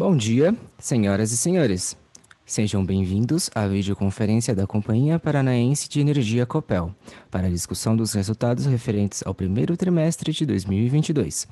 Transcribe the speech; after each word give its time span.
Bom 0.00 0.16
dia, 0.16 0.56
senhoras 0.78 1.30
e 1.30 1.36
senhores. 1.36 1.94
Sejam 2.46 2.82
bem-vindos 2.82 3.50
à 3.54 3.66
videoconferência 3.66 4.54
da 4.54 4.66
Companhia 4.66 5.18
Paranaense 5.18 5.90
de 5.90 6.00
Energia 6.00 6.46
Copel 6.46 6.94
para 7.30 7.48
a 7.48 7.50
discussão 7.50 7.94
dos 7.94 8.14
resultados 8.14 8.64
referentes 8.64 9.22
ao 9.26 9.34
primeiro 9.34 9.76
trimestre 9.76 10.32
de 10.32 10.46
2022. 10.46 11.46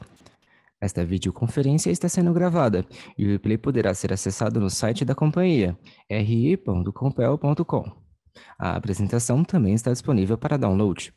Esta 0.81 1.05
videoconferência 1.05 1.91
está 1.91 2.09
sendo 2.09 2.33
gravada 2.33 2.87
e 3.19 3.27
o 3.27 3.29
replay 3.33 3.59
poderá 3.59 3.93
ser 3.93 4.15
acessado 4.15 4.59
no 4.59 4.71
site 4.71 5.05
da 5.05 5.15
companhia, 5.15 5.77
ri.compel.com. 6.11 7.93
A 8.59 8.77
apresentação 8.77 9.45
também 9.45 9.75
está 9.75 9.93
disponível 9.93 10.39
para 10.39 10.57
download. 10.57 11.13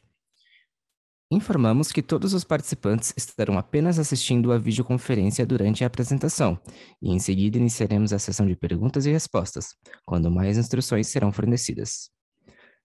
Informamos 1.33 1.93
que 1.93 2.01
todos 2.01 2.33
os 2.33 2.43
participantes 2.43 3.13
estarão 3.15 3.57
apenas 3.57 3.97
assistindo 3.97 4.51
a 4.51 4.57
videoconferência 4.57 5.45
durante 5.45 5.81
a 5.81 5.87
apresentação, 5.87 6.59
e 7.01 7.09
em 7.09 7.19
seguida 7.19 7.57
iniciaremos 7.57 8.11
a 8.11 8.19
sessão 8.19 8.45
de 8.45 8.53
perguntas 8.53 9.05
e 9.05 9.11
respostas, 9.13 9.69
quando 10.05 10.29
mais 10.29 10.57
instruções 10.57 11.07
serão 11.07 11.31
fornecidas. 11.31 12.09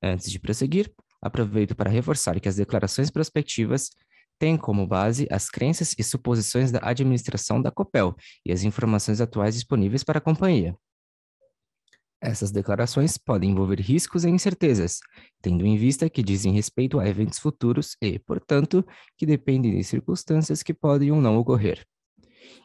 Antes 0.00 0.30
de 0.30 0.38
prosseguir, 0.38 0.92
aproveito 1.20 1.74
para 1.74 1.90
reforçar 1.90 2.38
que 2.38 2.48
as 2.48 2.54
declarações 2.54 3.10
prospectivas 3.10 3.90
têm 4.38 4.56
como 4.56 4.86
base 4.86 5.26
as 5.28 5.50
crenças 5.50 5.92
e 5.98 6.04
suposições 6.04 6.70
da 6.70 6.78
administração 6.84 7.60
da 7.60 7.72
COPEL 7.72 8.14
e 8.44 8.52
as 8.52 8.62
informações 8.62 9.20
atuais 9.20 9.56
disponíveis 9.56 10.04
para 10.04 10.18
a 10.18 10.22
companhia. 10.22 10.76
Essas 12.20 12.50
declarações 12.50 13.18
podem 13.18 13.50
envolver 13.50 13.80
riscos 13.80 14.24
e 14.24 14.30
incertezas, 14.30 15.00
tendo 15.42 15.66
em 15.66 15.76
vista 15.76 16.08
que 16.08 16.22
dizem 16.22 16.52
respeito 16.52 16.98
a 16.98 17.06
eventos 17.06 17.38
futuros 17.38 17.96
e, 18.00 18.18
portanto, 18.18 18.84
que 19.18 19.26
dependem 19.26 19.76
de 19.76 19.84
circunstâncias 19.84 20.62
que 20.62 20.72
podem 20.72 21.12
ou 21.12 21.20
não 21.20 21.36
ocorrer. 21.36 21.86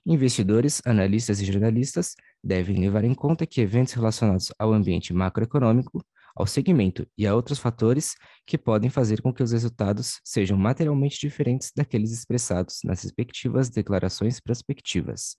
Investidores, 0.05 0.81
analistas 0.85 1.41
e 1.41 1.45
jornalistas 1.45 2.15
devem 2.43 2.79
levar 2.79 3.03
em 3.03 3.13
conta 3.13 3.45
que 3.45 3.61
eventos 3.61 3.93
relacionados 3.93 4.51
ao 4.57 4.73
ambiente 4.73 5.13
macroeconômico, 5.13 6.03
ao 6.35 6.47
segmento 6.47 7.05
e 7.17 7.27
a 7.27 7.35
outros 7.35 7.59
fatores 7.59 8.15
que 8.45 8.57
podem 8.57 8.89
fazer 8.89 9.21
com 9.21 9.33
que 9.33 9.43
os 9.43 9.51
resultados 9.51 10.19
sejam 10.23 10.57
materialmente 10.57 11.19
diferentes 11.19 11.71
daqueles 11.75 12.11
expressados 12.11 12.79
nas 12.85 13.03
respectivas 13.03 13.69
declarações 13.69 14.39
prospectivas. 14.39 15.35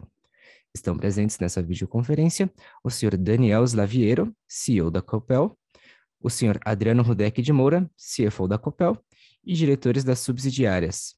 Estão 0.74 0.96
presentes 0.96 1.38
nessa 1.38 1.62
videoconferência 1.62 2.50
o 2.82 2.90
senhor 2.90 3.16
Daniel 3.16 3.62
Slaviero, 3.64 4.34
CEO 4.48 4.90
da 4.90 5.02
Copel, 5.02 5.56
o 6.18 6.30
senhor 6.30 6.58
Adriano 6.64 7.02
Rudek 7.02 7.42
de 7.42 7.52
Moura, 7.52 7.90
CFO 7.96 8.48
da 8.48 8.56
Copel, 8.56 8.96
e 9.44 9.52
diretores 9.54 10.02
das 10.02 10.20
subsidiárias. 10.20 11.14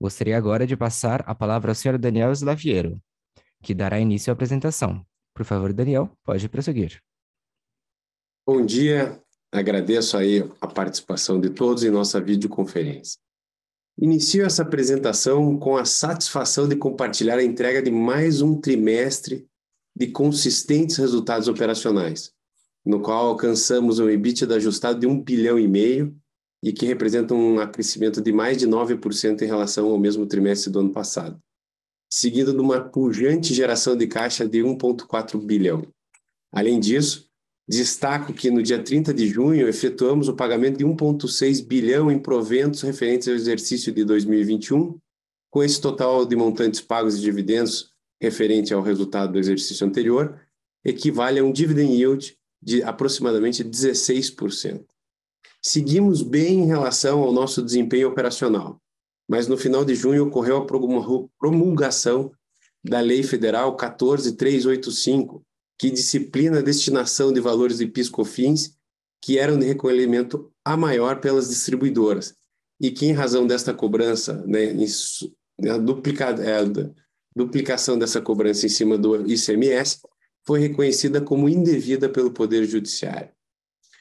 Gostaria 0.00 0.36
agora 0.36 0.66
de 0.66 0.76
passar 0.76 1.24
a 1.26 1.34
palavra 1.34 1.72
ao 1.72 1.74
senhor 1.74 1.98
Daniel 1.98 2.30
Slaviero, 2.30 3.02
que 3.62 3.74
dará 3.74 3.98
início 3.98 4.30
à 4.30 4.34
apresentação. 4.34 5.04
Por 5.34 5.44
favor, 5.44 5.72
Daniel, 5.72 6.10
pode 6.22 6.48
prosseguir. 6.48 7.02
Bom 8.46 8.64
dia, 8.64 9.20
agradeço 9.50 10.16
aí 10.16 10.48
a 10.60 10.66
participação 10.68 11.40
de 11.40 11.50
todos 11.50 11.82
em 11.82 11.90
nossa 11.90 12.20
videoconferência. 12.20 13.18
Inicio 14.00 14.46
essa 14.46 14.62
apresentação 14.62 15.58
com 15.58 15.76
a 15.76 15.84
satisfação 15.84 16.68
de 16.68 16.76
compartilhar 16.76 17.36
a 17.36 17.42
entrega 17.42 17.82
de 17.82 17.90
mais 17.90 18.40
um 18.40 18.54
trimestre 18.54 19.48
de 19.94 20.06
consistentes 20.06 20.96
resultados 20.96 21.48
operacionais, 21.48 22.32
no 22.86 23.00
qual 23.00 23.26
alcançamos 23.26 23.98
um 23.98 24.08
EBITDA 24.08 24.54
ajustado 24.54 25.00
de 25.00 25.06
1 25.08 25.20
bilhão 25.20 25.58
e 25.58 25.66
meio 25.66 26.16
e 26.62 26.72
que 26.72 26.86
representa 26.86 27.34
um 27.34 27.56
crescimento 27.72 28.20
de 28.20 28.32
mais 28.32 28.56
de 28.56 28.68
9% 28.68 29.42
em 29.42 29.46
relação 29.46 29.90
ao 29.90 29.98
mesmo 29.98 30.26
trimestre 30.26 30.70
do 30.70 30.78
ano 30.78 30.92
passado, 30.92 31.36
seguido 32.08 32.52
de 32.52 32.60
uma 32.60 32.80
pujante 32.80 33.52
geração 33.52 33.96
de 33.96 34.06
caixa 34.06 34.48
de 34.48 34.60
1,4 34.60 35.44
bilhão. 35.44 35.82
Além 36.52 36.78
disso, 36.78 37.27
Destaco 37.68 38.32
que 38.32 38.50
no 38.50 38.62
dia 38.62 38.82
30 38.82 39.12
de 39.12 39.28
junho 39.28 39.68
efetuamos 39.68 40.26
o 40.26 40.34
pagamento 40.34 40.78
de 40.78 40.86
1,6 40.86 41.62
bilhão 41.66 42.10
em 42.10 42.18
proventos 42.18 42.80
referentes 42.80 43.28
ao 43.28 43.34
exercício 43.34 43.92
de 43.92 44.04
2021. 44.06 44.98
Com 45.50 45.62
esse 45.62 45.78
total 45.78 46.24
de 46.24 46.34
montantes 46.34 46.80
pagos 46.80 47.18
e 47.18 47.20
dividendos 47.20 47.90
referente 48.20 48.72
ao 48.72 48.80
resultado 48.80 49.32
do 49.32 49.38
exercício 49.38 49.86
anterior, 49.86 50.40
equivale 50.82 51.40
a 51.40 51.44
um 51.44 51.52
dividend 51.52 51.92
yield 51.92 52.38
de 52.60 52.82
aproximadamente 52.82 53.62
16%. 53.62 54.84
Seguimos 55.60 56.22
bem 56.22 56.60
em 56.60 56.66
relação 56.66 57.20
ao 57.20 57.32
nosso 57.32 57.62
desempenho 57.62 58.08
operacional, 58.08 58.80
mas 59.28 59.46
no 59.46 59.58
final 59.58 59.84
de 59.84 59.94
junho 59.94 60.26
ocorreu 60.26 60.56
a 60.56 60.66
promulgação 61.38 62.32
da 62.82 63.00
Lei 63.00 63.22
Federal 63.22 63.76
14385, 63.76 65.44
que 65.78 65.90
disciplina 65.90 66.58
a 66.58 66.62
destinação 66.62 67.32
de 67.32 67.40
valores 67.40 67.78
de 67.78 67.86
PIS/COFINS 67.86 68.76
que 69.22 69.38
eram 69.38 69.58
de 69.58 69.66
recolhimento 69.66 70.52
a 70.64 70.76
maior 70.76 71.20
pelas 71.20 71.48
distribuidoras 71.48 72.34
e 72.80 72.90
que, 72.90 73.06
em 73.06 73.12
razão 73.12 73.46
desta 73.46 73.74
cobrança, 73.74 74.44
né, 74.46 74.74
a 75.68 75.78
duplica, 75.78 76.26
é, 76.26 76.58
duplicação 77.34 77.98
dessa 77.98 78.20
cobrança 78.20 78.66
em 78.66 78.68
cima 78.68 78.96
do 78.96 79.26
ICMS, 79.30 80.00
foi 80.46 80.60
reconhecida 80.60 81.20
como 81.20 81.48
indevida 81.48 82.08
pelo 82.08 82.30
Poder 82.30 82.64
Judiciário. 82.64 83.30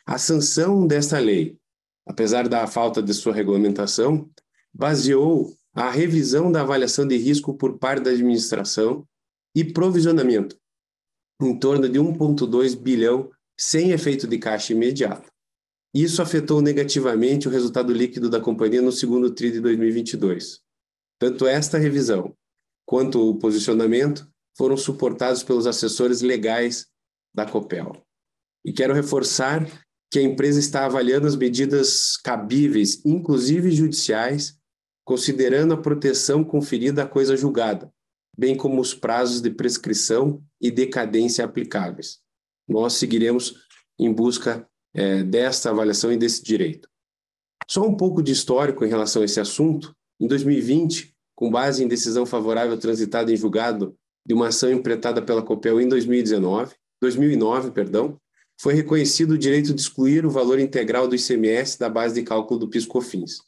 A 0.05 0.17
sanção 0.17 0.87
desta 0.87 1.19
lei, 1.19 1.57
apesar 2.05 2.47
da 2.47 2.65
falta 2.67 3.01
de 3.01 3.13
sua 3.13 3.33
regulamentação, 3.33 4.29
baseou 4.73 5.53
a 5.73 5.91
revisão 5.91 6.51
da 6.51 6.61
avaliação 6.61 7.07
de 7.07 7.17
risco 7.17 7.53
por 7.53 7.77
parte 7.77 8.03
da 8.03 8.11
administração 8.11 9.05
e 9.53 9.63
provisionamento, 9.63 10.57
em 11.41 11.57
torno 11.57 11.87
de 11.87 11.99
1,2 11.99 12.75
bilhão 12.75 13.29
sem 13.59 13.91
efeito 13.91 14.27
de 14.27 14.37
caixa 14.37 14.73
imediato. 14.73 15.29
Isso 15.93 16.21
afetou 16.21 16.61
negativamente 16.61 17.47
o 17.47 17.51
resultado 17.51 17.91
líquido 17.91 18.29
da 18.29 18.39
companhia 18.39 18.81
no 18.81 18.91
segundo 18.91 19.33
TRI 19.33 19.53
de 19.53 19.61
2022. 19.61 20.61
Tanto 21.19 21.47
esta 21.47 21.77
revisão 21.77 22.35
quanto 22.85 23.29
o 23.29 23.37
posicionamento 23.37 24.27
foram 24.55 24.77
suportados 24.77 25.43
pelos 25.43 25.67
assessores 25.67 26.21
legais 26.21 26.87
da 27.33 27.45
Copel. 27.45 28.03
E 28.65 28.73
quero 28.73 28.93
reforçar 28.93 29.65
que 30.11 30.19
a 30.19 30.23
empresa 30.23 30.59
está 30.59 30.85
avaliando 30.85 31.27
as 31.27 31.35
medidas 31.35 32.17
cabíveis, 32.17 33.03
inclusive 33.05 33.71
judiciais, 33.71 34.57
considerando 35.05 35.73
a 35.73 35.81
proteção 35.81 36.43
conferida 36.43 37.03
à 37.03 37.07
coisa 37.07 37.35
julgada, 37.35 37.91
bem 38.37 38.55
como 38.55 38.79
os 38.79 38.93
prazos 38.93 39.41
de 39.41 39.49
prescrição 39.49 40.41
e 40.61 40.69
decadência 40.69 41.43
aplicáveis. 41.43 42.19
Nós 42.67 42.93
seguiremos 42.93 43.55
em 43.99 44.13
busca 44.13 44.67
é, 44.93 45.23
desta 45.23 45.69
avaliação 45.69 46.11
e 46.11 46.17
desse 46.17 46.43
direito. 46.43 46.87
Só 47.67 47.85
um 47.85 47.95
pouco 47.95 48.21
de 48.21 48.31
histórico 48.31 48.85
em 48.85 48.89
relação 48.89 49.21
a 49.21 49.25
esse 49.25 49.39
assunto. 49.39 49.95
Em 50.19 50.27
2020, 50.27 51.15
com 51.35 51.49
base 51.49 51.83
em 51.83 51.87
decisão 51.87 52.25
favorável 52.25 52.77
transitada 52.77 53.31
em 53.31 53.35
julgado 53.35 53.95
de 54.25 54.33
uma 54.33 54.47
ação 54.47 54.71
empreitada 54.71 55.21
pela 55.21 55.41
COPEL 55.41 55.81
em 55.81 55.87
2019, 55.87 56.75
2009, 57.01 57.71
perdão, 57.71 58.19
foi 58.59 58.73
reconhecido 58.73 59.31
o 59.31 59.37
direito 59.37 59.73
de 59.73 59.79
excluir 59.79 60.25
o 60.25 60.31
valor 60.31 60.59
integral 60.59 61.07
do 61.07 61.15
ICMS 61.15 61.77
da 61.77 61.89
base 61.89 62.15
de 62.15 62.23
cálculo 62.23 62.59
do 62.59 62.67
PIS/COFINS. 62.67 63.41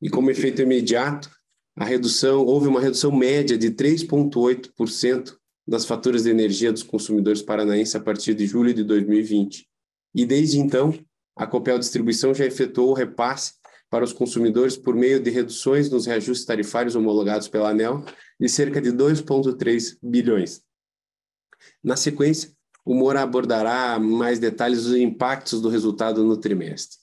E 0.00 0.08
como 0.08 0.30
efeito 0.30 0.62
imediato, 0.62 1.30
a 1.76 1.84
redução, 1.84 2.44
houve 2.44 2.68
uma 2.68 2.80
redução 2.80 3.10
média 3.10 3.56
de 3.56 3.70
3,8% 3.70 5.36
das 5.66 5.84
faturas 5.84 6.24
de 6.24 6.30
energia 6.30 6.72
dos 6.72 6.82
consumidores 6.82 7.40
paranaenses 7.40 7.94
a 7.94 8.00
partir 8.00 8.34
de 8.34 8.46
julho 8.46 8.74
de 8.74 8.84
2020. 8.84 9.66
E 10.14 10.26
desde 10.26 10.58
então, 10.58 10.92
a 11.36 11.46
Copel 11.46 11.78
Distribuição 11.78 12.34
já 12.34 12.44
efetuou 12.44 12.90
o 12.90 12.94
repasse 12.94 13.54
para 13.88 14.04
os 14.04 14.12
consumidores 14.12 14.76
por 14.76 14.94
meio 14.94 15.20
de 15.20 15.30
reduções 15.30 15.90
nos 15.90 16.06
reajustes 16.06 16.46
tarifários 16.46 16.94
homologados 16.94 17.48
pela 17.48 17.70
ANEL 17.70 18.04
de 18.38 18.48
cerca 18.48 18.80
de 18.80 18.90
2,3 18.90 19.98
bilhões. 20.02 20.62
Na 21.82 21.96
sequência, 21.96 22.52
o 22.84 22.94
Moura 22.94 23.22
abordará 23.22 23.98
mais 23.98 24.38
detalhes 24.38 24.84
dos 24.84 24.96
impactos 24.96 25.60
do 25.60 25.68
resultado 25.68 26.24
no 26.24 26.36
trimestre. 26.36 26.98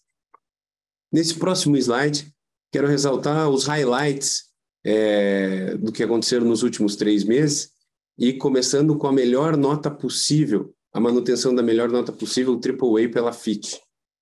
Nesse 1.11 1.35
próximo 1.35 1.77
slide, 1.77 2.33
quero 2.71 2.87
ressaltar 2.87 3.49
os 3.49 3.65
highlights 3.65 4.48
é, 4.83 5.75
do 5.77 5.91
que 5.91 6.03
aconteceram 6.03 6.45
nos 6.45 6.63
últimos 6.63 6.95
três 6.95 7.23
meses 7.23 7.71
e 8.17 8.33
começando 8.33 8.97
com 8.97 9.07
a 9.07 9.13
melhor 9.13 9.55
nota 9.55 9.89
possível, 9.89 10.73
a 10.93 10.99
manutenção 10.99 11.53
da 11.53 11.63
melhor 11.63 11.89
nota 11.89 12.11
possível, 12.11 12.53
o 12.53 12.59
AAA 12.59 13.09
pela 13.09 13.31
FIT, 13.31 13.79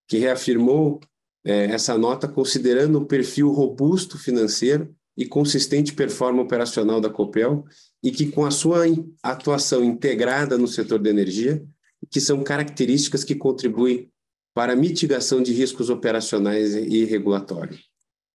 que 0.08 0.18
reafirmou 0.18 1.00
é, 1.44 1.66
essa 1.66 1.98
nota 1.98 2.28
considerando 2.28 3.00
o 3.00 3.06
perfil 3.06 3.50
robusto 3.52 4.18
financeiro 4.18 4.94
e 5.18 5.26
consistente 5.26 5.94
performance 5.94 6.46
operacional 6.46 7.02
da 7.02 7.10
Copel 7.10 7.66
e 8.04 8.12
que 8.12 8.28
com 8.28 8.46
a 8.46 8.52
sua 8.52 8.84
atuação 9.24 9.84
integrada 9.84 10.58
no 10.58 10.68
setor 10.68 11.00
da 11.00 11.10
energia, 11.10 11.66
que 12.12 12.22
são 12.22 12.44
características 12.44 13.24
que 13.24 13.34
contribuem 13.34 14.12
para 14.54 14.74
a 14.74 14.76
mitigação 14.76 15.42
de 15.42 15.54
riscos 15.54 15.90
operacionais 15.90 16.76
e 16.76 17.04
regulatórios. 17.06 17.86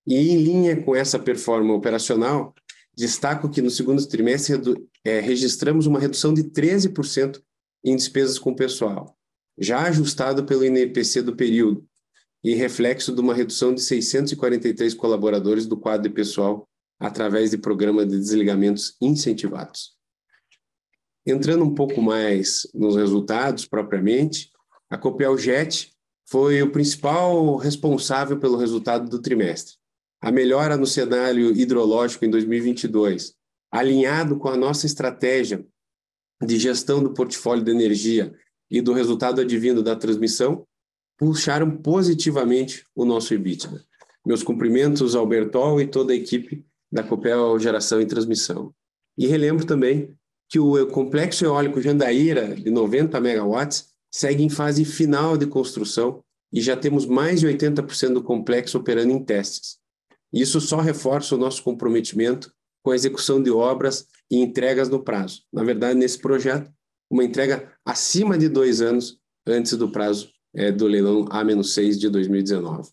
E 0.07 0.17
em 0.17 0.43
linha 0.43 0.83
com 0.83 0.97
essa 0.97 1.19
performance 1.19 1.79
operacional, 1.79 2.55
destaco 2.97 3.49
que 3.49 3.63
no 3.63 3.71
segundo 3.71 4.07
trimestre 4.07 4.61
é, 5.05 5.21
registramos 5.21 5.87
uma 5.87 6.01
redução 6.01 6.35
de 6.35 6.45
13% 6.45 7.41
em 7.85 7.97
despesas 7.97 8.39
com 8.39 8.55
pessoal, 8.55 9.17
já 9.59 9.83
ajustado 9.83 10.45
pelo 10.45 10.65
INPC 10.65 11.23
do 11.23 11.35
período, 11.35 11.87
e 12.45 12.55
reflexo 12.55 13.15
de 13.15 13.21
uma 13.21 13.35
redução 13.35 13.73
de 13.73 13.81
643 13.81 14.95
colaboradores 14.95 15.67
do 15.67 15.77
quadro 15.77 16.09
de 16.09 16.15
pessoal 16.15 16.69
através 16.99 17.51
de 17.51 17.59
programa 17.59 18.05
de 18.05 18.19
desligamentos 18.19 18.97
incentivados. 19.01 19.93
Entrando 21.25 21.65
um 21.65 21.75
pouco 21.75 22.03
mais 22.03 22.67
nos 22.75 22.97
resultados 22.97 23.65
propriamente, 23.65 24.51
a 24.91 24.99
Copel 24.99 25.39
Jet 25.39 25.93
foi 26.29 26.63
o 26.63 26.71
principal 26.71 27.57
responsável 27.57 28.39
pelo 28.39 28.57
resultado 28.57 29.09
do 29.09 29.21
trimestre. 29.21 29.77
A 30.23 30.31
melhora 30.31 30.77
no 30.77 30.87
cenário 30.87 31.51
hidrológico 31.51 32.25
em 32.25 32.31
2022, 32.31 33.35
alinhado 33.73 34.39
com 34.39 34.49
a 34.49 34.57
nossa 34.57 34.87
estratégia 34.87 35.67
de 36.41 36.59
gestão 36.61 37.03
do 37.03 37.13
portfólio 37.13 37.65
de 37.65 37.73
energia 37.73 38.33
e 38.71 38.81
do 38.81 38.93
resultado 38.93 39.41
advindo 39.41 39.83
da 39.83 39.97
transmissão, 39.97 40.65
puxaram 41.19 41.69
positivamente 41.71 42.85
o 42.95 43.05
nosso 43.05 43.35
EBITDA. 43.35 43.85
Meus 44.25 44.45
cumprimentos 44.45 45.17
ao 45.17 45.27
Bertol 45.27 45.81
e 45.81 45.89
toda 45.89 46.13
a 46.13 46.17
equipe 46.17 46.65
da 46.91 47.03
Copel 47.03 47.59
Geração 47.59 48.01
e 48.01 48.07
Transmissão. 48.07 48.73
E 49.19 49.27
relembro 49.27 49.67
também 49.67 50.17
que 50.49 50.61
o 50.61 50.87
complexo 50.87 51.45
eólico 51.45 51.81
Jandaíra, 51.81 52.55
de 52.55 52.71
90 52.71 53.21
megawatts, 53.21 53.89
segue 54.09 54.45
em 54.45 54.49
fase 54.49 54.85
final 54.85 55.37
de 55.37 55.47
construção 55.47 56.23
e 56.53 56.61
já 56.61 56.77
temos 56.77 57.07
mais 57.07 57.41
de 57.41 57.49
80% 57.49 58.13
do 58.13 58.23
complexo 58.23 58.79
operando 58.79 59.11
em 59.11 59.25
testes. 59.25 59.82
Isso 60.33 60.61
só 60.61 60.79
reforça 60.79 61.35
o 61.35 61.39
nosso 61.39 61.63
comprometimento 61.63 62.53
com 62.83 62.91
a 62.91 62.95
execução 62.95 63.43
de 63.43 63.51
obras 63.51 64.07
e 64.31 64.39
entregas 64.39 64.89
no 64.89 65.03
prazo. 65.03 65.43
Na 65.53 65.63
verdade, 65.63 65.99
nesse 65.99 66.19
projeto, 66.19 66.71
uma 67.11 67.25
entrega 67.25 67.73
acima 67.85 68.39
de 68.39 68.49
dois 68.49 68.81
anos 68.81 69.19
antes 69.47 69.77
do 69.77 69.91
prazo 69.91 70.31
é, 70.55 70.73
do 70.73 70.87
leilão 70.87 71.27
A-6 71.31 71.99
de 71.99 72.09
2019. 72.09 72.91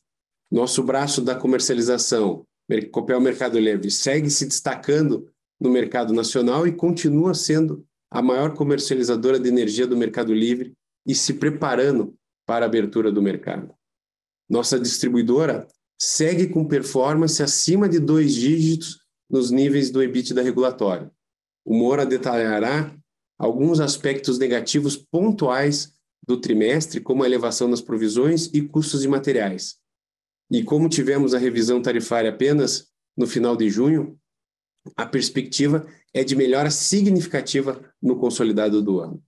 Nosso 0.52 0.84
braço 0.84 1.22
da 1.22 1.36
comercialização, 1.36 2.46
Copel 2.92 3.22
Mercado 3.22 3.60
Livre, 3.60 3.90
segue 3.90 4.30
se 4.30 4.46
destacando 4.46 5.32
no 5.60 5.70
mercado 5.70 6.14
nacional 6.14 6.68
e 6.68 6.72
continua 6.72 7.34
sendo 7.34 7.86
a 8.12 8.22
maior 8.22 8.54
comercializadora 8.56 9.40
de 9.40 9.48
energia 9.48 9.86
do 9.86 9.98
Mercado 9.98 10.34
Livre 10.34 10.74
e 11.06 11.14
se 11.14 11.36
preparando 11.36 12.16
para 12.46 12.66
a 12.66 12.68
abertura 12.68 13.12
do 13.12 13.22
mercado. 13.22 13.74
Nossa 14.50 14.80
distribuidora 14.80 15.68
segue 16.00 16.48
com 16.48 16.66
performance 16.66 17.44
acima 17.44 17.90
de 17.90 18.00
dois 18.00 18.34
dígitos 18.34 19.02
nos 19.30 19.52
níveis 19.52 19.92
do 19.92 20.02
EBITDA 20.02 20.42
regulatório. 20.42 21.12
O 21.66 21.74
Moura 21.74 22.06
detalhará 22.06 22.96
alguns 23.38 23.80
aspectos 23.80 24.40
negativos 24.40 24.96
pontuais 24.96 25.94
do 26.26 26.40
trimestre, 26.40 27.02
como 27.02 27.24
a 27.24 27.26
elevação 27.26 27.70
das 27.70 27.82
provisões 27.82 28.50
e 28.54 28.62
custos 28.62 29.02
de 29.02 29.08
materiais. 29.08 29.78
E 30.52 30.64
como 30.64 30.90
tivemos 30.90 31.34
a 31.34 31.38
revisão 31.38 31.82
tarifária 31.82 32.30
apenas 32.30 32.88
no 33.16 33.28
final 33.28 33.56
de 33.56 33.70
junho, 33.70 34.18
a 34.96 35.06
perspectiva 35.06 35.86
é 36.14 36.24
de 36.24 36.36
melhora 36.36 36.72
significativa 36.72 37.82
no 38.02 38.18
consolidado 38.18 38.82
do 38.82 39.00
ano. 39.00 39.22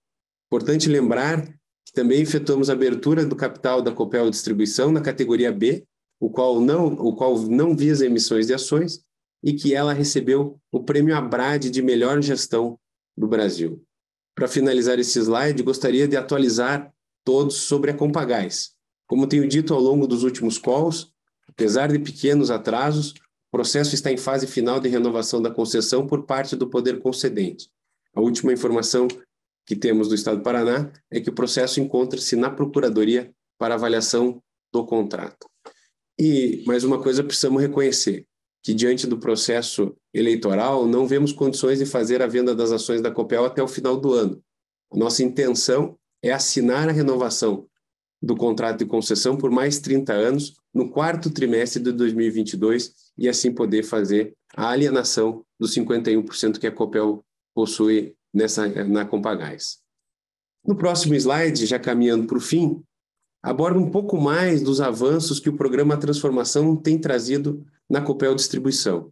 Importante 0.48 0.90
lembrar 0.90 1.46
que 1.86 1.94
também 1.94 2.22
efetuamos 2.22 2.70
a 2.70 2.74
abertura 2.74 3.26
do 3.26 3.36
capital 3.36 3.82
da 3.82 3.92
Copel 3.92 4.30
Distribuição 4.30 4.92
na 4.92 5.02
categoria 5.02 5.52
B, 5.52 5.86
o 6.22 6.30
qual 6.30 6.62
não, 6.62 6.94
o 6.94 7.16
qual 7.16 7.36
não 7.42 7.76
visa 7.76 8.06
emissões 8.06 8.46
de 8.46 8.54
ações, 8.54 9.04
e 9.44 9.54
que 9.54 9.74
ela 9.74 9.92
recebeu 9.92 10.60
o 10.72 10.84
prêmio 10.84 11.18
Abrad 11.18 11.66
de 11.66 11.82
melhor 11.82 12.22
gestão 12.22 12.80
do 13.18 13.28
Brasil. 13.28 13.84
Para 14.36 14.48
finalizar 14.48 15.00
esse 15.00 15.18
slide, 15.18 15.64
gostaria 15.64 16.08
de 16.08 16.16
atualizar 16.16 16.94
todos 17.26 17.56
sobre 17.56 17.90
a 17.90 17.94
Compagás. 17.96 18.74
Como 19.08 19.26
tenho 19.26 19.48
dito 19.48 19.74
ao 19.74 19.80
longo 19.80 20.06
dos 20.06 20.24
últimos 20.24 20.60
calls, 20.60 21.12
apesar 21.50 21.92
de 21.92 21.98
pequenos 21.98 22.52
atrasos, 22.52 23.14
o 23.14 23.58
processo 23.58 23.96
está 23.96 24.12
em 24.12 24.18
fase 24.18 24.46
final 24.46 24.80
de 24.80 24.90
renovação 24.90 25.42
da 25.42 25.50
concessão 25.50 26.06
por 26.06 26.26
parte 26.28 26.56
do 26.56 26.70
poder 26.70 27.00
concedente. 27.00 27.68
A 28.14 28.22
última 28.22 28.54
informação 28.54 29.08
que 29.66 29.76
temos 29.76 30.08
do 30.08 30.16
Estado 30.16 30.38
do 30.38 30.44
Paraná 30.44 30.92
é 31.10 31.20
que 31.20 31.30
o 31.30 31.36
processo 31.36 31.82
encontra-se 31.82 32.36
na 32.36 32.52
Procuradoria 32.52 33.34
para 33.58 33.74
avaliação 33.74 34.42
do 34.72 34.86
contrato. 34.86 35.51
E 36.24 36.64
mais 36.68 36.84
uma 36.84 37.02
coisa 37.02 37.24
precisamos 37.24 37.60
reconhecer, 37.60 38.28
que 38.62 38.76
diante 38.76 39.08
do 39.08 39.18
processo 39.18 39.98
eleitoral 40.14 40.86
não 40.86 41.08
vemos 41.08 41.34
condições 41.34 41.80
de 41.80 41.86
fazer 41.88 42.22
a 42.22 42.28
venda 42.28 42.54
das 42.54 42.72
ações 42.72 43.02
da 43.02 43.10
Copel 43.10 43.44
até 43.44 43.64
o 43.64 43.68
final 43.68 43.98
do 43.98 44.14
ano. 44.14 44.40
Nossa 44.94 45.24
intenção 45.24 45.98
é 46.22 46.32
assinar 46.32 46.88
a 46.88 46.92
renovação 46.92 47.66
do 48.22 48.36
contrato 48.36 48.78
de 48.78 48.86
concessão 48.86 49.36
por 49.36 49.50
mais 49.50 49.80
30 49.80 50.14
anos 50.14 50.54
no 50.72 50.92
quarto 50.92 51.32
trimestre 51.32 51.82
de 51.82 51.92
2022 51.92 52.94
e 53.18 53.28
assim 53.28 53.52
poder 53.52 53.82
fazer 53.82 54.36
a 54.56 54.70
alienação 54.70 55.44
dos 55.60 55.74
51% 55.74 56.60
que 56.60 56.68
a 56.68 56.72
Copel 56.72 57.26
possui 57.52 58.16
nessa 58.32 58.68
na 58.86 59.06
Compagás. 59.06 59.80
No 60.64 60.76
próximo 60.76 61.16
slide, 61.16 61.66
já 61.66 61.80
caminhando 61.80 62.28
para 62.28 62.38
o 62.38 62.42
fim, 62.42 62.80
aborda 63.42 63.80
um 63.80 63.90
pouco 63.90 64.20
mais 64.20 64.62
dos 64.62 64.80
avanços 64.80 65.40
que 65.40 65.50
o 65.50 65.58
programa 65.58 65.98
Transformação 65.98 66.76
tem 66.76 67.00
trazido 67.00 67.66
na 67.90 68.02
Copel 68.02 68.36
Distribuição. 68.36 69.12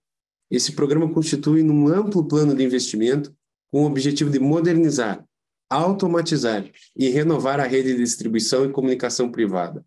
Esse 0.51 0.71
programa 0.71 1.11
constitui 1.11 1.61
um 1.63 1.87
amplo 1.87 2.27
plano 2.27 2.55
de 2.55 2.63
investimento 2.63 3.33
com 3.71 3.83
o 3.83 3.85
objetivo 3.85 4.29
de 4.29 4.39
modernizar, 4.39 5.23
automatizar 5.69 6.69
e 6.95 7.09
renovar 7.09 7.59
a 7.59 7.67
rede 7.67 7.93
de 7.93 8.03
distribuição 8.03 8.65
e 8.65 8.71
comunicação 8.71 9.31
privada. 9.31 9.85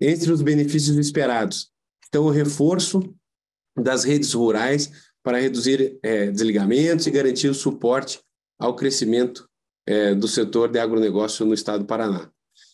Entre 0.00 0.30
os 0.32 0.40
benefícios 0.40 0.96
esperados 0.96 1.70
estão 2.02 2.24
o 2.24 2.30
reforço 2.30 3.02
das 3.76 4.04
redes 4.04 4.32
rurais 4.32 4.90
para 5.22 5.40
reduzir 5.40 5.98
é, 6.02 6.30
desligamentos 6.30 7.06
e 7.06 7.10
garantir 7.10 7.48
o 7.48 7.54
suporte 7.54 8.20
ao 8.58 8.74
crescimento 8.74 9.48
é, 9.86 10.14
do 10.14 10.26
setor 10.26 10.70
de 10.70 10.78
agronegócio 10.78 11.44
no 11.44 11.54
estado 11.54 11.80
do 11.80 11.86
Paraná. 11.86 12.30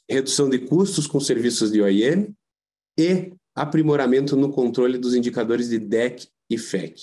Redução 0.09 0.49
de 0.49 0.59
custos 0.59 1.07
com 1.07 1.19
serviços 1.19 1.73
de 1.73 1.81
OIM 1.81 2.35
e 2.99 3.33
aprimoramento 3.55 4.37
no 4.37 4.51
controle 4.51 4.99
dos 4.99 5.15
indicadores 5.15 5.69
de 5.69 5.79
DEC 5.79 6.29
e 6.51 6.59
FEC. 6.59 7.01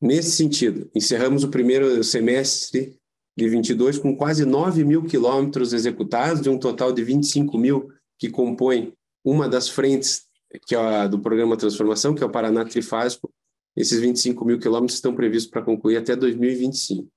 Nesse 0.00 0.32
sentido, 0.32 0.90
encerramos 0.94 1.44
o 1.44 1.48
primeiro 1.48 2.02
semestre 2.02 2.98
de 3.36 3.48
22 3.48 3.98
com 3.98 4.16
quase 4.16 4.44
9 4.44 4.84
mil 4.84 5.04
quilômetros 5.04 5.72
executados, 5.72 6.40
de 6.40 6.48
um 6.48 6.58
total 6.58 6.92
de 6.92 7.02
25 7.02 7.56
mil 7.58 7.88
que 8.18 8.30
compõem 8.30 8.92
uma 9.24 9.48
das 9.48 9.68
frentes 9.68 10.26
que 10.66 10.74
é 10.74 10.78
a 10.78 11.06
do 11.06 11.18
programa 11.18 11.56
Transformação, 11.56 12.14
que 12.14 12.22
é 12.22 12.26
o 12.26 12.30
Paraná 12.30 12.64
Trifásico. 12.64 13.32
Esses 13.76 13.98
25 14.00 14.44
mil 14.44 14.58
quilômetros 14.58 14.96
estão 14.96 15.14
previstos 15.14 15.50
para 15.50 15.62
concluir 15.62 15.96
até 15.96 16.14
2025. 16.14 17.08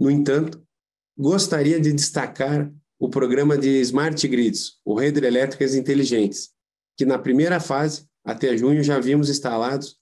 No 0.00 0.10
entanto, 0.10 0.60
gostaria 1.16 1.80
de 1.80 1.92
destacar 1.92 2.72
o 3.02 3.08
programa 3.08 3.58
de 3.58 3.80
Smart 3.80 4.28
Grids, 4.28 4.74
o 4.84 4.94
Rede 4.94 5.26
Elétricas 5.26 5.74
Inteligentes, 5.74 6.50
que 6.96 7.04
na 7.04 7.18
primeira 7.18 7.58
fase, 7.58 8.06
até 8.24 8.56
junho, 8.56 8.80
já 8.80 8.94
havíamos 8.94 9.28
instalados 9.28 9.96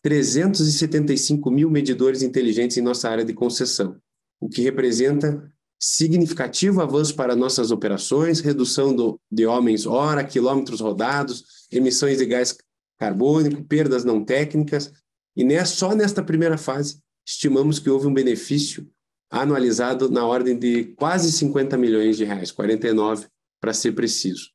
375 0.00 1.50
mil 1.50 1.68
medidores 1.68 2.22
inteligentes 2.22 2.76
em 2.76 2.80
nossa 2.80 3.10
área 3.10 3.24
de 3.24 3.34
concessão, 3.34 3.96
o 4.40 4.48
que 4.48 4.62
representa 4.62 5.52
significativo 5.80 6.80
avanço 6.80 7.16
para 7.16 7.34
nossas 7.34 7.72
operações, 7.72 8.38
redução 8.38 8.94
do, 8.94 9.20
de 9.28 9.44
homens 9.44 9.84
hora, 9.84 10.22
quilômetros 10.22 10.80
rodados, 10.80 11.66
emissões 11.72 12.18
de 12.18 12.26
gás 12.26 12.56
carbônico, 12.96 13.64
perdas 13.64 14.04
não 14.04 14.24
técnicas, 14.24 14.92
e 15.34 15.42
né, 15.42 15.64
só 15.64 15.92
nesta 15.92 16.22
primeira 16.22 16.56
fase 16.56 17.00
estimamos 17.26 17.80
que 17.80 17.90
houve 17.90 18.06
um 18.06 18.14
benefício 18.14 18.88
anualizado 19.34 20.08
na 20.08 20.24
ordem 20.24 20.56
de 20.56 20.84
quase 20.96 21.32
50 21.32 21.76
milhões 21.76 22.16
de 22.16 22.24
reais, 22.24 22.52
49 22.52 23.26
para 23.60 23.74
ser 23.74 23.92
preciso. 23.92 24.50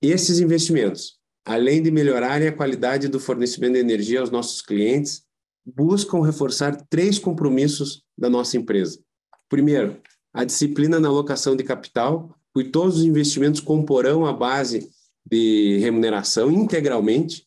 Esses 0.00 0.38
investimentos, 0.38 1.18
além 1.44 1.82
de 1.82 1.90
melhorarem 1.90 2.46
a 2.46 2.52
qualidade 2.52 3.08
do 3.08 3.18
fornecimento 3.18 3.72
de 3.72 3.80
energia 3.80 4.20
aos 4.20 4.30
nossos 4.30 4.62
clientes, 4.62 5.24
buscam 5.64 6.22
reforçar 6.22 6.86
três 6.88 7.18
compromissos 7.18 8.04
da 8.16 8.30
nossa 8.30 8.56
empresa. 8.56 9.00
Primeiro, 9.48 10.00
a 10.32 10.44
disciplina 10.44 11.00
na 11.00 11.08
alocação 11.08 11.56
de 11.56 11.64
capital, 11.64 12.32
pois 12.52 12.70
todos 12.70 12.98
os 12.98 13.04
investimentos 13.04 13.60
comporão 13.60 14.24
a 14.24 14.32
base 14.32 14.88
de 15.28 15.78
remuneração 15.78 16.48
integralmente, 16.52 17.44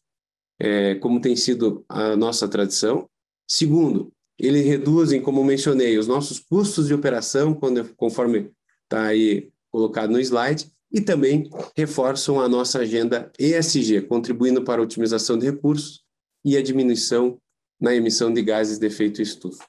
é, 0.59 0.95
como 0.95 1.21
tem 1.21 1.37
sido 1.37 1.85
a 1.87 2.17
nossa 2.17 2.49
tradição. 2.49 3.07
Segundo, 3.47 4.11
eles 4.39 4.65
reduzem, 4.65 5.21
como 5.21 5.43
mencionei, 5.43 5.97
os 5.97 6.07
nossos 6.07 6.39
custos 6.39 6.87
de 6.87 6.93
operação, 6.93 7.53
quando, 7.53 7.83
conforme 7.95 8.51
está 8.83 9.07
aí 9.07 9.51
colocado 9.71 10.11
no 10.11 10.19
slide, 10.19 10.71
e 10.91 11.01
também 11.01 11.49
reforçam 11.75 12.39
a 12.39 12.49
nossa 12.49 12.79
agenda 12.79 13.31
ESG, 13.37 14.01
contribuindo 14.01 14.63
para 14.63 14.81
a 14.81 14.83
otimização 14.83 15.37
de 15.37 15.45
recursos 15.45 16.01
e 16.43 16.57
a 16.57 16.63
diminuição 16.63 17.39
na 17.79 17.93
emissão 17.93 18.33
de 18.33 18.41
gases 18.41 18.79
de 18.79 18.87
efeito 18.87 19.21
estufa. 19.21 19.65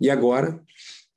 E 0.00 0.10
agora, 0.10 0.60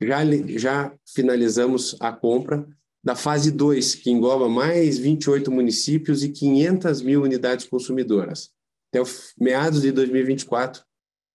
já, 0.00 0.20
já 0.56 0.94
finalizamos 1.14 1.96
a 2.00 2.12
compra 2.12 2.66
da 3.02 3.16
fase 3.16 3.50
2, 3.50 3.96
que 3.96 4.10
engloba 4.10 4.48
mais 4.48 4.98
28 4.98 5.50
municípios 5.50 6.22
e 6.22 6.28
500 6.30 7.02
mil 7.02 7.22
unidades 7.22 7.66
consumidoras. 7.66 8.50
Até 8.92 9.02
meados 9.38 9.82
de 9.82 9.90
2024, 9.90 10.82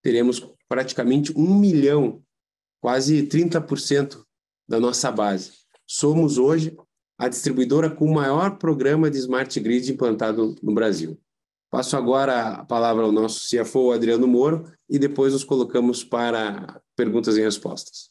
teremos 0.04 0.40
praticamente 0.68 1.32
um 1.38 1.58
milhão, 1.58 2.22
quase 2.82 3.24
30% 3.28 4.24
da 4.68 4.80
nossa 4.80 5.12
base. 5.12 5.54
Somos 5.88 6.38
hoje 6.38 6.76
a 7.18 7.30
distribuidora 7.30 7.90
com 7.90 8.06
o 8.06 8.14
maior 8.14 8.58
programa 8.58 9.10
de 9.10 9.18
smart 9.18 9.60
grid 9.60 9.92
implantado 9.92 10.56
no 10.62 10.74
Brasil. 10.74 11.18
Passo 11.70 11.98
agora 11.98 12.52
a 12.52 12.66
palavra 12.66 13.04
ao 13.04 13.12
nosso 13.12 13.42
CFO, 13.50 13.92
Adriano 13.92 14.28
Moro, 14.28 14.72
e 14.90 14.98
depois 14.98 15.34
nos 15.34 15.44
colocamos 15.44 16.04
para 16.04 16.82
perguntas 16.96 17.38
e 17.38 17.42
respostas. 17.42 18.10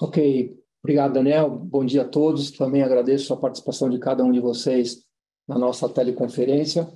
Ok, 0.00 0.56
obrigado, 0.82 1.14
Daniel. 1.14 1.50
Bom 1.50 1.84
dia 1.84 2.02
a 2.02 2.08
todos. 2.08 2.50
Também 2.50 2.82
agradeço 2.82 3.32
a 3.32 3.36
participação 3.36 3.88
de 3.88 3.98
cada 3.98 4.22
um 4.24 4.32
de 4.32 4.40
vocês 4.40 5.04
na 5.46 5.58
nossa 5.58 5.88
teleconferência. 5.88 6.86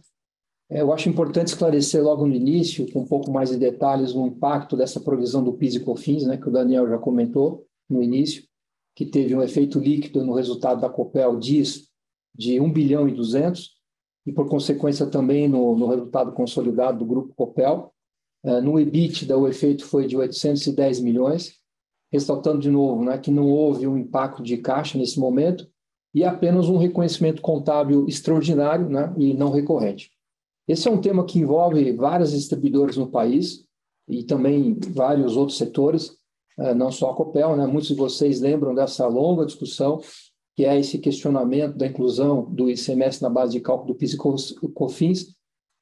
É, 0.72 0.80
eu 0.80 0.90
acho 0.90 1.06
importante 1.06 1.48
esclarecer 1.48 2.02
logo 2.02 2.26
no 2.26 2.34
início, 2.34 2.90
com 2.90 3.00
um 3.00 3.06
pouco 3.06 3.30
mais 3.30 3.50
de 3.50 3.58
detalhes, 3.58 4.14
o 4.14 4.26
impacto 4.26 4.74
dessa 4.74 4.98
provisão 4.98 5.44
do 5.44 5.52
PIS 5.52 5.74
e 5.74 5.80
COFINS, 5.80 6.24
né, 6.24 6.38
que 6.38 6.48
o 6.48 6.50
Daniel 6.50 6.88
já 6.88 6.96
comentou 6.96 7.66
no 7.90 8.02
início, 8.02 8.42
que 8.96 9.04
teve 9.04 9.36
um 9.36 9.42
efeito 9.42 9.78
líquido 9.78 10.24
no 10.24 10.32
resultado 10.32 10.80
da 10.80 10.88
Copel 10.88 11.38
DIS 11.38 11.90
de 12.34 12.58
1 12.58 12.72
bilhão 12.72 13.06
e 13.06 13.12
200, 13.12 13.70
e 14.24 14.32
por 14.32 14.48
consequência 14.48 15.04
também 15.06 15.46
no, 15.46 15.76
no 15.76 15.88
resultado 15.88 16.32
consolidado 16.32 17.00
do 17.00 17.04
grupo 17.04 17.34
Copel. 17.34 17.92
É, 18.42 18.58
no 18.62 18.80
EBITDA, 18.80 19.36
o 19.36 19.46
efeito 19.46 19.84
foi 19.84 20.06
de 20.06 20.16
810 20.16 21.00
milhões, 21.00 21.58
ressaltando 22.10 22.60
de 22.60 22.70
novo 22.70 23.04
né, 23.04 23.18
que 23.18 23.30
não 23.30 23.50
houve 23.50 23.86
um 23.86 23.98
impacto 23.98 24.42
de 24.42 24.56
caixa 24.56 24.96
nesse 24.96 25.20
momento, 25.20 25.68
e 26.14 26.24
apenas 26.24 26.70
um 26.70 26.78
reconhecimento 26.78 27.42
contábil 27.42 28.06
extraordinário 28.08 28.88
né, 28.88 29.12
e 29.18 29.34
não 29.34 29.50
recorrente. 29.50 30.10
Esse 30.66 30.88
é 30.88 30.90
um 30.90 31.00
tema 31.00 31.24
que 31.24 31.38
envolve 31.38 31.92
várias 31.92 32.32
distribuidoras 32.32 32.96
no 32.96 33.10
país 33.10 33.64
e 34.08 34.22
também 34.22 34.78
vários 34.90 35.36
outros 35.36 35.58
setores, 35.58 36.16
é, 36.58 36.74
não 36.74 36.90
só 36.92 37.10
a 37.10 37.14
Copel, 37.14 37.56
né? 37.56 37.66
Muitos 37.66 37.88
de 37.88 37.94
vocês 37.94 38.40
lembram 38.40 38.74
dessa 38.74 39.06
longa 39.06 39.46
discussão 39.46 40.00
que 40.54 40.64
é 40.64 40.78
esse 40.78 40.98
questionamento 40.98 41.76
da 41.76 41.86
inclusão 41.86 42.44
do 42.50 42.68
ICMS 42.68 43.22
na 43.22 43.30
base 43.30 43.52
de 43.52 43.60
cálculo 43.60 43.94
do 43.94 43.98
PIS 43.98 44.14
e 44.14 44.68
COFINS. 44.68 45.34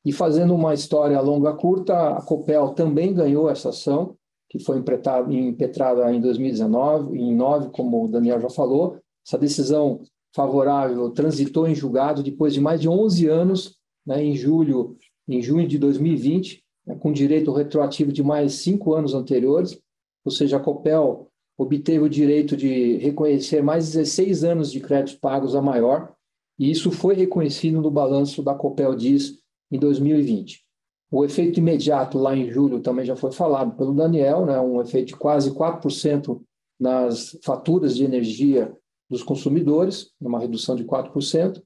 E 0.04 0.12
fazendo 0.12 0.54
uma 0.54 0.72
história 0.72 1.20
longa 1.20 1.52
curta, 1.54 2.16
a 2.16 2.22
Copel 2.22 2.68
também 2.70 3.12
ganhou 3.12 3.50
essa 3.50 3.70
ação, 3.70 4.16
que 4.48 4.58
foi 4.58 4.78
impetrada 4.78 6.12
em 6.12 6.20
2019, 6.20 7.18
em 7.18 7.34
9, 7.34 7.70
como 7.70 8.04
o 8.04 8.08
Daniel 8.08 8.40
já 8.40 8.48
falou. 8.48 8.98
Essa 9.26 9.36
decisão 9.36 10.00
favorável 10.34 11.10
transitou 11.10 11.66
em 11.66 11.74
julgado 11.74 12.22
depois 12.22 12.54
de 12.54 12.60
mais 12.60 12.80
de 12.80 12.88
11 12.88 13.26
anos 13.26 13.79
né, 14.10 14.24
em 14.24 14.34
julho, 14.34 14.96
em 15.28 15.40
junho 15.40 15.68
de 15.68 15.78
2020, 15.78 16.64
né, 16.84 16.96
com 16.96 17.12
direito 17.12 17.52
retroativo 17.52 18.10
de 18.10 18.24
mais 18.24 18.54
cinco 18.54 18.92
anos 18.92 19.14
anteriores, 19.14 19.80
ou 20.24 20.32
seja, 20.32 20.56
a 20.56 20.60
Copel 20.60 21.28
obteve 21.56 22.04
o 22.04 22.08
direito 22.08 22.56
de 22.56 22.96
reconhecer 22.96 23.62
mais 23.62 23.92
16 23.92 24.42
anos 24.42 24.72
de 24.72 24.80
créditos 24.80 25.14
pagos 25.14 25.54
a 25.54 25.62
maior, 25.62 26.12
e 26.58 26.68
isso 26.68 26.90
foi 26.90 27.14
reconhecido 27.14 27.80
no 27.80 27.90
balanço 27.90 28.42
da 28.42 28.52
Copel 28.52 28.96
Diz 28.96 29.38
em 29.70 29.78
2020. 29.78 30.60
O 31.08 31.24
efeito 31.24 31.60
imediato 31.60 32.18
lá 32.18 32.36
em 32.36 32.50
julho 32.50 32.80
também 32.80 33.04
já 33.04 33.14
foi 33.14 33.30
falado 33.30 33.76
pelo 33.76 33.94
Daniel, 33.94 34.44
né, 34.44 34.58
um 34.60 34.80
efeito 34.80 35.08
de 35.08 35.16
quase 35.16 35.52
4% 35.52 36.40
nas 36.80 37.38
faturas 37.44 37.94
de 37.94 38.02
energia 38.02 38.74
dos 39.08 39.22
consumidores, 39.22 40.10
uma 40.20 40.40
redução 40.40 40.74
de 40.74 40.84
4%, 40.84 41.62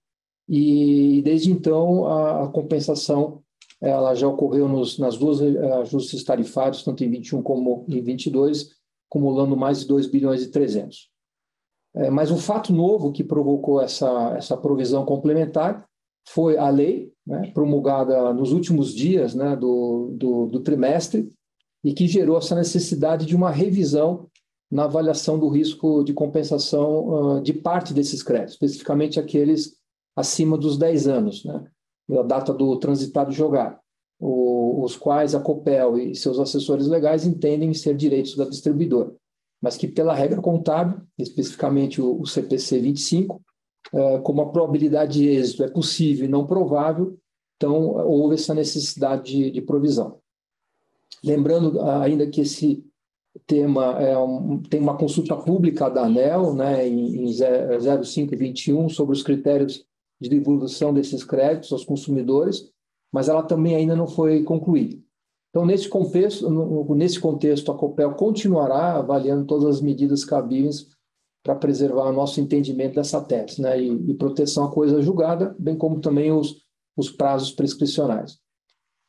e 0.49 1.23
desde 1.23 1.51
então 1.51 2.07
a, 2.07 2.45
a 2.45 2.49
compensação 2.49 3.43
ela 3.81 4.15
já 4.15 4.27
ocorreu 4.27 4.69
nos, 4.69 4.99
nas 4.99 5.17
duas 5.17 5.41
eh, 5.41 5.73
ajustes 5.81 6.25
tarifários, 6.25 6.83
tanto 6.83 7.05
em 7.05 7.11
21 7.11 7.43
como 7.43 7.85
em 7.89 8.01
22, 8.01 8.71
acumulando 9.11 9.57
mais 9.57 9.81
de 9.81 9.87
2 9.87 10.07
bilhões 10.07 10.43
e 10.43 10.51
300. 10.51 11.11
É, 11.97 12.11
mas 12.11 12.31
um 12.31 12.39
fato 12.39 12.73
novo 12.73 13.13
que 13.13 13.23
provocou 13.23 13.81
essa, 13.81 14.35
essa 14.37 14.57
provisão 14.57 15.05
complementar 15.05 15.87
foi 16.27 16.57
a 16.57 16.69
lei, 16.69 17.13
né, 17.27 17.51
promulgada 17.53 18.33
nos 18.33 18.53
últimos 18.53 18.93
dias 18.95 19.35
né, 19.35 19.55
do, 19.55 20.11
do, 20.15 20.47
do 20.47 20.61
trimestre, 20.61 21.29
e 21.85 21.93
que 21.93 22.09
gerou 22.09 22.39
essa 22.39 22.55
necessidade 22.55 23.27
de 23.27 23.37
uma 23.37 23.51
revisão 23.51 24.27
na 24.71 24.85
avaliação 24.85 25.39
do 25.39 25.49
risco 25.49 26.03
de 26.03 26.15
compensação 26.15 27.37
uh, 27.37 27.41
de 27.43 27.53
parte 27.53 27.93
desses 27.93 28.23
créditos, 28.23 28.55
especificamente 28.55 29.21
aqueles 29.21 29.77
acima 30.17 30.57
dos 30.57 30.77
10 30.77 31.09
anos, 31.09 31.45
né? 31.45 31.67
a 32.13 32.23
data 32.23 32.53
do 32.53 32.77
transitado 32.79 33.33
jogar, 33.33 33.81
os 34.21 34.97
quais 34.97 35.35
a 35.35 35.41
COPEL 35.41 35.99
e 35.99 36.15
seus 36.15 36.39
assessores 36.39 36.87
legais 36.87 37.27
entendem 37.27 37.73
ser 37.75 37.97
direitos 37.97 38.37
da 38.37 38.45
distribuidora, 38.45 39.15
mas 39.61 39.77
que 39.77 39.89
pela 39.89 40.15
regra 40.15 40.41
contábil, 40.41 41.01
especificamente 41.19 42.01
o, 42.01 42.25
CPC 42.27 42.81
25, 42.81 43.41
é, 43.93 44.19
como 44.19 44.43
a 44.43 44.51
probabilidade 44.51 45.21
de 45.21 45.29
êxito 45.29 45.65
é 45.65 45.69
possível 45.69 46.27
e 46.27 46.31
não 46.31 46.47
provável, 46.47 47.19
então 47.57 47.73
houve 48.07 48.35
essa 48.35 48.55
necessidade 48.55 49.51
de, 49.51 49.63
provisão. 49.63 50.19
Lembrando 51.23 51.81
ainda 51.81 52.27
que 52.27 52.43
esse 52.43 52.85
tema 53.47 53.99
é 54.01 54.17
um, 54.19 54.61
tem 54.63 54.81
uma 54.81 54.97
consulta 54.97 55.37
pública 55.37 55.89
da 55.89 56.05
ANEL, 56.05 56.55
né, 56.55 56.87
em, 56.87 57.25
em 57.25 57.33
0521, 57.33 58.89
sobre 58.89 59.15
os 59.15 59.23
critérios 59.23 59.87
de 60.25 60.31
devolução 60.31 60.93
desses 60.93 61.23
créditos 61.23 61.71
aos 61.73 61.85
consumidores, 61.85 62.71
mas 63.13 63.29
ela 63.29 63.43
também 63.43 63.77
ainda 63.77 63.95
não 63.95 64.07
foi 64.07 64.43
concluída. 64.43 64.99
Então, 65.51 65.65
nesse 65.65 65.89
contexto, 65.89 66.51
nesse 66.95 67.21
contexto 67.21 67.71
a 67.71 67.77
COPEL 67.77 68.15
continuará 68.15 68.97
avaliando 68.97 69.45
todas 69.45 69.77
as 69.77 69.81
medidas 69.81 70.25
cabíveis 70.25 70.89
para 71.45 71.55
preservar 71.55 72.09
o 72.09 72.13
nosso 72.13 72.41
entendimento 72.41 72.95
dessa 72.95 73.21
tese 73.21 73.61
né, 73.61 73.81
e, 73.81 74.11
e, 74.11 74.15
proteção 74.15 74.65
à 74.65 74.73
coisa 74.73 75.03
julgada, 75.03 75.55
bem 75.59 75.77
como 75.77 76.01
também 76.01 76.33
os, 76.33 76.57
os 76.97 77.11
prazos 77.11 77.53
prescricionais. 77.53 78.39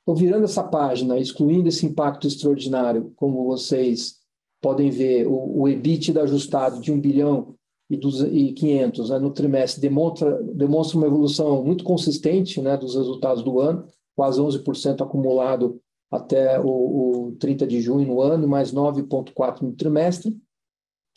Então, 0.03 0.13
virando 0.13 0.43
essa 0.43 0.63
página, 0.63 1.17
excluindo 1.17 1.69
esse 1.69 1.85
impacto 1.85 2.27
extraordinário, 2.27 3.11
como 3.15 3.45
vocês 3.45 4.17
podem 4.61 4.91
ver, 4.91 5.25
o, 5.27 5.61
o 5.61 5.67
EBITDA 5.67 6.23
ajustado 6.23 6.79
de 6.79 6.91
1 6.91 6.99
bilhão 6.99 7.55
e, 7.89 7.97
dos, 7.97 8.21
e 8.21 8.51
500 8.53 9.09
né, 9.09 9.19
no 9.19 9.31
trimestre 9.31 9.81
demonstra, 9.81 10.41
demonstra 10.43 10.97
uma 10.97 11.07
evolução 11.07 11.63
muito 11.63 11.83
consistente 11.83 12.61
né, 12.61 12.75
dos 12.75 12.95
resultados 12.95 13.43
do 13.43 13.59
ano, 13.59 13.85
quase 14.15 14.39
11% 14.39 15.01
acumulado 15.01 15.79
até 16.11 16.59
o, 16.59 17.29
o 17.29 17.35
30 17.39 17.67
de 17.67 17.81
junho 17.81 18.07
no 18.07 18.21
ano, 18.21 18.47
mais 18.47 18.73
9,4% 18.73 19.61
no 19.61 19.73
trimestre. 19.73 20.35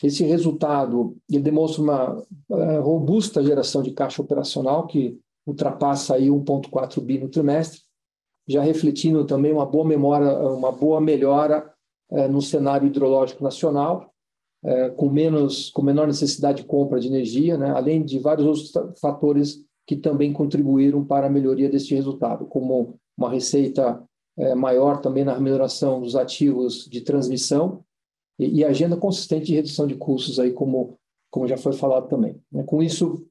Esse 0.03 0.25
resultado 0.25 1.17
ele 1.29 1.43
demonstra 1.43 1.83
uma 1.83 2.15
uh, 2.15 2.81
robusta 2.83 3.43
geração 3.43 3.83
de 3.83 3.93
caixa 3.93 4.23
operacional, 4.23 4.87
que 4.87 5.19
ultrapassa 5.47 6.15
aí 6.15 6.29
1,4 6.29 7.01
bi 7.01 7.19
no 7.19 7.29
trimestre, 7.29 7.81
já 8.47 8.63
refletindo 8.63 9.25
também 9.25 9.53
uma 9.53 9.67
boa, 9.67 9.85
memória, 9.85 10.39
uma 10.51 10.71
boa 10.71 11.01
melhora 11.01 11.69
uh, 12.11 12.29
no 12.29 12.41
cenário 12.41 12.87
hidrológico 12.87 13.43
nacional, 13.43 14.13
é, 14.65 14.91
com 14.91 15.09
menos, 15.09 15.71
com 15.71 15.83
menor 15.83 16.07
necessidade 16.07 16.63
de 16.63 16.69
compra 16.69 16.99
de 16.99 17.09
energia, 17.09 17.57
né? 17.57 17.71
além 17.71 18.05
de 18.05 18.19
vários 18.19 18.47
outros 18.47 18.99
fatores 19.01 19.65
que 19.87 19.97
também 19.97 20.33
contribuíram 20.33 21.05
para 21.05 21.27
a 21.27 21.31
melhoria 21.31 21.69
deste 21.69 21.95
resultado, 21.95 22.45
como 22.47 22.99
uma 23.17 23.31
receita 23.31 24.03
é, 24.37 24.55
maior 24.55 25.01
também 25.01 25.25
na 25.25 25.33
remuneração 25.33 26.01
dos 26.01 26.15
ativos 26.15 26.87
de 26.91 27.01
transmissão 27.01 27.83
e, 28.39 28.59
e, 28.61 28.65
agenda 28.65 28.97
consistente 28.97 29.47
de 29.47 29.55
redução 29.55 29.87
de 29.87 29.97
custos 29.97 30.39
aí 30.39 30.53
como 30.53 30.97
como 31.31 31.47
já 31.47 31.59
foi 31.59 31.75
falado 31.75 32.09
também. 32.09 32.41
Né? 32.51 32.63
Com 32.63 32.83
isso 32.83 33.27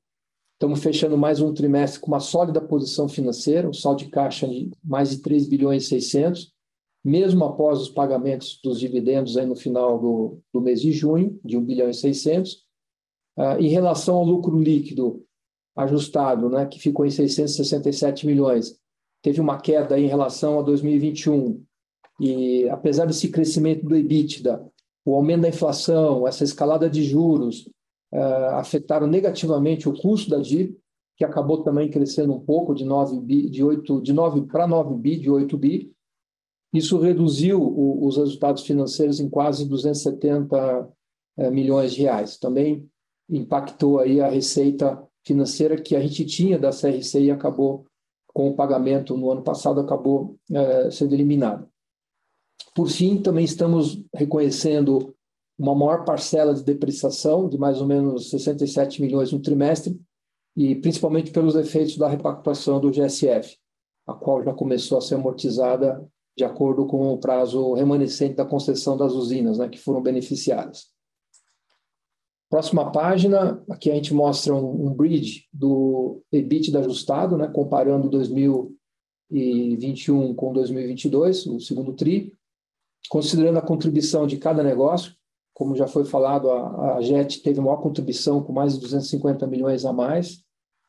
estamos 0.53 0.84
fechando 0.84 1.17
mais 1.17 1.41
um 1.41 1.53
trimestre 1.53 2.00
com 2.00 2.07
uma 2.07 2.19
sólida 2.19 2.62
posição 2.62 3.07
financeira, 3.07 3.67
um 3.67 3.74
saldo 3.74 4.03
de 4.03 4.10
caixa 4.10 4.48
de 4.48 4.69
mais 4.84 5.10
de 5.10 5.19
3 5.19 5.48
bilhões 5.48 5.86
e 5.86 5.88
600 5.88 6.51
mesmo 7.04 7.46
após 7.46 7.80
os 7.80 7.89
pagamentos 7.89 8.60
dos 8.63 8.80
dividendos 8.80 9.38
aí 9.38 9.46
no 9.46 9.56
final 9.56 10.00
do, 10.00 10.39
do 10.54 10.62
mês 10.62 10.82
de 10.82 10.92
junho, 10.92 11.39
de 11.44 11.58
1 11.58 11.63
bilhão 11.63 11.89
e 11.89 11.94
600. 11.94 12.54
Uh, 12.54 12.58
ah, 13.38 13.62
em 13.62 13.68
relação 13.68 14.16
ao 14.16 14.25
lucro 14.25 14.60
líquido 14.60 15.24
ajustado, 15.75 16.50
né, 16.50 16.66
que 16.66 16.80
ficou 16.80 17.06
em 17.06 17.12
667 17.12 18.25
milhões, 18.25 18.77
teve 19.22 19.39
uma 19.39 19.60
queda 19.60 20.00
em 20.00 20.08
relação 20.08 20.60
a 20.60 20.63
2021. 20.63 21.63
E 22.20 22.68
apesar 22.70 23.06
desse 23.06 23.30
crescimento 23.30 23.86
do 23.86 23.96
EBITDA, 23.96 24.66
o 25.06 25.16
aumento 25.16 25.44
da 25.44 25.50
inflação, 25.50 26.27
essa 26.27 26.44
escalada 26.44 26.89
de 26.89 27.04
juros, 27.04 27.70
uh, 28.12 28.56
afetaram 28.56 29.08
negativamente 29.08 29.88
o 29.88 29.94
custo 29.94 30.30
da 30.30 30.39
dívida, 30.39 30.77
que 31.16 31.25
acabou 31.25 31.63
também 31.63 31.89
crescendo 31.89 32.34
um 32.34 32.39
pouco 32.39 32.75
de 32.75 32.86
9 32.86 33.20
bi, 33.22 33.50
de 33.50 33.63
8, 33.63 34.01
de 34.01 34.13
9 34.13 34.42
para 34.44 34.68
9 34.68 34.96
bi, 34.96 35.18
de 35.18 35.30
8 35.30 35.58
bi, 35.58 35.92
Isso 36.74 37.00
reduziu 37.00 37.62
o, 37.62 38.05
os 38.05 38.17
resultados 38.17 38.63
financeiros 38.63 39.19
em 39.19 39.29
quase 39.29 39.67
270 39.67 40.89
é, 41.38 41.51
milhões 41.51 41.93
de 41.93 42.01
reais. 42.01 42.38
Também 42.38 42.89
impactou 43.29 44.00
aí 44.00 44.19
a 44.21 44.29
receita 44.29 45.01
financeira 45.25 45.79
que 45.81 45.95
a 45.95 46.00
gente 46.00 46.25
tinha 46.25 46.57
da 46.57 46.69
CRC 46.69 47.21
e 47.21 47.31
acabou 47.31 47.86
com 48.33 48.50
o 48.50 48.55
pagamento 48.55 49.17
no 49.17 49.31
ano 49.31 49.41
passado 49.41 49.79
acabou 49.79 50.38
é, 50.51 50.91
sendo 50.91 51.13
eliminado. 51.13 51.67
Por 52.75 52.88
fim, 52.88 53.21
também 53.21 53.43
estamos 53.43 54.03
reconhecendo 54.13 55.15
uma 55.57 55.74
maior 55.74 56.05
parcela 56.05 56.53
de 56.53 56.63
depreciação, 56.63 57.50
de 57.50 57.57
mais 57.57 57.81
ou 57.81 57.88
menos 57.88 58.29
67 58.29 59.01
milhões 59.01 59.31
no 59.31 59.39
trimestre, 59.39 60.00
e 60.55 60.75
principalmente 60.75 61.31
pelos 61.31 61.55
efeitos 61.55 61.97
da 61.97 62.07
repactuação 62.07 62.79
do 62.79 62.91
GSF, 62.91 63.57
a 64.05 64.13
qual 64.13 64.43
já 64.43 64.53
começou 64.53 65.00
a 65.00 65.01
ser 65.01 65.15
amortizada 65.15 66.07
de 66.38 66.46
acordo 66.46 66.86
com 66.86 67.12
o 67.12 67.17
prazo 67.17 67.74
remanescente 67.74 68.36
da 68.36 68.46
concessão 68.46 68.96
das 68.96 69.13
usinas, 69.13 69.58
né, 69.58 69.67
que 69.67 69.79
foram 69.79 70.03
beneficiadas. 70.03 70.96
Próxima 72.48 72.91
página, 72.91 73.60
aqui 73.70 73.89
a 73.89 73.96
gente 73.96 74.13
mostra 74.13 74.53
um, 74.53 74.88
um 74.88 74.94
bridge 74.94 75.48
do 75.51 76.22
EBITDA 76.32 76.77
ajustado, 76.79 77.36
né, 77.38 77.48
comparando 77.48 78.08
2021 78.08 80.36
com 80.36 80.53
2022, 80.53 81.48
o 81.48 81.60
segundo 81.60 81.94
TRI, 81.94 82.32
considerando 83.10 83.58
a 83.58 83.62
contribuição 83.62 84.27
de 84.27 84.38
cada 84.38 84.62
negócio, 84.62 85.15
como 85.56 85.75
já 85.75 85.88
foi 85.88 86.06
falado, 86.06 86.51
a, 86.51 86.98
a 86.98 87.01
JET 87.01 87.41
teve 87.41 87.60
maior 87.60 87.77
contribuição 87.77 88.44
com 88.44 88.53
mais 88.53 88.75
de 88.75 88.82
250 88.82 89.48
milhões 89.48 89.86
a 89.86 89.91
mais 89.91 90.44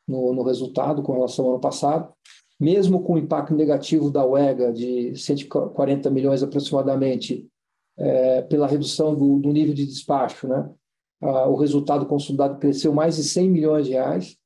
no, 0.07 0.31
no 0.31 0.43
resultado 0.43 1.01
com 1.01 1.13
relação 1.13 1.45
ao 1.45 1.53
ano 1.53 1.59
passado, 1.59 2.13
mesmo 2.59 3.03
com 3.03 3.13
o 3.13 3.17
impacto 3.17 3.55
negativo 3.55 4.11
da 4.11 4.25
UEGA 4.25 4.73
de 4.73 5.15
140 5.15 6.09
milhões 6.09 6.43
aproximadamente, 6.43 7.47
é, 7.97 8.41
pela 8.43 8.67
redução 8.67 9.15
do, 9.15 9.39
do 9.39 9.51
nível 9.51 9.73
de 9.73 9.85
despacho, 9.85 10.47
né? 10.47 10.69
ah, 11.21 11.47
o 11.47 11.55
resultado 11.55 12.05
consolidado 12.05 12.59
cresceu 12.59 12.93
mais 12.93 13.17
de 13.17 13.23
100 13.23 13.49
milhões 13.49 13.85
de 13.85 13.93
reais. 13.93 14.37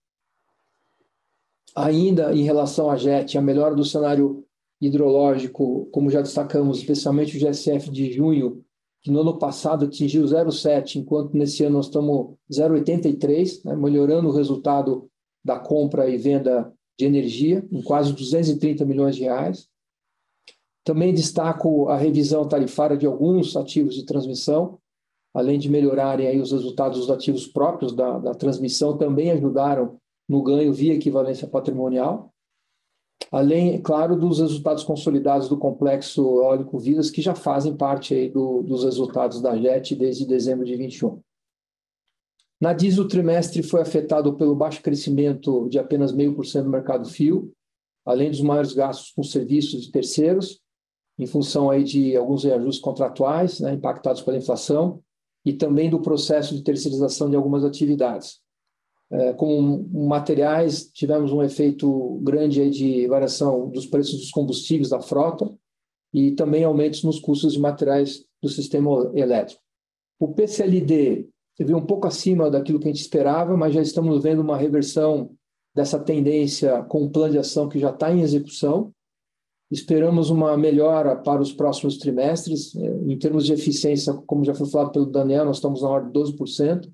Ainda 1.75 2.34
em 2.34 2.43
relação 2.43 2.89
à 2.89 2.96
JET, 2.96 3.38
a 3.38 3.41
melhora 3.41 3.75
do 3.75 3.86
cenário 3.86 4.46
hidrológico, 4.79 5.88
como 5.91 6.10
já 6.10 6.22
destacamos, 6.22 6.79
especialmente 6.79 7.38
o 7.38 7.39
GSF 7.39 7.89
de 7.89 8.12
junho, 8.12 8.63
que 9.01 9.12
no 9.12 9.22
ano 9.22 9.38
passado 9.38 9.86
atingiu 9.86 10.24
0,7, 10.24 10.98
enquanto 10.98 11.36
nesse 11.36 11.63
ano 11.63 11.77
nós 11.77 11.88
estamos 11.88 12.36
0,83, 12.51 13.65
né, 13.65 13.75
melhorando 13.75 14.29
o 14.29 14.32
resultado 14.32 15.10
da 15.43 15.60
compra 15.60 16.08
e 16.08 16.17
venda 16.17 16.72
de 16.97 17.05
energia, 17.05 17.65
em 17.71 17.81
quase 17.81 18.13
230 18.13 18.85
milhões 18.85 19.15
de 19.15 19.23
reais. 19.23 19.67
Também 20.83 21.13
destaco 21.13 21.88
a 21.89 21.97
revisão 21.97 22.47
tarifária 22.47 22.97
de 22.97 23.05
alguns 23.05 23.55
ativos 23.55 23.95
de 23.95 24.05
transmissão, 24.05 24.77
além 25.33 25.57
de 25.57 25.69
melhorarem 25.69 26.27
aí 26.27 26.39
os 26.39 26.51
resultados 26.51 27.00
dos 27.00 27.09
ativos 27.09 27.47
próprios 27.47 27.93
da, 27.93 28.19
da 28.19 28.33
transmissão, 28.33 28.97
também 28.97 29.31
ajudaram 29.31 29.97
no 30.27 30.43
ganho 30.43 30.73
via 30.73 30.93
equivalência 30.93 31.47
patrimonial. 31.47 32.31
Além, 33.31 33.81
claro, 33.81 34.15
dos 34.15 34.39
resultados 34.39 34.83
consolidados 34.83 35.50
do 35.50 35.57
complexo 35.57 36.21
eólico 36.21 36.77
Vidas, 36.77 37.09
que 37.09 37.21
já 37.21 37.33
fazem 37.33 37.75
parte 37.75 38.13
aí 38.13 38.29
do, 38.29 38.62
dos 38.62 38.83
resultados 38.83 39.41
da 39.41 39.57
JET 39.57 39.95
desde 39.95 40.25
dezembro 40.25 40.65
de 40.65 40.75
21. 40.75 41.19
Na 42.63 42.72
DIS, 42.72 42.98
o 42.98 43.05
trimestre 43.05 43.62
foi 43.62 43.82
afetado 43.82 44.38
pelo 44.38 44.55
baixo 44.55 44.82
crescimento 44.82 45.67
de 45.67 45.77
apenas 45.77 46.13
0,5% 46.13 46.63
do 46.63 46.70
mercado 46.70 47.10
fio, 47.10 47.51
além 48.05 48.32
dos 48.32 48.39
maiores 48.39 48.72
gastos 48.72 49.12
com 49.12 49.22
serviços 49.22 49.82
de 49.82 49.91
terceiros, 49.91 50.62
em 51.20 51.25
função 51.25 51.70
aí 51.70 51.84
de 51.84 52.15
alguns 52.15 52.46
reajustes 52.46 52.82
contratuais 52.82 53.60
né, 53.60 53.74
impactados 53.74 54.22
pela 54.22 54.38
inflação, 54.38 55.03
e 55.46 55.51
também 55.51 55.89
do 55.89 56.00
processo 56.00 56.55
de 56.55 56.63
terceirização 56.63 57.29
de 57.29 57.36
algumas 57.36 57.65
atividades. 57.65 58.39
É, 59.12 59.34
como 59.34 59.86
materiais, 60.08 60.89
tivemos 60.89 61.34
um 61.34 61.43
efeito 61.43 62.17
grande 62.23 62.69
de 62.69 63.06
variação 63.08 63.69
dos 63.71 63.88
preços 63.88 64.21
dos 64.21 64.32
combustíveis 64.32 64.88
da 64.88 65.02
frota 65.02 65.54
e 66.13 66.32
também 66.32 66.63
aumentos 66.63 67.04
nos 67.04 67.19
custos 67.19 67.52
de 67.52 67.60
materiais 67.60 68.23
do 68.41 68.47
sistema 68.47 69.12
elétrico. 69.13 69.62
O 70.17 70.30
PCLD 70.30 71.28
veio 71.59 71.77
um 71.77 71.85
pouco 71.85 72.07
acima 72.07 72.49
daquilo 72.49 72.79
que 72.79 72.87
a 72.87 72.91
gente 72.91 73.01
esperava, 73.01 73.55
mas 73.55 73.73
já 73.73 73.81
estamos 73.81 74.21
vendo 74.23 74.41
uma 74.41 74.57
reversão 74.57 75.31
dessa 75.75 75.99
tendência 75.99 76.83
com 76.83 77.03
o 77.03 77.09
plano 77.09 77.33
de 77.33 77.39
ação 77.39 77.67
que 77.67 77.79
já 77.79 77.89
está 77.89 78.11
em 78.11 78.21
execução 78.21 78.93
Esperamos 79.73 80.29
uma 80.29 80.55
melhora 80.55 81.15
para 81.15 81.41
os 81.41 81.51
próximos 81.51 81.97
trimestres. 81.97 82.75
É, 82.75 82.85
em 83.11 83.17
termos 83.17 83.43
de 83.43 83.53
eficiência, 83.53 84.13
como 84.27 84.45
já 84.45 84.53
foi 84.53 84.67
falado 84.67 84.91
pelo 84.91 85.07
Daniel, 85.07 85.45
nós 85.45 85.57
estamos 85.57 85.81
na 85.81 85.89
ordem 85.89 86.11
de 86.11 86.19
12%. 86.19 86.91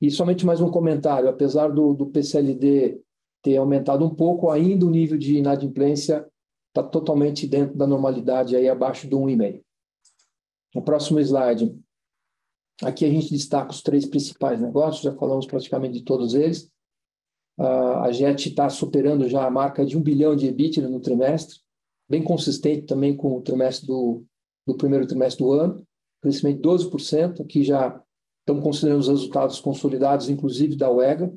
E 0.00 0.10
somente 0.10 0.44
mais 0.44 0.60
um 0.60 0.68
comentário: 0.68 1.28
apesar 1.28 1.68
do, 1.68 1.94
do 1.94 2.06
PCLD 2.06 3.00
ter 3.40 3.56
aumentado 3.56 4.04
um 4.04 4.12
pouco, 4.12 4.50
ainda 4.50 4.84
o 4.84 4.90
nível 4.90 5.16
de 5.16 5.36
inadimplência 5.36 6.26
está 6.70 6.82
totalmente 6.82 7.46
dentro 7.46 7.78
da 7.78 7.86
normalidade, 7.86 8.56
aí 8.56 8.68
abaixo 8.68 9.08
do 9.08 9.20
1,5. 9.20 9.62
No 10.74 10.82
próximo 10.82 11.20
slide, 11.20 11.72
aqui 12.82 13.04
a 13.04 13.10
gente 13.10 13.30
destaca 13.30 13.70
os 13.70 13.82
três 13.82 14.06
principais 14.06 14.60
negócios, 14.60 15.02
já 15.02 15.14
falamos 15.14 15.46
praticamente 15.46 15.98
de 15.98 16.04
todos 16.04 16.34
eles. 16.34 16.70
a 17.58 18.10
JET 18.12 18.48
está 18.48 18.68
superando 18.68 19.28
já 19.28 19.46
a 19.46 19.50
marca 19.50 19.84
de 19.84 19.96
um 19.96 20.02
bilhão 20.02 20.36
de 20.36 20.46
EBITDA 20.46 20.88
no 20.88 21.00
trimestre 21.00 21.58
bem 22.08 22.22
consistente 22.22 22.86
também 22.86 23.14
com 23.14 23.36
o 23.36 23.42
trimestre 23.42 23.86
do, 23.86 24.24
do 24.66 24.74
primeiro 24.74 25.06
trimestre 25.06 25.44
do 25.44 25.52
ano, 25.52 25.86
crescimento 26.22 26.62
de 26.62 26.68
12%, 26.68 27.42
aqui 27.42 27.62
já 27.62 28.00
estamos 28.40 28.64
considerando 28.64 29.00
os 29.00 29.08
resultados 29.08 29.60
consolidados, 29.60 30.28
inclusive 30.28 30.74
da 30.74 30.90
UEGA, 30.90 31.32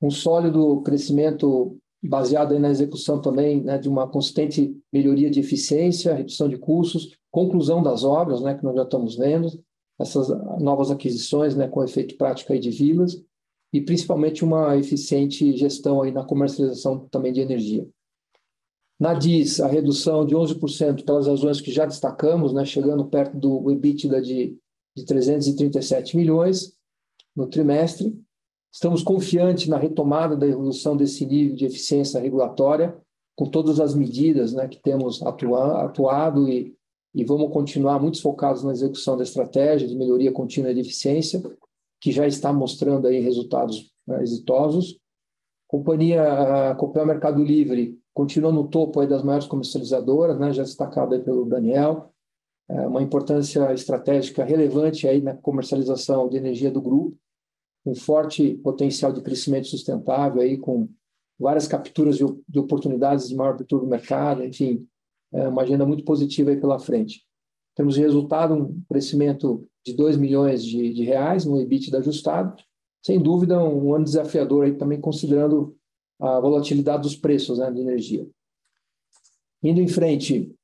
um 0.00 0.10
sólido 0.10 0.80
crescimento 0.82 1.76
baseado 2.02 2.56
na 2.58 2.70
execução 2.70 3.20
também 3.20 3.62
né, 3.62 3.76
de 3.76 3.88
uma 3.88 4.08
consistente 4.08 4.78
melhoria 4.92 5.28
de 5.28 5.40
eficiência, 5.40 6.14
redução 6.14 6.48
de 6.48 6.56
custos, 6.56 7.18
conclusão 7.30 7.82
das 7.82 8.04
obras, 8.04 8.40
né, 8.40 8.54
que 8.54 8.62
nós 8.62 8.76
já 8.76 8.84
estamos 8.84 9.16
vendo, 9.16 9.48
essas 9.98 10.28
novas 10.60 10.90
aquisições 10.90 11.56
né, 11.56 11.68
com 11.68 11.82
efeito 11.82 12.16
prático 12.16 12.52
aí 12.52 12.58
de 12.58 12.70
vilas, 12.70 13.22
e 13.72 13.80
principalmente 13.80 14.44
uma 14.44 14.76
eficiente 14.76 15.56
gestão 15.56 16.02
aí 16.02 16.12
na 16.12 16.24
comercialização 16.24 17.06
também 17.10 17.32
de 17.32 17.40
energia. 17.40 17.86
Na 18.98 19.12
DIS, 19.12 19.60
a 19.60 19.66
redução 19.66 20.24
de 20.24 20.34
11% 20.34 21.04
pelas 21.04 21.26
razões 21.26 21.60
que 21.60 21.70
já 21.70 21.84
destacamos, 21.84 22.52
né, 22.52 22.64
chegando 22.64 23.06
perto 23.06 23.36
do 23.36 23.70
EBITDA 23.70 24.22
de, 24.22 24.56
de 24.96 25.04
337 25.04 26.16
milhões 26.16 26.74
no 27.34 27.46
trimestre. 27.46 28.18
Estamos 28.72 29.02
confiantes 29.02 29.68
na 29.68 29.76
retomada 29.76 30.36
da 30.36 30.46
evolução 30.46 30.96
desse 30.96 31.26
nível 31.26 31.56
de 31.56 31.66
eficiência 31.66 32.20
regulatória, 32.20 32.96
com 33.34 33.44
todas 33.44 33.80
as 33.80 33.94
medidas 33.94 34.54
né, 34.54 34.66
que 34.66 34.80
temos 34.80 35.22
atua, 35.22 35.84
atuado 35.84 36.48
e, 36.48 36.75
e 37.16 37.24
vamos 37.24 37.50
continuar 37.50 37.98
muito 37.98 38.20
focados 38.20 38.62
na 38.62 38.72
execução 38.72 39.16
da 39.16 39.22
estratégia 39.22 39.88
de 39.88 39.96
melhoria 39.96 40.30
contínua 40.30 40.74
de 40.74 40.80
eficiência, 40.80 41.42
que 41.98 42.12
já 42.12 42.26
está 42.26 42.52
mostrando 42.52 43.06
aí 43.06 43.20
resultados 43.20 43.90
né, 44.06 44.22
exitosos. 44.22 45.00
Companhia, 45.66 46.70
a 46.70 46.74
Copel 46.74 47.06
Mercado 47.06 47.42
Livre 47.42 47.98
continua 48.12 48.52
no 48.52 48.68
topo 48.68 49.00
aí 49.00 49.08
das 49.08 49.22
maiores 49.22 49.46
comercializadoras, 49.46 50.38
né, 50.38 50.52
já 50.52 50.62
destacado 50.62 51.14
aí 51.14 51.22
pelo 51.22 51.46
Daniel, 51.46 52.12
é 52.68 52.86
uma 52.86 53.02
importância 53.02 53.72
estratégica 53.72 54.44
relevante 54.44 55.08
aí 55.08 55.22
na 55.22 55.34
comercialização 55.34 56.28
de 56.28 56.36
energia 56.36 56.70
do 56.70 56.82
grupo, 56.82 57.16
um 57.86 57.94
forte 57.94 58.56
potencial 58.56 59.10
de 59.10 59.22
crescimento 59.22 59.68
sustentável 59.68 60.42
aí 60.42 60.58
com 60.58 60.86
várias 61.40 61.66
capturas 61.66 62.18
de 62.18 62.58
oportunidades 62.58 63.28
de 63.28 63.36
maior 63.36 63.54
abertura 63.54 63.84
do 63.84 63.88
mercado, 63.88 64.44
enfim, 64.44 64.86
é 65.36 65.48
uma 65.48 65.62
agenda 65.62 65.84
muito 65.84 66.04
positiva 66.04 66.50
aí 66.50 66.56
pela 66.56 66.78
frente. 66.78 67.22
Temos 67.74 67.96
resultado 67.96 68.54
um 68.54 68.82
crescimento 68.88 69.68
de 69.84 69.92
2 69.92 70.16
milhões 70.16 70.64
de, 70.64 70.92
de 70.92 71.04
reais 71.04 71.44
no 71.44 71.60
EBITDA 71.60 71.98
ajustado, 71.98 72.56
sem 73.04 73.20
dúvida 73.20 73.62
um, 73.62 73.88
um 73.88 73.94
ano 73.94 74.04
desafiador 74.04 74.64
aí 74.64 74.72
também 74.72 75.00
considerando 75.00 75.76
a 76.18 76.40
volatilidade 76.40 77.02
dos 77.02 77.14
preços 77.14 77.58
né, 77.58 77.70
de 77.70 77.80
energia. 77.80 78.26
Indo 79.62 79.80
em 79.80 79.88
frente, 79.88 80.54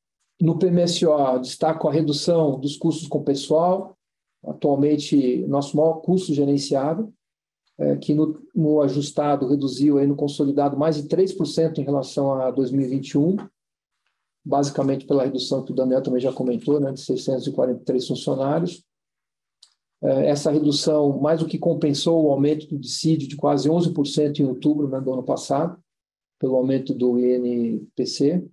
no 0.40 0.58
PMSO, 0.58 1.38
destaco 1.40 1.86
a 1.86 1.92
redução 1.92 2.58
dos 2.58 2.76
custos 2.76 3.06
com 3.06 3.22
pessoal, 3.22 3.96
atualmente 4.44 5.44
nosso 5.46 5.76
maior 5.76 6.00
custo 6.00 6.34
gerenciável, 6.34 7.12
é, 7.78 7.96
que 7.96 8.14
no, 8.14 8.40
no, 8.54 8.80
ajustado 8.82 9.48
reduziu 9.48 9.98
aí 9.98 10.06
no 10.06 10.16
consolidado 10.16 10.76
mais 10.76 10.96
de 10.96 11.08
3% 11.08 11.78
em 11.78 11.84
relação 11.84 12.34
a 12.34 12.50
2021, 12.50 13.36
basicamente 14.44 15.06
pela 15.06 15.24
redução 15.24 15.64
que 15.64 15.72
o 15.72 15.74
Daniel 15.74 16.02
também 16.02 16.20
já 16.20 16.32
comentou, 16.32 16.80
né, 16.80 16.92
de 16.92 17.00
643 17.00 18.06
funcionários. 18.06 18.84
É, 20.02 20.30
essa 20.30 20.50
redução 20.50 21.20
mais 21.20 21.40
do 21.40 21.46
que 21.46 21.58
compensou 21.58 22.24
o 22.24 22.30
aumento 22.30 22.66
do 22.66 22.78
dissídio 22.78 23.28
de 23.28 23.36
quase 23.36 23.68
11% 23.68 24.40
em 24.40 24.46
outubro 24.46 24.88
né, 24.88 25.00
do 25.00 25.12
ano 25.12 25.22
passado, 25.22 25.80
pelo 26.40 26.56
aumento 26.56 26.92
do 26.92 27.18
INPC. 27.20 28.44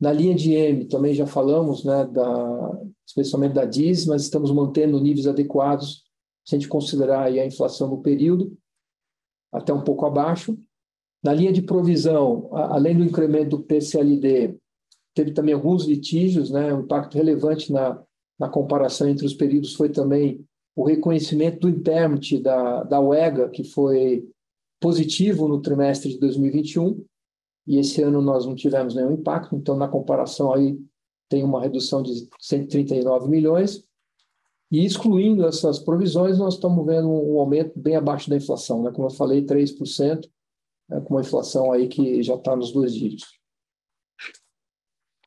Na 0.00 0.12
linha 0.12 0.34
de 0.34 0.52
M, 0.52 0.84
também 0.86 1.14
já 1.14 1.26
falamos, 1.26 1.84
né, 1.84 2.04
da, 2.06 2.80
especialmente 3.06 3.54
da 3.54 3.64
DIS, 3.64 4.06
mas 4.06 4.22
estamos 4.22 4.50
mantendo 4.50 5.00
níveis 5.00 5.26
adequados, 5.26 6.04
se 6.44 6.56
a 6.56 6.58
gente 6.58 6.68
considerar 6.68 7.26
a 7.26 7.46
inflação 7.46 7.88
no 7.88 8.02
período, 8.02 8.56
até 9.52 9.72
um 9.72 9.82
pouco 9.82 10.06
abaixo. 10.06 10.58
Na 11.22 11.32
linha 11.32 11.52
de 11.52 11.62
provisão, 11.62 12.48
além 12.52 12.96
do 12.96 13.04
incremento 13.04 13.56
do 13.56 13.62
PCLD, 13.62 14.56
teve 15.18 15.32
também 15.32 15.52
alguns 15.52 15.84
litígios, 15.84 16.48
né, 16.48 16.72
um 16.72 16.82
impacto 16.82 17.16
relevante 17.16 17.72
na, 17.72 18.00
na 18.38 18.48
comparação 18.48 19.08
entre 19.08 19.26
os 19.26 19.34
períodos 19.34 19.74
foi 19.74 19.88
também 19.88 20.46
o 20.76 20.84
reconhecimento 20.84 21.58
do 21.58 21.68
intérmite 21.68 22.38
da, 22.38 22.84
da 22.84 23.00
UEGA, 23.00 23.48
que 23.48 23.64
foi 23.64 24.24
positivo 24.80 25.48
no 25.48 25.60
trimestre 25.60 26.10
de 26.10 26.20
2021, 26.20 27.04
e 27.66 27.78
esse 27.78 28.00
ano 28.00 28.22
nós 28.22 28.46
não 28.46 28.54
tivemos 28.54 28.94
nenhum 28.94 29.14
impacto, 29.14 29.56
então 29.56 29.76
na 29.76 29.88
comparação 29.88 30.52
aí 30.52 30.78
tem 31.28 31.42
uma 31.42 31.60
redução 31.60 32.00
de 32.00 32.28
139 32.38 33.28
milhões, 33.28 33.82
e 34.70 34.84
excluindo 34.84 35.44
essas 35.44 35.80
provisões, 35.80 36.38
nós 36.38 36.54
estamos 36.54 36.86
vendo 36.86 37.08
um 37.08 37.40
aumento 37.40 37.76
bem 37.76 37.96
abaixo 37.96 38.30
da 38.30 38.36
inflação, 38.36 38.84
né? 38.84 38.92
como 38.92 39.08
eu 39.08 39.12
falei, 39.12 39.44
3%, 39.44 40.28
né? 40.88 41.00
com 41.00 41.14
uma 41.14 41.22
inflação 41.22 41.72
aí 41.72 41.88
que 41.88 42.22
já 42.22 42.36
está 42.36 42.54
nos 42.54 42.70
dois 42.70 42.94
dígitos. 42.94 43.37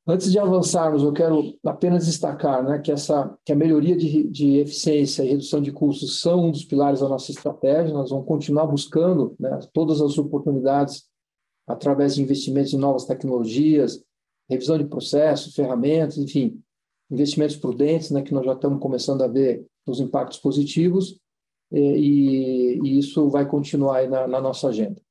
Antes 0.07 0.31
de 0.31 0.39
avançarmos, 0.39 1.03
eu 1.03 1.13
quero 1.13 1.55
apenas 1.63 2.07
destacar 2.07 2.63
né, 2.63 2.79
que, 2.79 2.91
essa, 2.91 3.37
que 3.45 3.51
a 3.51 3.55
melhoria 3.55 3.95
de, 3.95 4.27
de 4.29 4.57
eficiência 4.57 5.23
e 5.23 5.29
redução 5.29 5.61
de 5.61 5.71
custos 5.71 6.19
são 6.19 6.47
um 6.47 6.51
dos 6.51 6.65
pilares 6.65 7.01
da 7.01 7.07
nossa 7.07 7.31
estratégia. 7.31 7.93
Nós 7.93 8.09
vamos 8.09 8.25
continuar 8.25 8.65
buscando 8.65 9.35
né, 9.39 9.59
todas 9.73 10.01
as 10.01 10.17
oportunidades 10.17 11.05
através 11.67 12.15
de 12.15 12.23
investimentos 12.23 12.73
em 12.73 12.77
novas 12.77 13.05
tecnologias, 13.05 14.03
revisão 14.49 14.77
de 14.77 14.85
processos, 14.85 15.53
ferramentas, 15.53 16.17
enfim, 16.17 16.59
investimentos 17.09 17.55
prudentes, 17.55 18.09
né, 18.09 18.23
que 18.23 18.33
nós 18.33 18.45
já 18.45 18.53
estamos 18.53 18.79
começando 18.81 19.21
a 19.21 19.27
ver 19.27 19.65
os 19.85 19.99
impactos 19.99 20.39
positivos, 20.39 21.19
e, 21.71 22.79
e 22.83 22.99
isso 22.99 23.29
vai 23.29 23.47
continuar 23.47 24.07
na, 24.09 24.27
na 24.27 24.41
nossa 24.41 24.67
agenda. 24.67 25.01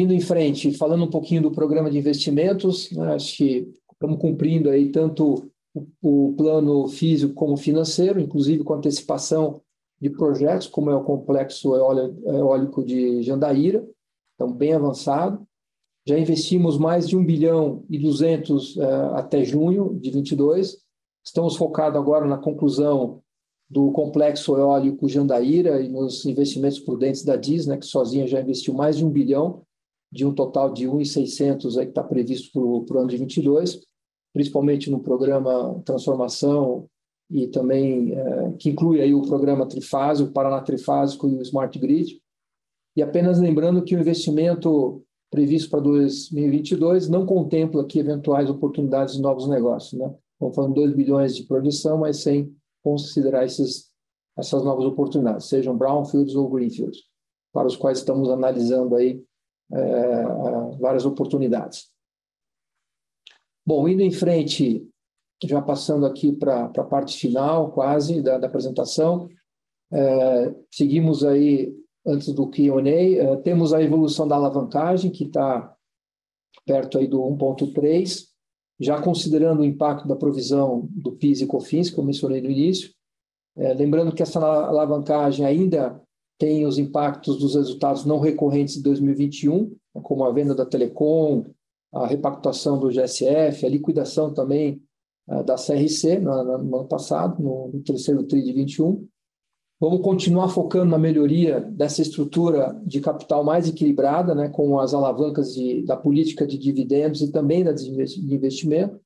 Indo 0.00 0.14
em 0.14 0.20
frente, 0.20 0.72
falando 0.72 1.04
um 1.04 1.10
pouquinho 1.10 1.42
do 1.42 1.50
programa 1.50 1.90
de 1.90 1.98
investimentos, 1.98 2.90
né, 2.90 3.16
acho 3.16 3.36
que 3.36 3.70
estamos 3.92 4.18
cumprindo 4.18 4.70
aí 4.70 4.88
tanto 4.88 5.50
o, 5.74 5.86
o, 6.00 6.34
plano 6.38 6.88
físico 6.88 7.34
como 7.34 7.54
financeiro, 7.54 8.18
inclusive 8.18 8.64
com 8.64 8.72
antecipação 8.72 9.60
de 10.00 10.08
projetos, 10.08 10.68
como 10.68 10.88
é 10.88 10.96
o 10.96 11.04
complexo 11.04 11.76
eólico 11.76 12.82
de 12.82 13.22
Jandaíra, 13.22 13.86
então 14.34 14.50
bem 14.50 14.72
avançado. 14.72 15.46
Já 16.08 16.18
investimos 16.18 16.78
mais 16.78 17.06
de 17.06 17.14
1 17.14 17.22
bilhão 17.22 17.84
e 17.90 17.98
200 17.98 18.76
uh, 18.76 18.82
eh, 18.82 19.10
até 19.16 19.44
junho 19.44 19.98
de 20.00 20.10
22. 20.10 20.78
Estamos 21.22 21.56
focados 21.56 22.00
agora 22.00 22.26
na 22.26 22.38
conclusão 22.38 23.20
do 23.68 23.92
complexo 23.92 24.56
eólico 24.56 25.06
Jandaíra 25.10 25.82
e 25.82 25.90
nos 25.90 26.24
investimentos 26.24 26.80
prudentes 26.80 27.22
da 27.22 27.36
DIS, 27.36 27.66
né, 27.66 27.76
que 27.76 27.84
sozinha 27.84 28.26
já 28.26 28.40
investiu 28.40 28.72
mais 28.72 28.96
de 28.96 29.04
1 29.04 29.10
bilhão 29.10 29.62
de 30.10 30.26
um 30.26 30.34
total 30.34 30.72
de 30.72 30.86
1.600 30.86 31.74
que 31.74 31.88
está 31.88 32.02
previsto 32.02 32.84
para 32.86 32.96
o 32.96 33.00
ano 33.00 33.08
de 33.08 33.16
22, 33.16 33.80
principalmente 34.32 34.90
no 34.90 35.00
programa 35.00 35.80
Transformação 35.84 36.88
e 37.30 37.46
também 37.46 38.12
é, 38.12 38.52
que 38.58 38.70
inclui 38.70 39.00
aí 39.00 39.14
o 39.14 39.22
programa 39.22 39.66
Trifásico, 39.66 40.30
o 40.30 40.32
Paraná 40.32 40.60
Trifásico 40.60 41.28
e 41.28 41.36
o 41.36 41.42
Smart 41.42 41.78
Grid. 41.78 42.20
E 42.96 43.02
apenas 43.02 43.38
lembrando 43.38 43.82
que 43.84 43.94
o 43.94 44.00
investimento 44.00 45.02
previsto 45.30 45.70
para 45.70 45.80
2022 45.80 47.08
não 47.08 47.24
contempla 47.24 47.82
aqui 47.82 48.00
eventuais 48.00 48.50
oportunidades 48.50 49.14
de 49.14 49.22
novos 49.22 49.48
negócios, 49.48 49.98
né? 49.98 50.12
Estamos 50.32 50.56
falando 50.56 50.74
2 50.74 50.94
bilhões 50.94 51.36
de 51.36 51.44
produção, 51.44 51.98
mas 51.98 52.16
sem 52.16 52.52
considerar 52.82 53.44
esses, 53.44 53.90
essas 54.36 54.64
novas 54.64 54.84
oportunidades, 54.84 55.46
sejam 55.46 55.76
brownfields 55.76 56.34
ou 56.34 56.48
greenfields, 56.48 57.02
para 57.52 57.68
os 57.68 57.76
quais 57.76 57.98
estamos 57.98 58.28
analisando 58.28 58.96
aí 58.96 59.22
é, 59.72 60.76
várias 60.78 61.04
oportunidades. 61.04 61.88
Bom, 63.66 63.88
indo 63.88 64.02
em 64.02 64.10
frente, 64.10 64.86
já 65.44 65.62
passando 65.62 66.06
aqui 66.06 66.32
para 66.32 66.64
a 66.64 66.84
parte 66.84 67.16
final, 67.16 67.72
quase, 67.72 68.22
da, 68.22 68.38
da 68.38 68.46
apresentação, 68.46 69.28
é, 69.92 70.54
seguimos 70.70 71.24
aí, 71.24 71.74
antes 72.06 72.32
do 72.32 72.48
Q&A, 72.48 72.90
é, 72.90 73.36
temos 73.38 73.72
a 73.72 73.82
evolução 73.82 74.26
da 74.26 74.36
alavancagem, 74.36 75.10
que 75.10 75.24
está 75.24 75.74
perto 76.66 76.98
aí 76.98 77.06
do 77.06 77.20
1.3, 77.20 78.28
já 78.78 79.00
considerando 79.00 79.60
o 79.60 79.64
impacto 79.64 80.08
da 80.08 80.16
provisão 80.16 80.88
do 80.90 81.12
PIS 81.12 81.42
e 81.42 81.46
COFINS, 81.46 81.90
que 81.90 81.98
eu 81.98 82.04
mencionei 82.04 82.40
no 82.40 82.50
início, 82.50 82.92
é, 83.56 83.74
lembrando 83.74 84.14
que 84.14 84.22
essa 84.22 84.40
alavancagem 84.40 85.44
ainda 85.44 86.00
tem 86.40 86.64
os 86.64 86.78
impactos 86.78 87.38
dos 87.38 87.54
resultados 87.54 88.06
não 88.06 88.18
recorrentes 88.18 88.76
de 88.76 88.82
2021, 88.82 89.76
como 90.02 90.24
a 90.24 90.32
venda 90.32 90.54
da 90.54 90.64
Telecom, 90.64 91.44
a 91.92 92.06
repactuação 92.06 92.78
do 92.78 92.88
GSF, 92.88 93.66
a 93.66 93.68
liquidação 93.68 94.32
também 94.32 94.82
uh, 95.28 95.44
da 95.44 95.56
CRC 95.56 96.18
no, 96.18 96.58
no, 96.58 96.78
ano 96.78 96.88
passado, 96.88 97.42
no 97.42 97.82
terceiro 97.82 98.24
TRI 98.24 98.42
de 98.42 98.52
21. 98.54 99.06
Vamos 99.78 100.00
continuar 100.00 100.48
focando 100.48 100.90
na 100.90 100.98
melhoria 100.98 101.60
dessa 101.60 102.00
estrutura 102.00 102.80
de 102.86 103.02
capital 103.02 103.44
mais 103.44 103.68
equilibrada, 103.68 104.34
né, 104.34 104.48
com 104.48 104.80
as 104.80 104.94
alavancas 104.94 105.52
de, 105.54 105.84
da 105.84 105.96
política 105.96 106.46
de 106.46 106.56
dividendos 106.56 107.20
e 107.20 107.30
também 107.30 107.62
da 107.62 107.72
de 107.72 107.90
investimento. 108.34 108.98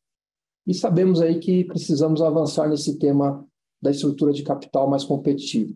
E 0.65 0.73
sabemos 0.73 1.21
aí 1.21 1.41
que 1.41 1.65
precisamos 1.65 2.23
avançar 2.23 2.69
nesse 2.69 2.97
tema 2.97 3.45
da 3.83 3.91
estrutura 3.91 4.33
de 4.33 4.45
capital 4.45 4.89
mais 4.89 5.03
competitiva. 5.03 5.75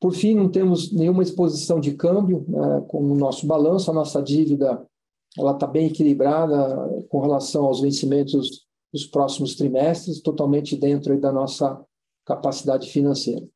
Por 0.00 0.12
fim, 0.14 0.34
não 0.34 0.48
temos 0.48 0.92
nenhuma 0.92 1.22
exposição 1.22 1.80
de 1.80 1.94
câmbio 1.94 2.44
né, 2.48 2.84
com 2.88 3.02
o 3.02 3.16
nosso 3.16 3.46
balanço, 3.46 3.90
a 3.90 3.94
nossa 3.94 4.22
dívida 4.22 4.86
ela 5.36 5.52
está 5.52 5.66
bem 5.66 5.86
equilibrada 5.86 7.04
com 7.08 7.20
relação 7.20 7.64
aos 7.64 7.80
vencimentos 7.80 8.66
dos 8.92 9.06
próximos 9.06 9.54
trimestres, 9.54 10.20
totalmente 10.20 10.76
dentro 10.76 11.18
da 11.20 11.30
nossa 11.30 11.80
capacidade 12.24 12.90
financeira. 12.90 13.46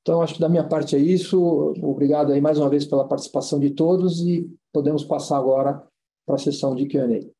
Então, 0.00 0.20
acho 0.20 0.34
que 0.34 0.40
da 0.40 0.48
minha 0.48 0.66
parte 0.66 0.96
é 0.96 0.98
isso. 0.98 1.40
Obrigado 1.80 2.32
aí 2.32 2.40
mais 2.40 2.58
uma 2.58 2.68
vez 2.68 2.84
pela 2.84 3.06
participação 3.06 3.58
de 3.58 3.70
todos 3.70 4.20
e 4.20 4.50
podemos 4.72 5.04
passar 5.04 5.38
agora 5.38 5.86
para 6.26 6.36
a 6.36 6.38
sessão 6.38 6.74
de 6.74 6.86
Q&A. 6.86 7.30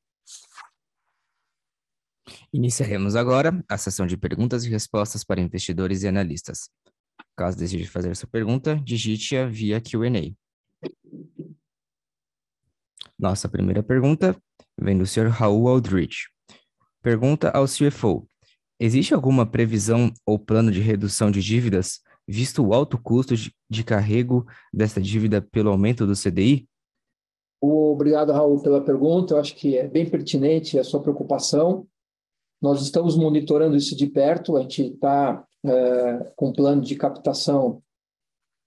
Iniciaremos 2.53 3.17
agora 3.17 3.65
a 3.69 3.79
sessão 3.79 4.07
de 4.07 4.17
perguntas 4.17 4.65
e 4.65 4.71
respostas 4.71 5.25
para 5.25 5.41
investidores 5.41 6.03
e 6.03 6.09
analistas. 6.09 6.69
Caso 7.37 7.57
deseje 7.57 7.87
fazer 7.87 8.15
sua 8.15 8.29
pergunta, 8.29 8.77
digite-a 8.77 9.47
via 9.47 9.81
Q&A. 9.81 10.35
Nossa 13.19 13.49
primeira 13.49 13.83
pergunta 13.83 14.37
vem 14.79 14.99
do 14.99 15.07
Sr. 15.07 15.29
Raul 15.29 15.69
Aldrich. 15.69 16.29
Pergunta 17.01 17.51
ao 17.51 17.67
CFO: 17.67 18.29
Existe 18.79 19.15
alguma 19.15 19.47
previsão 19.47 20.13
ou 20.27 20.39
plano 20.39 20.71
de 20.71 20.81
redução 20.81 21.31
de 21.31 21.41
dívidas, 21.41 22.01
visto 22.27 22.67
o 22.67 22.75
alto 22.75 23.01
custo 23.01 23.35
de, 23.37 23.85
carrego 23.85 24.45
desta 24.73 25.01
dívida 25.01 25.41
pelo 25.41 25.71
aumento 25.71 26.07
do 26.07 26.15
CDI? 26.15 26.69
Obrigado, 27.61 28.33
Raul, 28.33 28.61
pela 28.61 28.83
pergunta. 28.83 29.35
Eu 29.35 29.39
acho 29.39 29.55
que 29.55 29.77
é 29.77 29.87
bem 29.87 30.09
pertinente 30.11 30.79
a 30.79 30.85
sua 30.85 31.01
preocupação. 31.01 31.87
Nós 32.61 32.83
estamos 32.83 33.17
monitorando 33.17 33.77
isso 33.77 33.97
de 33.97 34.07
perto. 34.09 34.57
A 34.57 34.63
gente 34.63 34.83
está 34.83 35.47
é, 35.65 36.33
com 36.37 36.53
plano 36.53 36.83
de 36.83 36.97
captação 36.97 37.83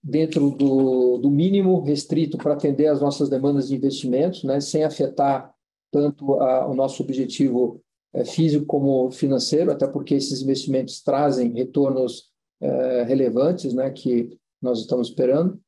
dentro 0.03 0.51
do, 0.51 1.17
do 1.17 1.29
mínimo 1.31 1.81
restrito 1.81 2.37
para 2.37 2.53
atender 2.53 2.87
às 2.87 3.01
nossas 3.01 3.27
demandas 3.27 3.67
de 3.67 3.75
investimentos, 3.75 4.43
né, 4.43 4.59
sem 4.61 4.83
afetar 4.83 5.51
tanto 5.91 6.35
a, 6.35 6.67
o 6.67 6.75
nosso 6.75 7.01
objetivo 7.01 7.81
é, 8.13 8.23
físico 8.23 8.65
como 8.65 9.09
financeiro, 9.11 9.71
até 9.71 9.87
porque 9.87 10.13
esses 10.13 10.41
investimentos 10.41 11.01
trazem 11.01 11.51
retornos 11.53 12.29
é, 12.61 13.03
relevantes, 13.03 13.73
né, 13.73 13.89
que 13.89 14.37
nós 14.61 14.79
estamos 14.79 15.09
esperando. 15.09 15.59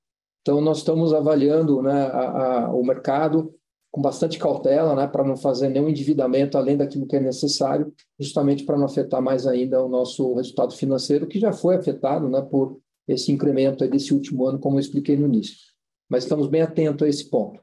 Então, 0.42 0.62
nós 0.62 0.78
estamos 0.78 1.13
avaliando 1.13 1.82
né, 1.82 2.06
a, 2.06 2.66
a, 2.66 2.74
o 2.74 2.84
mercado 2.84 3.54
com 3.98 4.02
bastante 4.04 4.38
cautela, 4.38 4.96
né, 4.96 5.08
para 5.08 5.24
não 5.24 5.36
fazer 5.36 5.70
nenhum 5.70 5.90
endividamento 5.90 6.56
além 6.56 6.78
daquilo 6.78 7.08
que 7.08 7.16
é 7.16 7.20
necessário, 7.20 7.92
justamente 8.20 8.64
para 8.64 8.78
não 8.78 8.86
afetar 8.86 9.20
mais 9.20 9.48
ainda 9.48 9.84
o 9.84 9.90
nosso 9.90 10.36
resultado 10.36 10.76
financeiro, 10.76 11.26
que 11.26 11.40
já 11.40 11.52
foi 11.52 11.76
afetado, 11.76 12.30
né, 12.30 12.40
por 12.44 12.80
esse 13.08 13.32
incremento 13.32 13.88
desse 13.90 14.14
último 14.14 14.46
ano, 14.46 14.60
como 14.60 14.76
eu 14.76 14.82
expliquei 14.82 15.18
no 15.18 15.26
início. 15.26 15.58
Mas 16.08 16.26
estamos 16.26 16.46
bem 16.46 16.62
atentos 16.62 17.08
a 17.08 17.10
esse 17.10 17.28
ponto. 17.28 17.60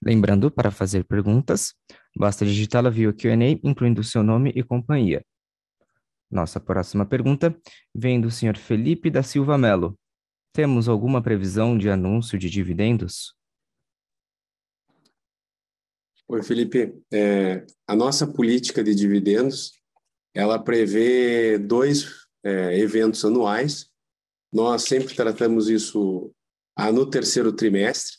Lembrando, 0.00 0.48
para 0.48 0.70
fazer 0.70 1.02
perguntas, 1.02 1.74
basta 2.16 2.44
digitá-la 2.46 2.88
via 2.88 3.12
Q&A, 3.12 3.58
incluindo 3.64 4.04
seu 4.04 4.22
nome 4.22 4.52
e 4.54 4.62
companhia. 4.62 5.24
Nossa 6.30 6.60
próxima 6.60 7.04
pergunta 7.04 7.52
vem 7.92 8.20
do 8.20 8.30
senhor 8.30 8.56
Felipe 8.56 9.10
da 9.10 9.24
Silva 9.24 9.58
Melo. 9.58 9.98
Temos 10.52 10.88
alguma 10.88 11.22
previsão 11.22 11.78
de 11.78 11.88
anúncio 11.88 12.38
de 12.38 12.50
dividendos? 12.50 13.34
Oi, 16.26 16.42
Felipe. 16.42 16.94
É, 17.12 17.64
a 17.86 17.94
nossa 17.94 18.26
política 18.26 18.82
de 18.82 18.94
dividendos, 18.94 19.72
ela 20.34 20.58
prevê 20.58 21.58
dois 21.58 22.26
é, 22.44 22.78
eventos 22.78 23.24
anuais. 23.24 23.88
Nós 24.52 24.82
sempre 24.82 25.14
tratamos 25.14 25.68
isso 25.68 26.32
ah, 26.76 26.90
no 26.90 27.08
terceiro 27.08 27.52
trimestre, 27.52 28.18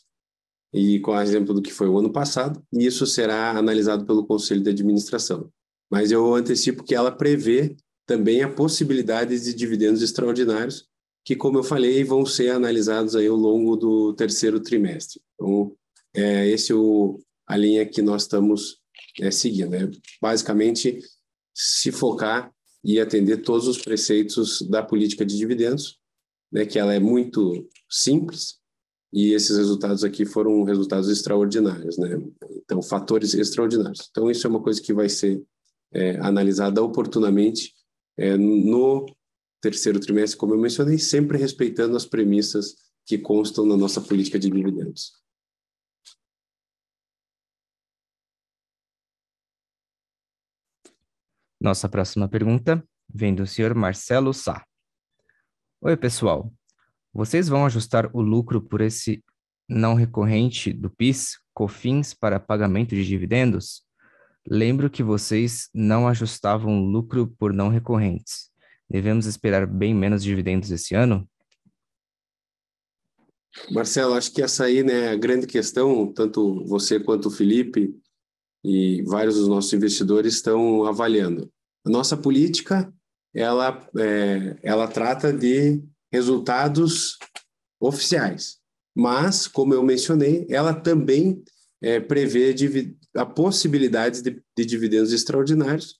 e 0.72 1.00
com 1.00 1.18
exemplo 1.20 1.52
do 1.52 1.60
que 1.60 1.72
foi 1.72 1.88
o 1.88 1.98
ano 1.98 2.10
passado, 2.10 2.64
e 2.72 2.86
isso 2.86 3.06
será 3.06 3.50
analisado 3.50 4.06
pelo 4.06 4.26
Conselho 4.26 4.62
de 4.62 4.70
Administração. 4.70 5.50
Mas 5.90 6.10
eu 6.10 6.34
antecipo 6.34 6.84
que 6.84 6.94
ela 6.94 7.10
prevê 7.10 7.76
também 8.06 8.42
a 8.42 8.52
possibilidade 8.52 9.38
de 9.38 9.54
dividendos 9.54 10.00
extraordinários, 10.00 10.88
que, 11.24 11.36
como 11.36 11.58
eu 11.58 11.62
falei, 11.62 12.02
vão 12.04 12.26
ser 12.26 12.50
analisados 12.50 13.14
aí 13.14 13.26
ao 13.26 13.36
longo 13.36 13.76
do 13.76 14.12
terceiro 14.14 14.60
trimestre. 14.60 15.20
Então, 15.34 15.76
é 16.14 16.48
esse 16.48 16.72
é 16.72 16.74
o, 16.74 17.20
a 17.46 17.56
linha 17.56 17.86
que 17.86 18.02
nós 18.02 18.22
estamos 18.22 18.78
é, 19.20 19.30
seguindo. 19.30 19.74
É 19.74 19.90
basicamente 20.20 21.00
se 21.54 21.92
focar 21.92 22.52
e 22.84 22.98
atender 22.98 23.38
todos 23.38 23.68
os 23.68 23.78
preceitos 23.78 24.62
da 24.62 24.82
política 24.82 25.24
de 25.24 25.36
dividendos, 25.36 25.98
né, 26.50 26.66
que 26.66 26.78
ela 26.78 26.92
é 26.92 26.98
muito 26.98 27.68
simples, 27.88 28.60
e 29.12 29.32
esses 29.34 29.56
resultados 29.56 30.02
aqui 30.04 30.24
foram 30.24 30.64
resultados 30.64 31.08
extraordinários, 31.10 31.98
né? 31.98 32.18
Então, 32.56 32.80
fatores 32.80 33.34
extraordinários. 33.34 34.08
Então, 34.10 34.30
isso 34.30 34.46
é 34.46 34.50
uma 34.50 34.62
coisa 34.62 34.80
que 34.80 34.94
vai 34.94 35.08
ser 35.08 35.42
é, 35.92 36.16
analisada 36.16 36.82
oportunamente 36.82 37.74
é, 38.16 38.38
no 38.38 39.04
terceiro 39.62 40.00
trimestre, 40.00 40.36
como 40.36 40.54
eu 40.54 40.58
mencionei, 40.58 40.98
sempre 40.98 41.38
respeitando 41.38 41.96
as 41.96 42.04
premissas 42.04 42.74
que 43.06 43.16
constam 43.16 43.64
na 43.64 43.76
nossa 43.76 44.00
política 44.00 44.38
de 44.38 44.50
dividendos. 44.50 45.12
Nossa 51.60 51.88
próxima 51.88 52.28
pergunta 52.28 52.84
vem 53.08 53.32
do 53.32 53.46
senhor 53.46 53.72
Marcelo 53.72 54.34
Sá. 54.34 54.66
Oi, 55.80 55.96
pessoal. 55.96 56.52
Vocês 57.14 57.48
vão 57.48 57.64
ajustar 57.64 58.10
o 58.12 58.20
lucro 58.20 58.60
por 58.60 58.80
esse 58.80 59.24
não 59.68 59.94
recorrente 59.94 60.72
do 60.72 60.90
PIS, 60.90 61.38
COFINS, 61.54 62.14
para 62.14 62.40
pagamento 62.40 62.96
de 62.96 63.06
dividendos? 63.06 63.84
Lembro 64.44 64.90
que 64.90 65.04
vocês 65.04 65.68
não 65.72 66.08
ajustavam 66.08 66.84
lucro 66.84 67.28
por 67.38 67.52
não 67.52 67.68
recorrentes. 67.68 68.51
Devemos 68.92 69.24
esperar 69.24 69.66
bem 69.66 69.94
menos 69.94 70.22
dividendos 70.22 70.70
esse 70.70 70.94
ano? 70.94 71.26
Marcelo, 73.70 74.12
acho 74.12 74.30
que 74.30 74.42
essa 74.42 74.64
aí 74.64 74.82
né, 74.82 75.06
é 75.06 75.08
a 75.12 75.16
grande 75.16 75.46
questão, 75.46 76.12
tanto 76.12 76.62
você 76.66 77.00
quanto 77.00 77.28
o 77.28 77.30
Felipe 77.30 77.98
e 78.62 79.02
vários 79.04 79.36
dos 79.36 79.48
nossos 79.48 79.72
investidores 79.72 80.34
estão 80.34 80.84
avaliando. 80.84 81.50
A 81.86 81.88
nossa 81.88 82.18
política, 82.18 82.92
ela, 83.34 83.88
é, 83.98 84.58
ela 84.62 84.86
trata 84.86 85.32
de 85.32 85.82
resultados 86.12 87.16
oficiais. 87.80 88.58
Mas, 88.94 89.48
como 89.48 89.72
eu 89.72 89.82
mencionei, 89.82 90.46
ela 90.50 90.74
também 90.74 91.42
é, 91.80 91.98
prevê 91.98 92.54
a 93.16 93.24
possibilidade 93.24 94.20
de, 94.20 94.42
de, 94.54 94.66
dividendos 94.66 95.14
extraordinários, 95.14 95.98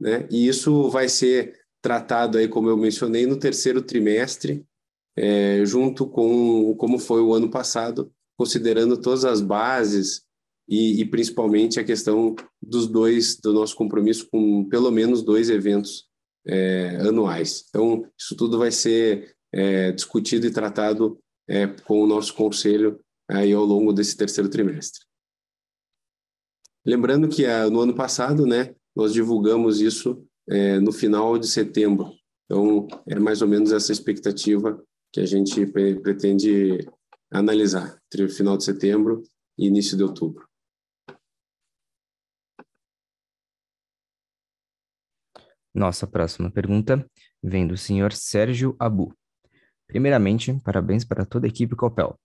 né? 0.00 0.26
E 0.30 0.48
isso 0.48 0.88
vai 0.88 1.06
ser 1.06 1.59
tratado 1.82 2.38
aí, 2.38 2.48
como 2.48 2.68
eu 2.68 2.76
mencionei, 2.76 3.26
no 3.26 3.38
terceiro 3.38 3.82
trimestre, 3.82 4.64
é, 5.16 5.64
junto 5.64 6.06
com 6.06 6.74
como 6.76 6.98
foi 6.98 7.20
o 7.20 7.34
ano 7.34 7.50
passado, 7.50 8.12
considerando 8.36 9.00
todas 9.00 9.24
as 9.24 9.40
bases 9.40 10.22
e, 10.68 11.00
e, 11.00 11.04
principalmente 11.04 11.80
a 11.80 11.84
questão 11.84 12.34
dos 12.62 12.86
dois 12.86 13.36
do 13.36 13.52
nosso 13.52 13.74
compromisso 13.74 14.28
com 14.30 14.68
pelo 14.68 14.90
menos 14.90 15.22
dois 15.22 15.50
eventos 15.50 16.08
é, 16.46 16.96
anuais. 17.00 17.64
Então, 17.68 18.06
isso 18.18 18.36
tudo 18.36 18.58
vai 18.58 18.70
ser 18.70 19.34
é, 19.52 19.92
discutido 19.92 20.46
e 20.46 20.52
tratado 20.52 21.18
é, 21.48 21.66
com 21.66 22.00
o 22.00 22.06
nosso 22.06 22.34
conselho 22.34 23.00
aí 23.28 23.52
ao 23.52 23.64
longo 23.64 23.92
desse 23.92 24.16
terceiro 24.16 24.48
trimestre. 24.48 25.04
Lembrando 26.84 27.28
que 27.28 27.44
ah, 27.44 27.68
no 27.68 27.80
ano 27.80 27.94
passado, 27.94 28.46
né, 28.46 28.74
nós 28.96 29.12
divulgamos 29.12 29.80
isso 29.80 30.24
é, 30.48 30.78
no 30.80 30.92
final 30.92 31.38
de 31.38 31.46
setembro. 31.46 32.12
Então, 32.44 32.88
é 33.06 33.18
mais 33.18 33.42
ou 33.42 33.48
menos 33.48 33.72
essa 33.72 33.92
expectativa 33.92 34.82
que 35.12 35.20
a 35.20 35.26
gente 35.26 35.66
pretende 35.66 36.78
analisar 37.30 37.98
entre 38.06 38.24
o 38.24 38.28
final 38.28 38.56
de 38.56 38.64
setembro 38.64 39.22
e 39.58 39.66
início 39.66 39.96
de 39.96 40.02
outubro. 40.02 40.48
Nossa 45.72 46.06
próxima 46.06 46.50
pergunta 46.50 47.08
vem 47.40 47.66
do 47.66 47.76
senhor 47.76 48.12
Sérgio 48.12 48.74
Abu. 48.78 49.14
Primeiramente, 49.86 50.52
parabéns 50.64 51.04
para 51.04 51.24
toda 51.24 51.46
a 51.46 51.48
equipe 51.48 51.76
Copel. 51.76 52.18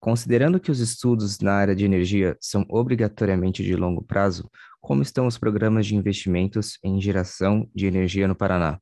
Considerando 0.00 0.58
que 0.58 0.70
os 0.70 0.80
estudos 0.80 1.38
na 1.40 1.52
área 1.52 1.76
de 1.76 1.84
energia 1.84 2.34
são 2.40 2.64
obrigatoriamente 2.70 3.62
de 3.62 3.76
longo 3.76 4.02
prazo, 4.02 4.50
como 4.80 5.02
estão 5.02 5.26
os 5.26 5.36
programas 5.36 5.86
de 5.86 5.94
investimentos 5.94 6.78
em 6.82 6.98
geração 6.98 7.70
de 7.74 7.84
energia 7.86 8.26
no 8.26 8.34
Paraná? 8.34 8.80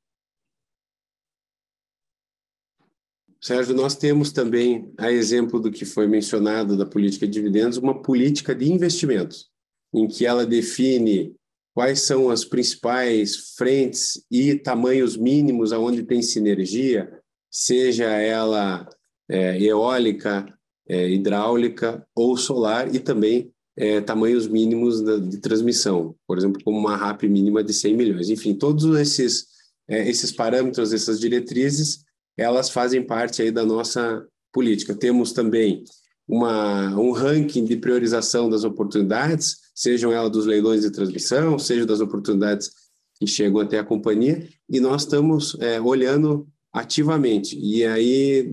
Sérgio, 3.40 3.74
nós 3.74 3.96
temos 3.96 4.32
também, 4.32 4.92
a 4.96 5.10
exemplo 5.10 5.60
do 5.60 5.70
que 5.70 5.84
foi 5.84 6.06
mencionado 6.06 6.76
da 6.76 6.86
política 6.86 7.26
de 7.26 7.32
dividendos, 7.32 7.78
uma 7.78 8.00
política 8.00 8.54
de 8.54 8.70
investimentos, 8.70 9.48
em 9.92 10.06
que 10.06 10.24
ela 10.24 10.46
define 10.46 11.34
quais 11.74 12.02
são 12.02 12.30
as 12.30 12.44
principais 12.44 13.54
frentes 13.56 14.24
e 14.30 14.56
tamanhos 14.56 15.16
mínimos 15.16 15.72
aonde 15.72 16.02
tem 16.02 16.22
sinergia, 16.22 17.20
seja 17.50 18.06
ela 18.06 18.88
é, 19.28 19.60
eólica, 19.62 20.57
é, 20.88 21.08
hidráulica 21.08 22.06
ou 22.14 22.36
solar, 22.36 22.94
e 22.94 22.98
também 22.98 23.50
é, 23.76 24.00
tamanhos 24.00 24.48
mínimos 24.48 25.02
de 25.28 25.38
transmissão, 25.38 26.14
por 26.26 26.36
exemplo, 26.36 26.60
como 26.64 26.78
uma 26.78 26.96
RAP 26.96 27.22
mínima 27.24 27.62
de 27.62 27.72
100 27.72 27.96
milhões. 27.96 28.28
Enfim, 28.28 28.54
todos 28.54 28.84
esses, 28.98 29.46
é, 29.86 30.08
esses 30.08 30.32
parâmetros, 30.32 30.92
essas 30.92 31.20
diretrizes, 31.20 32.04
elas 32.36 32.70
fazem 32.70 33.02
parte 33.02 33.40
aí 33.40 33.52
da 33.52 33.64
nossa 33.64 34.26
política. 34.52 34.94
Temos 34.94 35.32
também 35.32 35.84
uma, 36.26 36.88
um 36.98 37.12
ranking 37.12 37.64
de 37.64 37.76
priorização 37.76 38.50
das 38.50 38.64
oportunidades, 38.64 39.58
sejam 39.74 40.12
elas 40.12 40.30
dos 40.30 40.44
leilões 40.44 40.82
de 40.82 40.90
transmissão, 40.90 41.58
seja 41.58 41.86
das 41.86 42.00
oportunidades 42.00 42.70
que 43.18 43.26
chegam 43.26 43.60
até 43.60 43.78
a 43.78 43.84
companhia, 43.84 44.48
e 44.68 44.80
nós 44.80 45.02
estamos 45.02 45.56
é, 45.60 45.80
olhando 45.80 46.48
ativamente. 46.72 47.58
E 47.58 47.84
aí, 47.84 48.52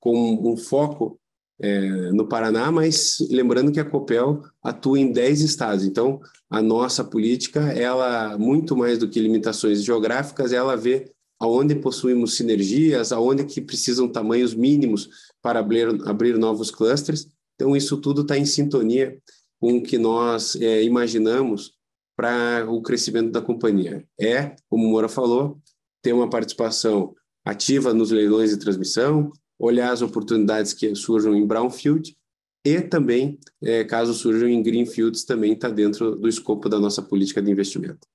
com 0.00 0.52
um 0.52 0.56
foco 0.56 1.18
é, 1.60 2.10
no 2.12 2.28
Paraná, 2.28 2.70
mas 2.70 3.18
lembrando 3.30 3.72
que 3.72 3.80
a 3.80 3.84
Copel 3.84 4.42
atua 4.62 4.98
em 4.98 5.10
10 5.10 5.40
estados. 5.40 5.84
Então, 5.84 6.20
a 6.50 6.60
nossa 6.60 7.02
política, 7.02 7.60
ela, 7.72 8.36
muito 8.38 8.76
mais 8.76 8.98
do 8.98 9.08
que 9.08 9.20
limitações 9.20 9.82
geográficas, 9.82 10.52
ela 10.52 10.76
vê 10.76 11.10
aonde 11.38 11.74
possuímos 11.74 12.34
sinergias, 12.34 13.12
aonde 13.12 13.44
que 13.44 13.60
precisam 13.60 14.08
tamanhos 14.08 14.54
mínimos 14.54 15.08
para 15.42 15.60
abrir, 15.60 15.88
abrir 16.06 16.38
novos 16.38 16.70
clusters. 16.70 17.26
Então, 17.54 17.76
isso 17.76 17.96
tudo 17.98 18.22
está 18.22 18.36
em 18.36 18.44
sintonia 18.44 19.18
com 19.60 19.78
o 19.78 19.82
que 19.82 19.98
nós 19.98 20.56
é, 20.56 20.82
imaginamos 20.82 21.72
para 22.16 22.66
o 22.68 22.80
crescimento 22.82 23.30
da 23.30 23.42
companhia. 23.42 24.06
É, 24.18 24.56
como 24.68 24.86
o 24.86 24.90
Moura 24.90 25.08
falou, 25.08 25.58
ter 26.02 26.12
uma 26.12 26.30
participação 26.30 27.14
ativa 27.44 27.92
nos 27.92 28.10
leilões 28.10 28.50
de 28.50 28.58
transmissão, 28.58 29.30
olhar 29.58 29.92
as 29.92 30.02
oportunidades 30.02 30.72
que 30.72 30.94
surjam 30.94 31.34
em 31.34 31.46
brownfield 31.46 32.16
e 32.64 32.80
também, 32.80 33.38
é, 33.62 33.84
caso 33.84 34.12
surjam 34.12 34.48
em 34.48 34.62
greenfields, 34.62 35.24
também 35.24 35.52
está 35.52 35.68
dentro 35.68 36.16
do 36.16 36.28
escopo 36.28 36.68
da 36.68 36.80
nossa 36.80 37.00
política 37.00 37.40
de 37.40 37.50
investimento. 37.50 38.06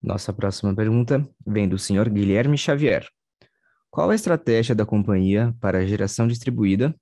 Nossa 0.00 0.32
próxima 0.32 0.74
pergunta 0.74 1.28
vem 1.44 1.68
do 1.68 1.76
senhor 1.76 2.08
Guilherme 2.08 2.56
Xavier. 2.56 3.06
Qual 3.90 4.10
a 4.10 4.14
estratégia 4.14 4.74
da 4.74 4.86
companhia 4.86 5.54
para 5.60 5.78
a 5.78 5.86
geração 5.86 6.28
distribuída? 6.28 6.94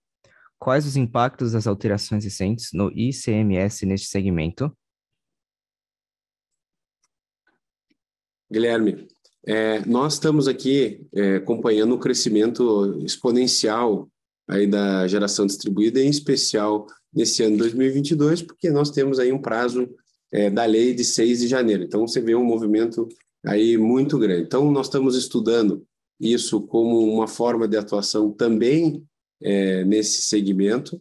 Quais 0.58 0.86
os 0.86 0.96
impactos 0.96 1.52
das 1.52 1.66
alterações 1.66 2.24
recentes 2.24 2.70
no 2.72 2.90
ICMS 2.90 3.84
neste 3.84 4.08
segmento? 4.08 4.74
Guilherme, 8.50 9.08
é, 9.46 9.84
nós 9.86 10.14
estamos 10.14 10.48
aqui 10.48 11.06
é, 11.14 11.36
acompanhando 11.36 11.94
o 11.94 11.98
crescimento 11.98 12.98
exponencial 13.04 14.08
aí 14.48 14.66
da 14.66 15.06
geração 15.06 15.46
distribuída, 15.46 16.00
em 16.00 16.08
especial 16.08 16.86
nesse 17.12 17.42
ano 17.42 17.56
2022, 17.56 18.42
porque 18.42 18.70
nós 18.70 18.90
temos 18.90 19.18
aí 19.18 19.32
um 19.32 19.40
prazo 19.40 19.88
é, 20.32 20.50
da 20.50 20.64
lei 20.64 20.94
de 20.94 21.04
6 21.04 21.40
de 21.40 21.48
janeiro. 21.48 21.82
Então, 21.82 22.06
você 22.06 22.20
vê 22.20 22.34
um 22.34 22.44
movimento 22.44 23.08
aí 23.44 23.76
muito 23.76 24.18
grande. 24.18 24.42
Então, 24.42 24.70
nós 24.70 24.86
estamos 24.86 25.16
estudando 25.16 25.84
isso 26.20 26.60
como 26.62 26.98
uma 26.98 27.26
forma 27.26 27.66
de 27.66 27.76
atuação 27.76 28.30
também 28.32 29.04
é, 29.40 29.84
nesse 29.84 30.22
segmento, 30.22 31.00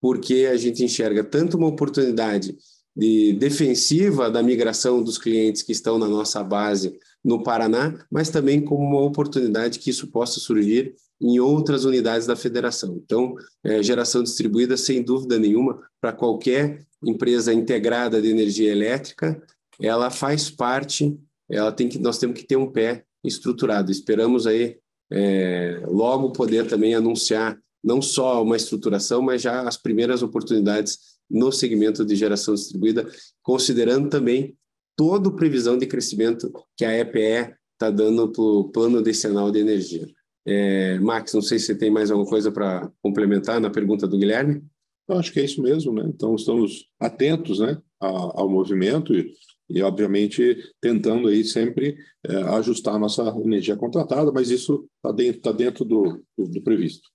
porque 0.00 0.48
a 0.50 0.56
gente 0.56 0.84
enxerga 0.84 1.24
tanto 1.24 1.56
uma 1.56 1.66
oportunidade 1.66 2.56
de 2.98 3.32
defensiva 3.34 4.28
da 4.28 4.42
migração 4.42 5.00
dos 5.00 5.18
clientes 5.18 5.62
que 5.62 5.70
estão 5.70 6.00
na 6.00 6.08
nossa 6.08 6.42
base 6.42 6.98
no 7.24 7.44
Paraná, 7.44 7.94
mas 8.10 8.28
também 8.28 8.60
como 8.60 8.84
uma 8.84 9.02
oportunidade 9.02 9.78
que 9.78 9.90
isso 9.90 10.08
possa 10.08 10.40
surgir 10.40 10.96
em 11.20 11.38
outras 11.38 11.84
unidades 11.84 12.26
da 12.26 12.34
federação. 12.34 13.00
Então, 13.04 13.36
é, 13.62 13.80
geração 13.84 14.20
distribuída, 14.20 14.76
sem 14.76 15.00
dúvida 15.00 15.38
nenhuma, 15.38 15.80
para 16.00 16.12
qualquer 16.12 16.84
empresa 17.04 17.54
integrada 17.54 18.20
de 18.20 18.28
energia 18.28 18.72
elétrica, 18.72 19.40
ela 19.80 20.10
faz 20.10 20.50
parte, 20.50 21.16
ela 21.48 21.70
tem 21.70 21.88
que, 21.88 22.00
nós 22.00 22.18
temos 22.18 22.40
que 22.40 22.46
ter 22.46 22.56
um 22.56 22.70
pé 22.70 23.04
estruturado. 23.22 23.92
Esperamos 23.92 24.44
aí 24.44 24.76
é, 25.12 25.82
logo 25.86 26.32
poder 26.32 26.66
também 26.66 26.96
anunciar 26.96 27.56
não 27.82 28.02
só 28.02 28.42
uma 28.42 28.56
estruturação, 28.56 29.22
mas 29.22 29.40
já 29.40 29.62
as 29.62 29.76
primeiras 29.76 30.20
oportunidades 30.20 31.17
no 31.30 31.52
segmento 31.52 32.04
de 32.04 32.16
geração 32.16 32.54
distribuída, 32.54 33.06
considerando 33.42 34.08
também 34.08 34.56
toda 34.96 35.28
a 35.28 35.32
previsão 35.32 35.78
de 35.78 35.86
crescimento 35.86 36.52
que 36.76 36.84
a 36.84 36.98
EPE 36.98 37.54
está 37.74 37.90
dando 37.90 38.30
para 38.32 38.42
o 38.42 38.68
plano 38.70 39.00
decenal 39.00 39.50
de 39.50 39.60
energia. 39.60 40.08
É, 40.46 40.98
Max, 40.98 41.34
não 41.34 41.42
sei 41.42 41.58
se 41.58 41.66
você 41.66 41.74
tem 41.76 41.90
mais 41.90 42.10
alguma 42.10 42.28
coisa 42.28 42.50
para 42.50 42.90
complementar 43.02 43.60
na 43.60 43.70
pergunta 43.70 44.08
do 44.08 44.18
Guilherme. 44.18 44.64
Eu 45.08 45.18
acho 45.18 45.32
que 45.32 45.40
é 45.40 45.44
isso 45.44 45.62
mesmo, 45.62 45.92
né? 45.92 46.04
Então 46.06 46.34
estamos 46.34 46.86
atentos, 46.98 47.60
né, 47.60 47.80
ao, 48.00 48.48
movimento 48.48 49.14
e, 49.14 49.32
e, 49.68 49.82
obviamente 49.82 50.56
tentando 50.80 51.28
aí 51.28 51.44
sempre 51.44 51.96
é, 52.26 52.36
ajustar 52.56 52.94
a 52.94 52.98
nossa 52.98 53.22
energia 53.44 53.76
contratada, 53.76 54.32
mas 54.32 54.50
isso 54.50 54.88
está 54.96 55.12
dentro, 55.14 55.40
tá 55.40 55.52
dentro 55.52 55.84
do, 55.84 56.22
do, 56.36 56.48
do 56.48 56.62
previsto. 56.62 57.08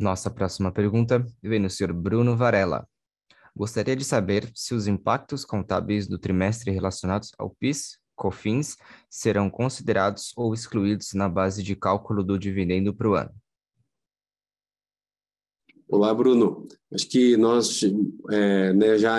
Nossa 0.00 0.30
próxima 0.30 0.72
pergunta 0.72 1.22
vem 1.42 1.60
do 1.60 1.68
senhor 1.68 1.92
Bruno 1.92 2.34
Varela. 2.34 2.88
Gostaria 3.54 3.94
de 3.94 4.02
saber 4.02 4.50
se 4.54 4.72
os 4.72 4.86
impactos 4.86 5.44
contábeis 5.44 6.06
do 6.06 6.18
trimestre 6.18 6.70
relacionados 6.70 7.32
ao 7.38 7.50
PIS, 7.50 7.98
COFINS, 8.16 8.78
serão 9.10 9.50
considerados 9.50 10.32
ou 10.38 10.54
excluídos 10.54 11.12
na 11.12 11.28
base 11.28 11.62
de 11.62 11.76
cálculo 11.76 12.24
do 12.24 12.38
dividendo 12.38 12.94
para 12.94 13.10
o 13.10 13.14
ano. 13.14 13.30
Olá, 15.86 16.14
Bruno. 16.14 16.66
Acho 16.90 17.06
que 17.06 17.36
nós 17.36 17.82
é, 18.30 18.72
né, 18.72 18.96
já 18.96 19.18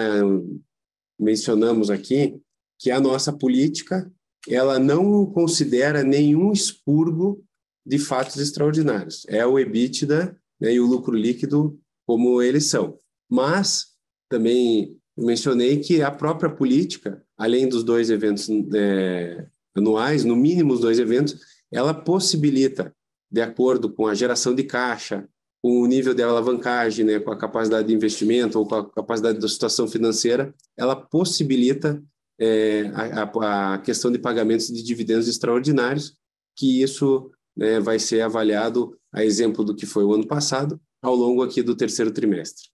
mencionamos 1.20 1.92
aqui 1.92 2.42
que 2.80 2.90
a 2.90 3.00
nossa 3.00 3.32
política 3.32 4.12
ela 4.50 4.80
não 4.80 5.28
considera 5.28 6.02
nenhum 6.02 6.52
expurgo 6.52 7.46
de 7.86 8.00
fatos 8.00 8.38
extraordinários. 8.38 9.28
É 9.28 9.46
o 9.46 9.60
EBITDA 9.60 10.41
né, 10.62 10.74
e 10.74 10.80
o 10.80 10.86
lucro 10.86 11.16
líquido 11.16 11.78
como 12.06 12.42
eles 12.42 12.66
são. 12.66 13.00
Mas 13.30 13.88
também 14.30 14.98
mencionei 15.18 15.80
que 15.80 16.02
a 16.02 16.12
própria 16.12 16.50
política, 16.50 17.22
além 17.38 17.68
dos 17.68 17.84
dois 17.84 18.10
eventos 18.10 18.48
é, 18.74 19.48
anuais, 19.76 20.24
no 20.24 20.36
mínimo 20.36 20.74
os 20.74 20.80
dois 20.80 21.00
eventos, 21.00 21.40
ela 21.72 21.94
possibilita, 21.94 22.94
de 23.32 23.42
acordo 23.42 23.92
com 23.92 24.08
a 24.08 24.14
geração 24.14 24.54
de 24.54 24.64
caixa, 24.64 25.28
com 25.62 25.82
o 25.82 25.86
nível 25.86 26.14
de 26.14 26.24
alavancagem, 26.24 27.06
né, 27.06 27.20
com 27.20 27.32
a 27.32 27.38
capacidade 27.38 27.88
de 27.88 27.94
investimento 27.94 28.58
ou 28.58 28.68
com 28.68 28.76
a 28.76 28.90
capacidade 28.90 29.40
da 29.40 29.48
situação 29.48 29.88
financeira, 29.88 30.54
ela 30.76 30.96
possibilita 30.96 32.02
é, 32.40 32.92
a, 32.96 33.74
a, 33.74 33.78
questão 33.78 34.12
de 34.12 34.18
pagamentos 34.18 34.68
de 34.68 34.82
dividendos 34.82 35.28
extraordinários, 35.28 36.16
que 36.58 36.82
isso 36.82 37.30
né, 37.56 37.80
vai 37.80 38.00
ser 38.00 38.22
avaliado 38.22 38.98
a 39.14 39.24
exemplo 39.24 39.64
do 39.64 39.76
que 39.76 39.86
foi 39.86 40.04
o 40.04 40.14
ano 40.14 40.28
passado, 40.28 40.82
ao 41.02 41.16
longo 41.16 41.44
aqui 41.44 41.62
do 41.62 41.76
terceiro 41.76 42.12
trimestre. 42.12 42.70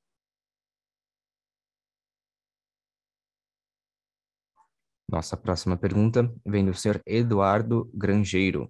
Nossa 5.10 5.38
próxima 5.38 5.78
pergunta 5.78 6.30
vem 6.46 6.66
do 6.66 6.74
senhor 6.74 7.02
Eduardo 7.06 7.90
Grangeiro. 7.94 8.70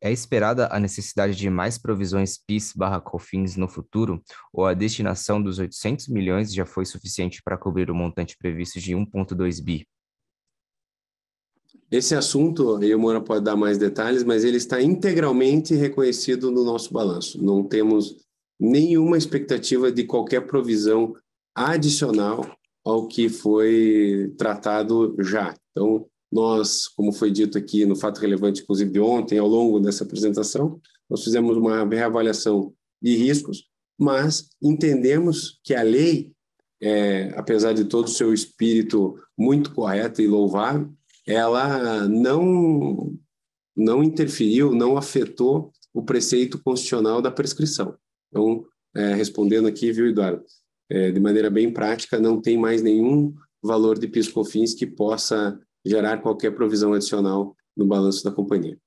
É 0.00 0.10
esperada 0.10 0.68
a 0.72 0.78
necessidade 0.78 1.36
de 1.36 1.50
mais 1.50 1.76
provisões 1.76 2.38
PIS 2.38 2.72
barra 2.72 3.00
COFINS 3.00 3.56
no 3.56 3.68
futuro, 3.68 4.22
ou 4.52 4.64
a 4.64 4.72
destinação 4.72 5.42
dos 5.42 5.58
800 5.58 6.08
milhões 6.08 6.54
já 6.54 6.64
foi 6.64 6.86
suficiente 6.86 7.42
para 7.42 7.58
cobrir 7.58 7.90
o 7.90 7.94
montante 7.94 8.36
previsto 8.38 8.80
de 8.80 8.94
1,2 8.94 9.62
bi? 9.62 9.86
Esse 11.90 12.14
assunto, 12.14 12.76
aí 12.76 12.94
o 12.94 12.98
Moura 12.98 13.20
pode 13.20 13.44
dar 13.44 13.56
mais 13.56 13.78
detalhes, 13.78 14.22
mas 14.22 14.44
ele 14.44 14.58
está 14.58 14.82
integralmente 14.82 15.74
reconhecido 15.74 16.50
no 16.50 16.62
nosso 16.62 16.92
balanço. 16.92 17.42
Não 17.42 17.64
temos 17.64 18.16
nenhuma 18.60 19.16
expectativa 19.16 19.90
de 19.90 20.04
qualquer 20.04 20.46
provisão 20.46 21.14
adicional 21.54 22.44
ao 22.84 23.06
que 23.06 23.28
foi 23.28 24.34
tratado 24.36 25.16
já. 25.20 25.54
Então, 25.70 26.06
nós, 26.30 26.86
como 26.88 27.10
foi 27.10 27.30
dito 27.30 27.56
aqui 27.56 27.86
no 27.86 27.96
fato 27.96 28.18
relevante, 28.18 28.62
inclusive 28.62 29.00
ontem, 29.00 29.38
ao 29.38 29.48
longo 29.48 29.80
dessa 29.80 30.04
apresentação, 30.04 30.78
nós 31.08 31.24
fizemos 31.24 31.56
uma 31.56 31.86
reavaliação 31.86 32.72
de 33.00 33.16
riscos, 33.16 33.64
mas 33.98 34.50
entendemos 34.62 35.58
que 35.64 35.74
a 35.74 35.82
lei, 35.82 36.32
é, 36.82 37.32
apesar 37.34 37.72
de 37.72 37.84
todo 37.84 38.06
o 38.06 38.10
seu 38.10 38.34
espírito 38.34 39.18
muito 39.36 39.72
correto 39.72 40.20
e 40.20 40.26
louvável, 40.26 40.92
ela 41.28 42.08
não, 42.08 43.14
não 43.76 44.02
interferiu, 44.02 44.72
não 44.74 44.96
afetou 44.96 45.70
o 45.92 46.02
preceito 46.02 46.60
constitucional 46.62 47.20
da 47.20 47.30
prescrição. 47.30 47.94
Então, 48.28 48.64
é, 48.96 49.14
respondendo 49.14 49.68
aqui, 49.68 49.92
viu, 49.92 50.08
Eduardo, 50.08 50.42
é, 50.90 51.10
de 51.10 51.20
maneira 51.20 51.50
bem 51.50 51.72
prática, 51.72 52.18
não 52.18 52.40
tem 52.40 52.56
mais 52.56 52.82
nenhum 52.82 53.34
valor 53.62 53.98
de 53.98 54.08
PIS/COFINS 54.08 54.74
que 54.74 54.86
possa 54.86 55.60
gerar 55.84 56.18
qualquer 56.18 56.52
provisão 56.54 56.94
adicional 56.94 57.54
no 57.76 57.86
balanço 57.86 58.24
da 58.24 58.32
companhia. 58.32 58.78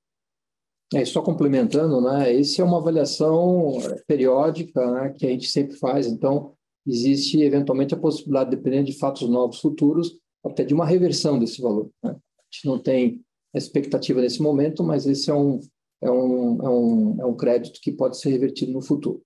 É, 0.93 1.05
só 1.05 1.21
complementando, 1.21 2.01
né, 2.01 2.33
esse 2.33 2.59
é 2.59 2.63
uma 2.63 2.77
avaliação 2.77 3.77
periódica 4.07 4.91
né, 4.91 5.09
que 5.17 5.25
a 5.25 5.29
gente 5.29 5.47
sempre 5.47 5.77
faz, 5.77 6.05
então 6.07 6.53
existe 6.85 7.41
eventualmente 7.41 7.93
a 7.93 7.97
possibilidade, 7.97 8.49
dependendo 8.49 8.85
de 8.85 8.97
fatos 8.97 9.29
novos 9.29 9.59
futuros, 9.59 10.17
até 10.43 10.63
de 10.63 10.73
uma 10.73 10.85
reversão 10.85 11.39
desse 11.39 11.61
valor. 11.61 11.89
Né? 12.03 12.15
Gente 12.51 12.65
não 12.65 12.77
tem 12.77 13.25
expectativa 13.53 14.21
nesse 14.21 14.41
momento, 14.41 14.83
mas 14.83 15.05
esse 15.05 15.29
é 15.29 15.33
um, 15.33 15.59
é 16.01 16.11
um, 16.11 16.65
é 16.65 16.69
um, 16.69 17.21
é 17.21 17.25
um 17.25 17.35
crédito 17.35 17.79
que 17.81 17.91
pode 17.91 18.19
ser 18.19 18.29
revertido 18.29 18.71
no 18.71 18.81
futuro. 18.81 19.23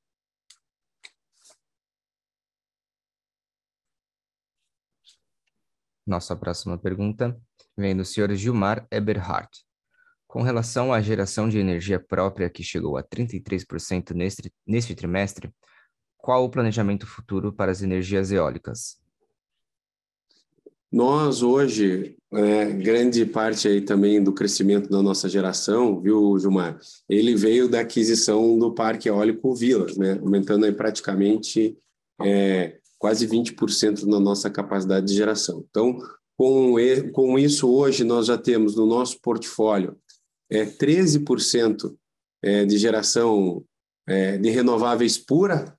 Nossa 6.06 6.36
próxima 6.36 6.78
pergunta 6.78 7.40
vem 7.76 7.98
do 7.98 8.06
senhor 8.06 8.34
Gilmar 8.36 8.88
Eberhardt. 8.92 9.66
Com 10.28 10.44
relação 10.44 10.94
à 10.94 11.02
geração 11.02 11.50
de 11.50 11.58
energia 11.58 12.00
própria, 12.00 12.50
que 12.50 12.62
chegou 12.62 12.98
a 12.98 13.04
33% 13.04 14.12
neste, 14.12 14.54
neste 14.68 14.94
trimestre, 14.94 15.52
qual 16.18 16.44
o 16.44 16.50
planejamento 16.50 17.08
futuro 17.08 17.54
para 17.54 17.72
as 17.72 17.82
energias 17.82 18.32
eólicas? 18.32 19.00
Nós 20.96 21.44
hoje, 21.44 22.16
é, 22.32 22.72
grande 22.72 23.26
parte 23.26 23.68
aí 23.68 23.82
também 23.82 24.24
do 24.24 24.32
crescimento 24.32 24.90
da 24.90 25.02
nossa 25.02 25.28
geração, 25.28 26.00
viu, 26.00 26.40
Gilmar? 26.40 26.80
Ele 27.10 27.36
veio 27.36 27.68
da 27.68 27.82
aquisição 27.82 28.58
do 28.58 28.74
Parque 28.74 29.10
Eólico 29.10 29.54
Vilas, 29.54 29.98
né? 29.98 30.14
Aumentando 30.14 30.66
aí 30.66 30.72
praticamente 30.72 31.78
é, 32.22 32.78
quase 32.98 33.28
20% 33.28 34.04
na 34.04 34.22
nossa 34.22 34.50
capacidade 34.50 35.08
de 35.08 35.14
geração. 35.14 35.66
Então, 35.70 36.00
com, 36.38 36.76
com 37.12 37.38
isso, 37.38 37.70
hoje 37.70 38.06
nós 38.06 38.28
já 38.28 38.38
temos 38.38 38.74
no 38.78 38.86
nosso 38.86 39.20
portfólio 39.20 39.98
é, 40.50 40.64
13% 40.64 41.94
é, 42.42 42.64
de 42.64 42.78
geração 42.78 43.66
é, 44.08 44.38
de 44.38 44.50
renováveis 44.50 45.18
pura, 45.18 45.78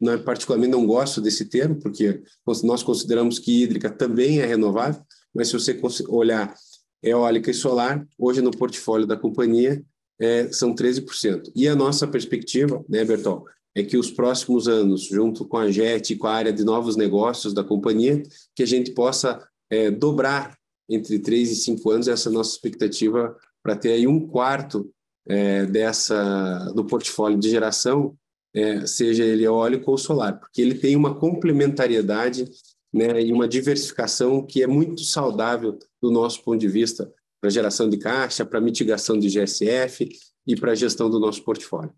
não, 0.00 0.18
particularmente 0.22 0.72
não 0.72 0.86
gosto 0.86 1.20
desse 1.20 1.46
termo, 1.46 1.76
porque 1.76 2.22
nós 2.64 2.82
consideramos 2.82 3.38
que 3.38 3.62
hídrica 3.62 3.90
também 3.90 4.40
é 4.40 4.46
renovável, 4.46 5.02
mas 5.34 5.48
se 5.48 5.54
você 5.54 5.78
olhar 6.08 6.54
eólica 7.02 7.50
e 7.50 7.54
solar, 7.54 8.06
hoje 8.18 8.40
no 8.40 8.50
portfólio 8.50 9.06
da 9.06 9.16
companhia 9.16 9.84
é, 10.20 10.52
são 10.52 10.74
13%. 10.74 11.50
E 11.54 11.66
a 11.66 11.74
nossa 11.74 12.06
perspectiva, 12.06 12.84
né, 12.88 13.04
Bertol, 13.04 13.44
é 13.74 13.82
que 13.82 13.96
os 13.96 14.10
próximos 14.10 14.68
anos, 14.68 15.04
junto 15.04 15.46
com 15.46 15.56
a 15.56 15.70
JET 15.70 16.12
e 16.12 16.16
com 16.16 16.26
a 16.26 16.34
área 16.34 16.52
de 16.52 16.62
novos 16.62 16.94
negócios 16.96 17.54
da 17.54 17.64
companhia, 17.64 18.22
que 18.54 18.62
a 18.62 18.66
gente 18.66 18.92
possa 18.92 19.42
é, 19.70 19.90
dobrar 19.90 20.56
entre 20.88 21.18
3 21.18 21.50
e 21.50 21.56
5 21.56 21.90
anos 21.90 22.08
essa 22.08 22.30
nossa 22.30 22.52
expectativa 22.52 23.34
para 23.62 23.76
ter 23.76 23.92
aí 23.92 24.06
um 24.06 24.26
quarto 24.28 24.92
é, 25.26 25.64
dessa 25.66 26.70
do 26.74 26.84
portfólio 26.84 27.38
de 27.38 27.48
geração 27.48 28.16
é, 28.54 28.86
seja 28.86 29.24
ele 29.24 29.44
eólico 29.44 29.90
ou 29.90 29.98
solar, 29.98 30.38
porque 30.38 30.60
ele 30.60 30.74
tem 30.74 30.94
uma 30.94 31.14
complementariedade 31.14 32.50
né, 32.92 33.22
e 33.22 33.32
uma 33.32 33.48
diversificação 33.48 34.44
que 34.44 34.62
é 34.62 34.66
muito 34.66 35.02
saudável 35.02 35.78
do 36.00 36.10
nosso 36.10 36.42
ponto 36.42 36.58
de 36.58 36.68
vista 36.68 37.10
para 37.40 37.50
geração 37.50 37.88
de 37.88 37.96
caixa, 37.96 38.44
para 38.44 38.60
mitigação 38.60 39.18
de 39.18 39.28
GSF 39.28 40.08
e 40.46 40.54
para 40.54 40.74
gestão 40.74 41.08
do 41.08 41.18
nosso 41.18 41.42
portfólio. 41.42 41.92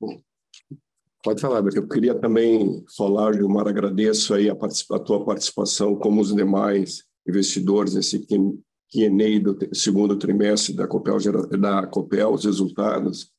Bom, 0.00 0.18
pode 1.22 1.40
falar, 1.40 1.62
Berto. 1.62 1.78
Eu 1.78 1.88
queria 1.88 2.14
também 2.14 2.84
falar, 2.96 3.34
Gilmar, 3.34 3.68
agradeço 3.68 4.34
aí 4.34 4.48
a, 4.48 4.54
a 4.54 4.98
tua 4.98 5.24
participação, 5.24 5.94
como 5.94 6.20
os 6.20 6.34
demais 6.34 7.04
investidores 7.28 7.94
nesse 7.94 8.26
Q&A 8.26 9.40
do 9.40 9.56
segundo 9.74 10.16
trimestre 10.16 10.74
da 10.74 10.86
Copel, 10.86 11.18
da 11.58 11.86
Copel, 11.86 12.32
os 12.32 12.44
resultados, 12.44 13.30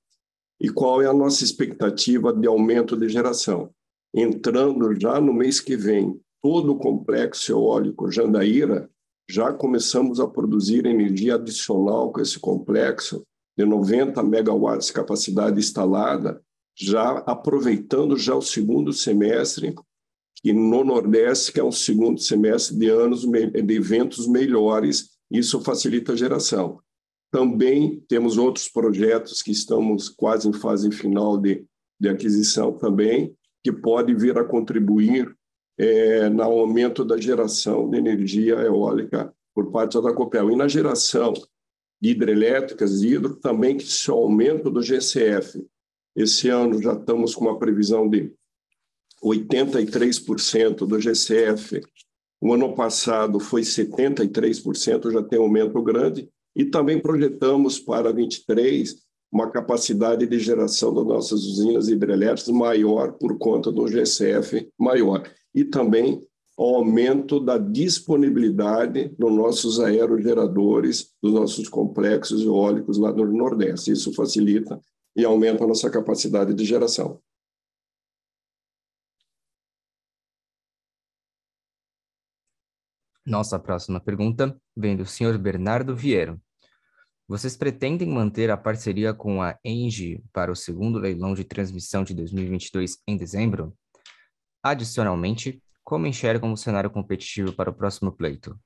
e 0.62 0.70
qual 0.70 1.01
é 1.01 1.07
a 1.07 1.14
nossa 1.14 1.43
expectativa 1.43 2.32
de 2.32 2.47
aumento 2.47 2.95
de 2.95 3.09
geração. 3.09 3.72
Entrando 4.14 4.93
já 4.99 5.20
no 5.20 5.34
mês 5.34 5.59
que 5.59 5.76
vem, 5.76 6.22
todo 6.39 6.74
o 6.74 6.78
complexo 6.78 7.51
eólico 7.51 8.12
Jandaíra, 8.12 8.88
já 9.28 9.51
começamos 9.51 10.20
a 10.20 10.28
produzir 10.28 10.86
energia 10.86 11.36
adicional 11.36 12.12
com 12.12 12.22
esse 12.22 12.39
complexo 12.39 13.24
de 13.57 13.66
90 13.66 14.22
megawatts 14.22 14.88
de 14.88 14.93
capacidade 14.93 15.57
instalada, 15.57 16.41
já 16.78 17.20
aproveitando 17.26 18.16
já 18.16 18.36
o 18.36 18.41
segundo 18.41 18.93
semestre, 18.93 19.74
e 20.43 20.53
no 20.53 20.84
Nordeste, 20.84 21.51
que 21.51 21.59
é 21.59 21.64
um 21.64 21.72
segundo 21.72 22.20
semestre 22.20 22.78
de 22.78 22.89
anos 22.89 23.26
de 23.26 23.74
eventos 23.74 24.28
melhores, 24.28 25.12
isso 25.30 25.62
facilita 25.62 26.14
a 26.14 26.16
geração. 26.16 26.80
Também 27.32 28.03
temos 28.07 28.38
outros 28.38 28.67
projetos 28.67 29.41
que 29.41 29.51
estamos 29.51 30.09
quase 30.09 30.49
em 30.49 30.53
fase 30.53 30.91
final 30.91 31.38
de, 31.38 31.65
de 31.99 32.09
aquisição 32.09 32.73
também, 32.73 33.34
que 33.63 33.71
pode 33.71 34.13
vir 34.13 34.38
a 34.38 34.43
contribuir 34.43 35.34
é, 35.77 36.29
no 36.29 36.43
aumento 36.43 37.05
da 37.05 37.17
geração 37.17 37.89
de 37.89 37.97
energia 37.97 38.55
eólica 38.55 39.34
por 39.55 39.71
parte 39.71 40.01
da 40.01 40.13
Copel. 40.13 40.51
E 40.51 40.55
na 40.55 40.67
geração 40.67 41.34
de 42.01 42.09
hidrelétricas, 42.09 42.99
de 42.99 43.07
hidro, 43.15 43.36
também 43.36 43.77
que 43.77 43.86
se 43.86 44.09
aumento 44.09 44.69
do 44.69 44.82
GCF. 44.82 45.65
Esse 46.15 46.49
ano 46.49 46.82
já 46.82 46.93
estamos 46.93 47.34
com 47.36 47.45
uma 47.45 47.59
previsão 47.59 48.09
de 48.09 48.34
83% 49.23 50.88
do 50.88 50.99
GCF. 50.99 51.82
O 52.41 52.53
ano 52.53 52.73
passado 52.73 53.39
foi 53.39 53.61
73%, 53.61 55.11
já 55.11 55.23
tem 55.23 55.39
um 55.39 55.43
aumento 55.43 55.82
grande. 55.82 56.27
E 56.55 56.65
também 56.65 56.99
projetamos 56.99 57.79
para 57.79 58.11
23 58.11 58.95
uma 59.31 59.49
capacidade 59.49 60.27
de 60.27 60.39
geração 60.39 60.93
das 60.93 61.05
nossas 61.05 61.45
usinas 61.45 61.87
hidrelétricas 61.87 62.49
maior 62.49 63.13
por 63.13 63.37
conta 63.37 63.71
do 63.71 63.87
GCF 63.87 64.67
maior 64.77 65.23
e 65.55 65.63
também 65.63 66.21
ao 66.57 66.75
aumento 66.75 67.39
da 67.39 67.57
disponibilidade 67.57 69.09
dos 69.17 69.31
nossos 69.31 69.79
aerogeradores, 69.79 71.11
dos 71.23 71.33
nossos 71.33 71.69
complexos 71.69 72.43
eólicos 72.43 72.97
lá 72.97 73.11
no 73.11 73.25
Nordeste. 73.25 73.91
Isso 73.91 74.13
facilita 74.13 74.79
e 75.15 75.23
aumenta 75.23 75.63
a 75.63 75.67
nossa 75.67 75.89
capacidade 75.89 76.53
de 76.53 76.65
geração. 76.65 77.19
Nossa 83.32 83.57
próxima 83.57 84.01
pergunta 84.01 84.53
vem 84.75 84.97
do 84.97 85.05
senhor 85.05 85.38
Bernardo 85.38 85.95
Vieiro. 85.95 86.38
Vocês 87.29 87.55
pretendem 87.55 88.09
manter 88.09 88.51
a 88.51 88.57
parceria 88.57 89.13
com 89.13 89.41
a 89.41 89.57
Engie 89.63 90.21
para 90.34 90.51
o 90.51 90.55
segundo 90.55 90.99
leilão 90.99 91.34
de 91.34 91.45
transmissão 91.45 92.03
de 92.03 92.13
2022 92.13 92.97
em 93.07 93.15
dezembro? 93.15 93.73
Adicionalmente, 94.61 95.63
como 95.82 96.07
enxergam 96.07 96.51
o 96.51 96.57
cenário 96.57 96.89
competitivo 96.89 97.53
para 97.53 97.69
o 97.69 97.73
próximo 97.73 98.11
pleito? 98.11 98.59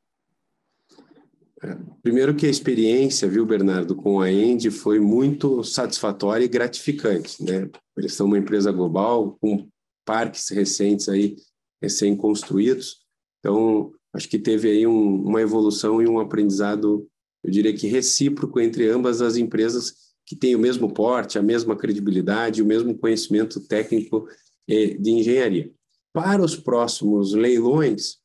É, 1.61 1.77
primeiro 2.01 2.33
que 2.33 2.47
a 2.47 2.49
experiência, 2.49 3.29
viu, 3.29 3.45
Bernardo, 3.45 3.95
com 3.95 4.19
a 4.19 4.31
Engie 4.31 4.71
foi 4.71 4.99
muito 4.99 5.63
satisfatória 5.63 6.43
e 6.43 6.49
gratificante, 6.49 7.43
né? 7.43 7.69
Eles 7.95 8.15
são 8.15 8.25
uma 8.25 8.39
empresa 8.39 8.71
global 8.71 9.37
com 9.39 9.69
parques 10.03 10.49
recentes 10.49 11.07
aí, 11.07 11.35
recém-construídos, 11.79 13.05
então 13.37 13.93
acho 14.15 14.29
que 14.29 14.39
teve 14.39 14.69
aí 14.69 14.87
um, 14.87 15.23
uma 15.23 15.41
evolução 15.41 16.01
e 16.01 16.07
um 16.07 16.19
aprendizado, 16.19 17.05
eu 17.43 17.51
diria 17.51 17.73
que 17.73 17.87
recíproco 17.87 18.59
entre 18.59 18.89
ambas 18.89 19.21
as 19.21 19.35
empresas 19.35 19.93
que 20.25 20.35
têm 20.35 20.55
o 20.55 20.59
mesmo 20.59 20.91
porte, 20.91 21.37
a 21.37 21.43
mesma 21.43 21.75
credibilidade, 21.75 22.61
o 22.61 22.65
mesmo 22.65 22.97
conhecimento 22.97 23.59
técnico 23.59 24.27
eh, 24.67 24.95
de 24.95 25.11
engenharia. 25.11 25.69
Para 26.13 26.41
os 26.41 26.55
próximos 26.55 27.33
leilões, 27.33 28.17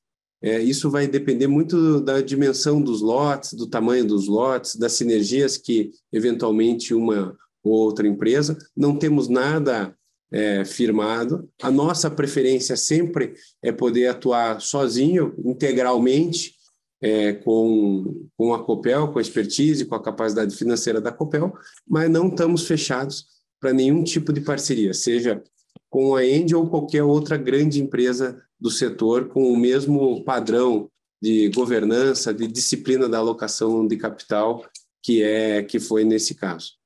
é, 0.42 0.58
isso 0.62 0.88
vai 0.88 1.06
depender 1.06 1.46
muito 1.46 2.00
da 2.00 2.20
dimensão 2.20 2.80
dos 2.80 3.02
lotes, 3.02 3.52
do 3.52 3.66
tamanho 3.66 4.06
dos 4.06 4.26
lotes, 4.26 4.76
das 4.76 4.92
sinergias 4.92 5.58
que, 5.58 5.90
eventualmente, 6.10 6.94
uma 6.94 7.36
ou 7.62 7.72
outra 7.72 8.08
empresa. 8.08 8.56
Não 8.74 8.96
temos 8.96 9.28
nada 9.28 9.94
é, 10.32 10.64
firmado. 10.64 11.48
A 11.62 11.70
nossa 11.70 12.10
preferência 12.10 12.76
sempre 12.76 13.34
é 13.62 13.72
poder 13.72 14.08
atuar 14.08 14.60
sozinho, 14.60 15.34
integralmente, 15.44 16.54
é, 17.02 17.32
com, 17.32 18.28
com 18.36 18.52
a 18.52 18.62
Copel, 18.62 19.08
com 19.08 19.18
a 19.18 19.22
expertise, 19.22 19.86
com 19.86 19.94
a 19.94 20.02
capacidade 20.02 20.54
financeira 20.54 21.00
da 21.00 21.10
Copel, 21.10 21.52
mas 21.88 22.10
não 22.10 22.28
estamos 22.28 22.66
fechados 22.66 23.26
para 23.58 23.72
nenhum 23.72 24.04
tipo 24.04 24.32
de 24.32 24.40
parceria, 24.40 24.92
seja 24.92 25.42
com 25.88 26.14
a 26.14 26.24
Engie 26.24 26.54
ou 26.54 26.68
qualquer 26.68 27.02
outra 27.02 27.36
grande 27.36 27.80
empresa 27.80 28.40
do 28.58 28.70
setor 28.70 29.28
com 29.28 29.52
o 29.52 29.56
mesmo 29.56 30.22
padrão 30.24 30.90
de 31.22 31.48
governança, 31.50 32.32
de 32.32 32.46
disciplina 32.46 33.08
da 33.08 33.18
alocação 33.18 33.86
de 33.86 33.96
capital 33.96 34.64
que 35.02 35.22
é 35.22 35.62
que 35.62 35.80
foi 35.80 36.04
nesse 36.04 36.34
caso. 36.34 36.79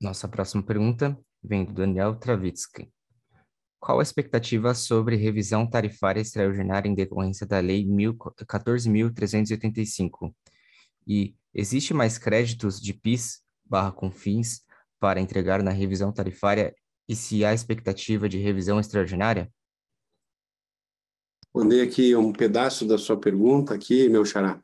Nossa 0.00 0.26
próxima 0.26 0.62
pergunta 0.62 1.14
vem 1.42 1.62
do 1.62 1.74
Daniel 1.74 2.16
Travitsky. 2.16 2.90
Qual 3.78 4.00
a 4.00 4.02
expectativa 4.02 4.74
sobre 4.74 5.14
revisão 5.14 5.68
tarifária 5.68 6.22
extraordinária 6.22 6.88
em 6.88 6.94
decorrência 6.94 7.46
da 7.46 7.60
Lei 7.60 7.84
14.385? 7.84 10.34
E 11.06 11.36
existe 11.52 11.92
mais 11.92 12.16
créditos 12.16 12.80
de 12.80 12.94
PIS 12.94 13.42
barra 13.62 13.92
Confins 13.92 14.62
para 14.98 15.20
entregar 15.20 15.62
na 15.62 15.70
revisão 15.70 16.10
tarifária 16.10 16.74
e 17.06 17.14
se 17.14 17.44
há 17.44 17.52
expectativa 17.52 18.26
de 18.26 18.38
revisão 18.38 18.80
extraordinária? 18.80 19.52
Responder 21.44 21.82
aqui 21.82 22.16
um 22.16 22.32
pedaço 22.32 22.86
da 22.86 22.96
sua 22.96 23.20
pergunta 23.20 23.74
aqui, 23.74 24.08
meu 24.08 24.24
xará, 24.24 24.58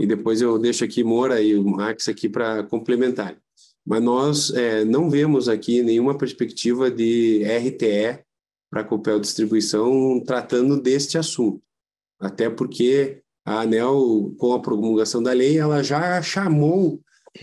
e 0.00 0.06
depois 0.06 0.42
eu 0.42 0.58
deixo 0.58 0.82
aqui 0.82 1.04
Moura 1.04 1.40
e 1.40 1.54
o 1.54 1.64
Max 1.64 2.08
aqui 2.08 2.28
para 2.28 2.64
complementar 2.64 3.40
mas 3.86 4.02
nós 4.02 4.50
é, 4.50 4.84
não 4.84 5.10
vemos 5.10 5.48
aqui 5.48 5.82
nenhuma 5.82 6.16
perspectiva 6.16 6.90
de 6.90 7.42
RTE 7.44 8.24
para 8.70 8.82
a 8.82 8.84
Copel 8.84 9.18
Distribuição 9.18 10.22
tratando 10.24 10.80
deste 10.80 11.18
assunto, 11.18 11.60
até 12.20 12.48
porque 12.48 13.22
a 13.44 13.62
ANEL, 13.62 14.34
com 14.38 14.52
a 14.52 14.60
promulgação 14.60 15.22
da 15.22 15.32
lei, 15.32 15.58
ela 15.58 15.82
já 15.82 16.20
chamou 16.22 17.00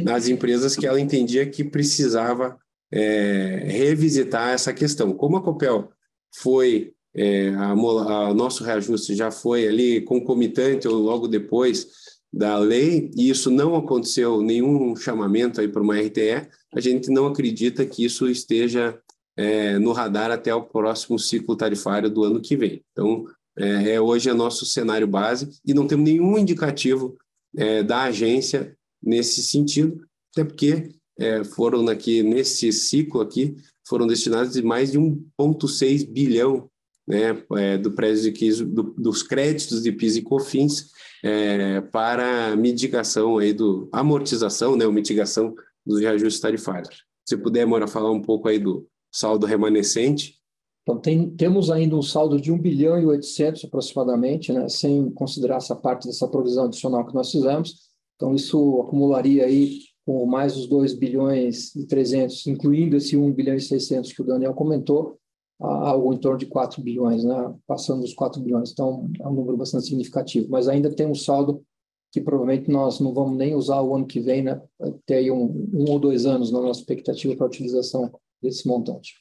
as 0.07 0.27
empresas 0.27 0.75
que 0.75 0.85
ela 0.85 0.99
entendia 0.99 1.49
que 1.49 1.63
precisava 1.63 2.57
é, 2.91 3.63
revisitar 3.65 4.49
essa 4.49 4.73
questão. 4.73 5.13
Como 5.13 5.37
a 5.37 5.43
Copel 5.43 5.89
foi, 6.35 6.93
é, 7.15 7.49
a, 7.49 7.71
a 7.71 8.33
nosso 8.33 8.63
reajuste 8.63 9.15
já 9.15 9.31
foi 9.31 9.67
ali 9.67 10.01
concomitante 10.01 10.87
ou 10.87 10.95
logo 10.95 11.27
depois 11.27 11.87
da 12.31 12.57
lei, 12.57 13.09
e 13.15 13.29
isso 13.29 13.49
não 13.49 13.75
aconteceu 13.75 14.41
nenhum 14.41 14.95
chamamento 14.95 15.61
aí 15.61 15.67
para 15.67 15.81
uma 15.81 15.99
RTE, 15.99 16.47
a 16.73 16.79
gente 16.79 17.09
não 17.09 17.27
acredita 17.27 17.85
que 17.85 18.03
isso 18.03 18.29
esteja 18.29 18.99
é, 19.35 19.79
no 19.79 19.91
radar 19.91 20.31
até 20.31 20.53
o 20.53 20.63
próximo 20.63 21.17
ciclo 21.17 21.55
tarifário 21.55 22.09
do 22.09 22.23
ano 22.23 22.41
que 22.41 22.55
vem. 22.55 22.83
Então, 22.91 23.25
é, 23.57 23.93
é 23.93 24.01
hoje 24.01 24.29
é 24.29 24.33
nosso 24.33 24.65
cenário 24.65 25.07
base 25.07 25.49
e 25.65 25.73
não 25.73 25.87
temos 25.87 26.05
nenhum 26.05 26.37
indicativo 26.37 27.17
é, 27.55 27.81
da 27.81 28.03
agência 28.03 28.75
nesse 29.01 29.41
sentido, 29.41 30.05
até 30.31 30.43
porque 30.43 30.89
é, 31.19 31.43
foram 31.43 31.87
aqui 31.87 32.21
nesse 32.21 32.71
ciclo 32.71 33.21
aqui 33.21 33.55
foram 33.87 34.05
destinados 34.05 34.59
mais 34.61 34.91
de 34.91 34.99
1,6 34.99 36.07
bilhão 36.07 36.69
né, 37.07 37.41
é, 37.55 37.77
do 37.77 37.91
prédio 37.91 38.31
de 38.31 38.63
do, 38.65 38.83
dos 38.97 39.23
créditos 39.23 39.81
de 39.81 39.91
PIS 39.91 40.17
e 40.17 40.21
COFINS 40.21 40.91
é, 41.23 41.81
para 41.81 42.55
mitigação 42.55 43.37
aí 43.37 43.53
do 43.53 43.87
amortização, 43.91 44.75
né, 44.75 44.85
ou 44.85 44.91
mitigação 44.91 45.55
dos 45.85 46.01
reajustes 46.01 46.41
tarifários. 46.41 47.05
Se 47.27 47.37
puder, 47.37 47.65
Mora, 47.65 47.87
falar 47.87 48.11
um 48.11 48.21
pouco 48.21 48.47
aí 48.47 48.59
do 48.59 48.85
saldo 49.11 49.45
remanescente. 49.45 50.35
Então, 50.83 50.99
tem, 50.99 51.29
temos 51.31 51.69
ainda 51.69 51.95
um 51.95 52.01
saldo 52.01 52.39
de 52.39 52.51
1 52.51 52.59
bilhão 52.59 52.99
e 52.99 53.05
800 53.05 53.65
aproximadamente, 53.65 54.53
né, 54.53 54.67
sem 54.69 55.09
considerar 55.11 55.57
essa 55.57 55.75
parte 55.75 56.07
dessa 56.07 56.27
provisão 56.27 56.65
adicional 56.65 57.05
que 57.05 57.13
nós 57.13 57.31
fizemos. 57.31 57.87
Então, 58.15 58.33
isso 58.33 58.81
acumularia 58.81 59.45
aí 59.45 59.79
com 60.05 60.25
mais 60.25 60.55
os 60.55 60.67
2 60.67 60.93
bilhões 60.93 61.75
e 61.75 61.85
300, 61.85 62.47
incluindo 62.47 62.95
esse 62.95 63.17
1 63.17 63.33
bilhão 63.33 63.55
e 63.55 63.61
600 63.61 64.13
que 64.13 64.21
o 64.21 64.25
Daniel 64.25 64.53
comentou, 64.53 65.19
algo 65.59 66.13
em 66.13 66.17
torno 66.17 66.37
de 66.37 66.45
4 66.45 66.81
bilhões, 66.81 67.23
né? 67.23 67.55
passando 67.65 68.01
dos 68.01 68.13
4 68.13 68.41
bilhões. 68.41 68.71
Então, 68.71 69.09
é 69.19 69.27
um 69.27 69.33
número 69.33 69.57
bastante 69.57 69.85
significativo. 69.85 70.47
Mas 70.49 70.67
ainda 70.67 70.93
tem 70.93 71.07
um 71.07 71.15
saldo 71.15 71.63
que 72.11 72.21
provavelmente 72.21 72.71
nós 72.71 72.99
não 72.99 73.13
vamos 73.13 73.37
nem 73.37 73.55
usar 73.55 73.81
o 73.81 73.95
ano 73.95 74.05
que 74.05 74.19
vem, 74.19 74.43
né? 74.43 74.61
Ter 75.05 75.15
aí 75.15 75.31
um, 75.31 75.69
um 75.73 75.91
ou 75.91 75.99
dois 75.99 76.25
anos 76.25 76.51
na 76.51 76.61
nossa 76.61 76.79
expectativa 76.79 77.35
para 77.35 77.45
a 77.45 77.49
utilização 77.49 78.11
desse 78.41 78.67
montante. 78.67 79.15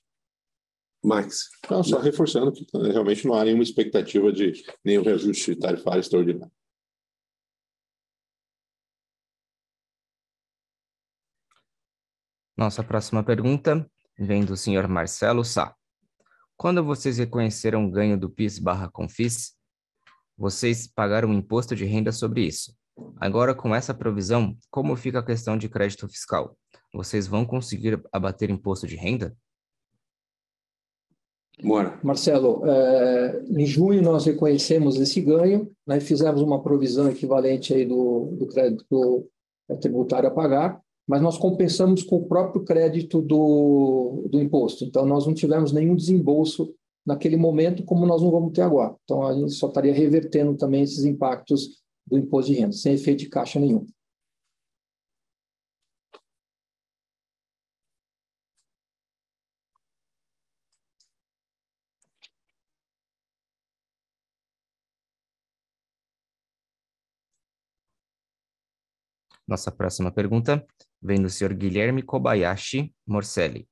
Max. 1.05 1.49
Não, 1.71 1.83
só 1.83 1.99
reforçando 1.99 2.53
que 2.53 2.67
né, 2.75 2.91
realmente 2.91 3.27
não 3.27 3.35
há 3.35 3.45
nenhuma 3.45 3.63
expectativa 3.63 4.33
de 4.33 4.65
nenhum 4.85 5.03
reajuste 5.03 5.55
tarifário 5.57 6.01
extraordinário. 6.01 6.53
Nossa 12.57 12.83
próxima 12.83 13.23
pergunta 13.23 13.89
vem 14.19 14.45
do 14.45 14.57
senhor 14.57 14.89
Marcelo 14.89 15.45
Sá. 15.45 15.76
Quando 16.57 16.83
vocês 16.83 17.19
reconheceram 17.19 17.87
o 17.87 17.91
ganho 17.91 18.19
do 18.19 18.31
PIS 18.31 18.59
barra 18.59 18.89
Confis, 18.89 19.55
vocês 20.39 20.87
pagaram 20.87 21.33
imposto 21.33 21.77
de 21.77 21.85
renda 21.85 22.13
sobre 22.13 22.47
isso. 22.47 22.75
Agora, 23.19 23.55
com 23.55 23.75
essa 23.75 23.93
provisão, 23.93 24.57
como 24.71 24.97
fica 24.97 25.19
a 25.19 25.25
questão 25.25 25.59
de 25.59 25.69
crédito 25.69 26.09
fiscal? 26.09 26.57
Vocês 26.95 27.27
vão 27.27 27.45
conseguir 27.45 28.03
abater 28.11 28.49
imposto 28.49 28.87
de 28.87 28.97
renda? 28.97 29.37
Bora. 31.63 31.99
Marcelo, 32.03 32.67
é, 32.67 33.43
em 33.49 33.67
junho 33.67 34.03
nós 34.03 34.25
reconhecemos 34.25 34.97
esse 34.97 35.21
ganho, 35.21 35.71
né, 35.87 36.01
fizemos 36.01 36.41
uma 36.41 36.63
provisão 36.63 37.09
equivalente 37.09 37.73
aí 37.73 37.85
do, 37.85 38.35
do 38.39 38.47
crédito 38.47 39.31
tributário 39.81 40.29
a 40.29 40.33
pagar, 40.33 40.81
mas 41.07 41.23
nós 41.23 41.39
compensamos 41.39 42.03
com 42.03 42.17
o 42.17 42.27
próprio 42.27 42.65
crédito 42.65 43.23
do, 43.23 44.27
do 44.29 44.41
imposto. 44.41 44.85
Então, 44.85 45.07
nós 45.07 45.27
não 45.27 45.35
tivemos 45.35 45.73
nenhum 45.73 45.95
desembolso 45.95 46.75
naquele 47.07 47.37
momento, 47.37 47.85
como 47.85 48.05
nós 48.05 48.21
não 48.21 48.31
vamos 48.31 48.53
ter 48.53 48.63
agora. 48.63 48.95
Então, 49.05 49.25
a 49.25 49.33
gente 49.33 49.53
só 49.53 49.69
estaria 49.69 49.95
revertendo 49.95 50.57
também 50.57 50.83
esses 50.83 51.05
impactos 51.05 51.81
do 52.07 52.19
imposto 52.19 52.53
de 52.53 52.59
renda, 52.59 52.73
sem 52.73 52.95
efeito 52.95 53.21
de 53.21 53.29
caixa 53.29 53.61
nenhum. 53.61 53.87
Nossa 69.47 69.71
próxima 69.71 70.11
pergunta 70.11 70.67
vem 71.01 71.23
do 71.23 71.31
senhor 71.31 71.55
Guilherme 71.55 72.03
Kobayashi 72.03 72.93
Morcelli. 73.07 73.69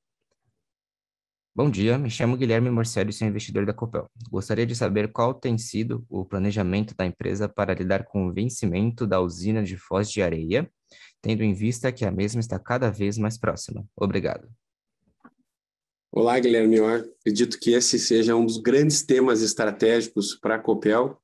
Bom 1.57 1.68
dia, 1.70 1.99
me 1.99 2.11
chamo 2.11 2.37
Guilherme 2.37 2.70
Morcelli, 2.70 3.12
sou 3.12 3.27
investidor 3.27 3.66
da 3.66 3.72
Copel. 3.72 4.09
Gostaria 4.31 4.66
de 4.66 4.75
saber 4.75 5.11
qual 5.12 5.35
tem 5.35 5.59
sido 5.59 6.05
o 6.09 6.25
planejamento 6.25 6.95
da 6.97 7.05
empresa 7.05 7.49
para 7.49 7.75
lidar 7.75 8.05
com 8.05 8.27
o 8.27 8.33
vencimento 8.33 9.07
da 9.07 9.20
usina 9.20 9.62
de 9.62 9.77
Foz 9.77 10.11
de 10.11 10.22
Areia, 10.22 10.70
tendo 11.20 11.43
em 11.43 11.53
vista 11.53 11.91
que 11.91 12.05
a 12.05 12.11
mesma 12.11 12.41
está 12.41 12.59
cada 12.59 12.91
vez 12.91 13.18
mais 13.18 13.37
próxima. 13.37 13.85
Obrigado. 13.97 14.49
Olá, 16.12 16.39
Guilherme. 16.39 16.77
Eu 16.77 16.87
acredito 16.87 17.59
que 17.59 17.72
esse 17.72 17.99
seja 17.99 18.37
um 18.37 18.47
dos 18.47 18.59
grandes 18.59 19.03
temas 19.03 19.43
estratégicos 19.43 20.37
para 20.37 20.55
a 20.55 20.61
Copel 20.61 21.20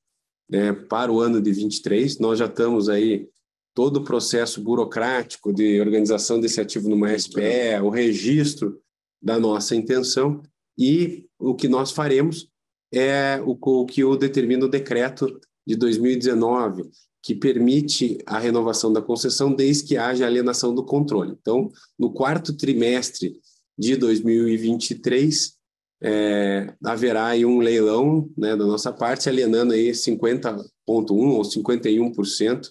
né, 0.48 0.72
para 0.72 1.12
o 1.12 1.20
ano 1.20 1.40
de 1.40 1.52
23. 1.52 2.18
Nós 2.18 2.40
já 2.40 2.46
estamos 2.46 2.88
aí 2.88 3.28
todo 3.74 3.98
o 3.98 4.04
processo 4.04 4.60
burocrático 4.60 5.52
de 5.52 5.80
organização 5.80 6.40
desse 6.40 6.60
ativo 6.60 6.88
numa 6.88 7.16
SPE, 7.16 7.80
o 7.82 7.88
registro 7.88 8.80
da 9.22 9.38
nossa 9.38 9.76
intenção 9.76 10.42
e 10.78 11.26
o 11.38 11.54
que 11.54 11.68
nós 11.68 11.92
faremos 11.92 12.48
é 12.92 13.40
o, 13.44 13.56
o 13.60 13.86
que 13.86 14.02
o 14.02 14.16
determina 14.16 14.64
o 14.64 14.68
decreto 14.68 15.40
de 15.66 15.76
2019, 15.76 16.90
que 17.22 17.34
permite 17.34 18.18
a 18.26 18.38
renovação 18.38 18.92
da 18.92 19.02
concessão 19.02 19.52
desde 19.52 19.84
que 19.84 19.96
haja 19.96 20.26
alienação 20.26 20.74
do 20.74 20.84
controle. 20.84 21.36
Então, 21.40 21.70
no 21.98 22.12
quarto 22.12 22.56
trimestre 22.56 23.38
de 23.78 23.96
2023, 23.96 25.54
é, 26.02 26.74
haverá 26.82 27.26
aí 27.26 27.44
um 27.44 27.58
leilão 27.58 28.28
né, 28.36 28.56
da 28.56 28.64
nossa 28.64 28.90
parte, 28.90 29.28
alienando 29.28 29.74
aí 29.74 29.90
50,1% 29.90 30.64
ou 30.88 31.42
51% 31.42 32.70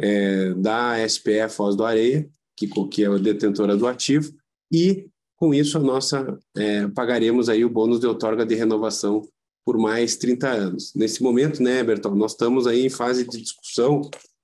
é, 0.00 0.54
da 0.54 1.06
SPE 1.06 1.48
Foz 1.50 1.76
do 1.76 1.84
Areia, 1.84 2.28
que, 2.56 2.66
que 2.88 3.04
é 3.04 3.06
a 3.06 3.18
detentora 3.18 3.76
do 3.76 3.86
ativo, 3.86 4.32
e 4.72 5.06
com 5.36 5.54
isso 5.54 5.76
a 5.76 5.80
nossa 5.80 6.38
é, 6.56 6.88
pagaremos 6.88 7.48
aí 7.48 7.64
o 7.64 7.70
bônus 7.70 8.00
de 8.00 8.06
outorga 8.06 8.44
de 8.44 8.54
renovação 8.54 9.22
por 9.64 9.78
mais 9.78 10.16
30 10.16 10.48
anos. 10.48 10.94
Nesse 10.94 11.22
momento, 11.22 11.62
né, 11.62 11.82
Bertol, 11.84 12.14
nós 12.14 12.32
estamos 12.32 12.66
aí 12.66 12.86
em 12.86 12.90
fase 12.90 13.26
de 13.26 13.40
discussão, 13.40 14.00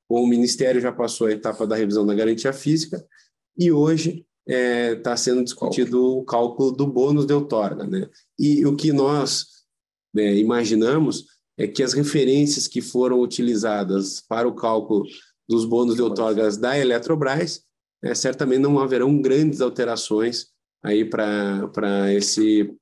o 0.09 0.27
Ministério 0.27 0.81
já 0.81 0.93
passou 0.93 1.27
a 1.27 1.33
etapa 1.33 1.67
da 1.67 1.75
revisão 1.75 2.07
da 2.07 2.15
garantia 2.15 2.53
física 2.53 3.05
e 3.59 3.73
hoje 3.73 4.25
está 4.47 4.59
é, 4.59 4.95
tá 4.95 5.17
sendo 5.17 5.43
discutido 5.43 6.19
o 6.19 6.25
cálculo 6.25 6.71
do 6.71 6.87
bônus 6.87 7.27
de 7.27 7.33
outorga. 7.33 7.85
Né? 7.85 8.09
E 8.39 8.65
o 8.65 8.77
que 8.77 8.93
nós 8.93 9.47
né, 10.15 10.37
imaginamos 10.37 11.25
é 11.59 11.67
que 11.67 11.83
as 11.83 11.93
referências 11.93 12.69
que 12.69 12.81
foram 12.81 13.21
utilizadas 13.21 14.21
para 14.21 14.47
o 14.47 14.55
cálculo 14.55 15.05
dos 15.49 15.65
bônus 15.65 15.97
de 15.97 16.03
outorgas 16.03 16.57
da 16.57 16.79
Eletrobras, 16.79 17.63
é, 18.03 18.15
certamente 18.15 18.61
não 18.61 18.79
haverão 18.79 19.21
grandes 19.21 19.61
alterações 19.61 20.49
aí 20.83 21.05
para 21.05 22.13
esse, 22.13 22.73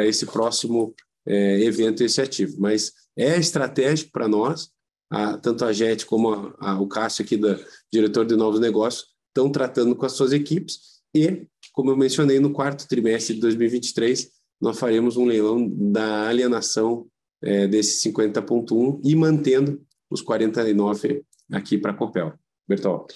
esse 0.00 0.26
próximo 0.26 0.94
é, 1.26 1.60
evento 1.62 2.02
esse 2.02 2.20
ativo. 2.20 2.56
Mas 2.60 2.92
é 3.16 3.38
estratégico 3.38 4.12
para 4.12 4.28
nós, 4.28 4.70
a, 5.10 5.38
tanto 5.38 5.64
a 5.64 5.72
JET 5.72 6.04
como 6.06 6.32
a, 6.32 6.54
a, 6.58 6.80
o 6.80 6.86
Cássio 6.86 7.24
aqui, 7.24 7.36
da 7.36 7.58
diretor 7.92 8.26
de 8.26 8.36
novos 8.36 8.60
negócios, 8.60 9.06
estão 9.28 9.50
tratando 9.50 9.94
com 9.96 10.06
as 10.06 10.12
suas 10.12 10.32
equipes 10.32 10.94
e, 11.14 11.46
como 11.72 11.90
eu 11.90 11.96
mencionei, 11.96 12.40
no 12.40 12.52
quarto 12.52 12.88
trimestre 12.88 13.34
de 13.34 13.40
2023, 13.40 14.30
nós 14.60 14.78
faremos 14.78 15.16
um 15.16 15.24
leilão 15.24 15.68
da 15.68 16.28
alienação 16.28 17.06
é, 17.42 17.66
desse 17.66 18.10
50.1 18.10 19.00
e 19.04 19.14
mantendo 19.14 19.80
os 20.10 20.20
49 20.20 21.24
aqui 21.52 21.78
para 21.78 21.92
a 21.92 21.96
Copel. 21.96 22.32
Bertol. 22.66 23.06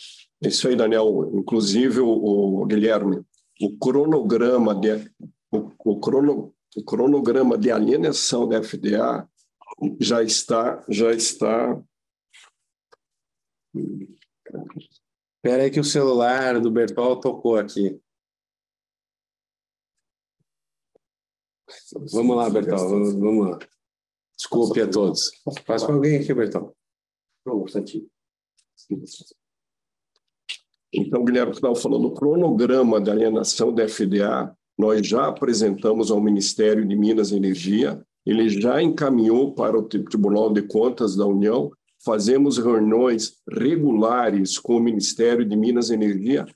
Isso 0.43 0.68
aí, 0.68 0.76
Daniel. 0.76 1.31
Inclusive, 1.35 2.01
o, 2.01 2.62
o 2.62 2.66
Guilherme, 2.66 3.24
o 3.61 3.79
cronograma 3.79 4.74
de, 4.74 5.11
o, 5.51 5.70
o, 5.85 6.01
crono, 6.01 6.55
o 6.76 6.85
cronograma 6.85 7.57
de 7.57 7.70
alienação 7.70 8.49
da 8.49 8.62
FDA 8.62 9.29
já 10.01 10.22
está 10.22 10.85
já 10.89 11.12
está 11.12 11.81
Espera 15.37 15.62
aí 15.62 15.70
que 15.70 15.81
o 15.81 15.85
celular 15.85 16.61
do 16.61 16.70
Bertol 16.70 17.20
tocou 17.20 17.57
aqui. 17.57 18.01
Vamos 22.12 22.37
lá, 22.37 22.51
Bertol, 22.51 22.89
vamos 23.18 23.51
lá. 23.51 23.59
Desculpe 24.37 24.81
a 24.81 24.91
todos. 24.91 25.31
Faz 25.64 25.85
com 25.85 25.93
alguém 25.93 26.20
aqui, 26.20 26.35
Bertol. 26.35 26.76
Não, 27.47 27.66
Santinho. 27.68 28.09
Então, 30.93 31.24
Guilherme 31.24 31.53
estava 31.53 31.74
falando, 31.74 32.07
o 32.07 32.14
cronograma 32.14 33.01
de 33.01 33.11
alienação 33.11 33.72
da 33.74 33.87
FDA, 33.87 34.55
nós 34.79 35.07
já 35.07 35.26
apresentamos 35.26 36.11
ao 36.11 36.20
Ministério 36.20 36.87
de 36.87 36.97
Minas 36.97 37.31
e 37.31 37.37
Energia, 37.37 38.03
ele 38.24 38.49
já 38.49 38.83
encaminhou 38.83 39.55
para 39.55 39.79
o 39.79 39.83
Tribunal 39.83 40.53
de 40.53 40.62
Contas 40.62 41.16
da 41.16 41.26
União, 41.26 41.70
fazemos 42.05 42.59
reuniões 42.59 43.39
regulares 43.51 44.59
com 44.59 44.76
o 44.76 44.81
Ministério 44.81 45.45
de 45.45 45.57
Minas 45.57 45.91
e 45.91 45.95
Energia 45.95 46.47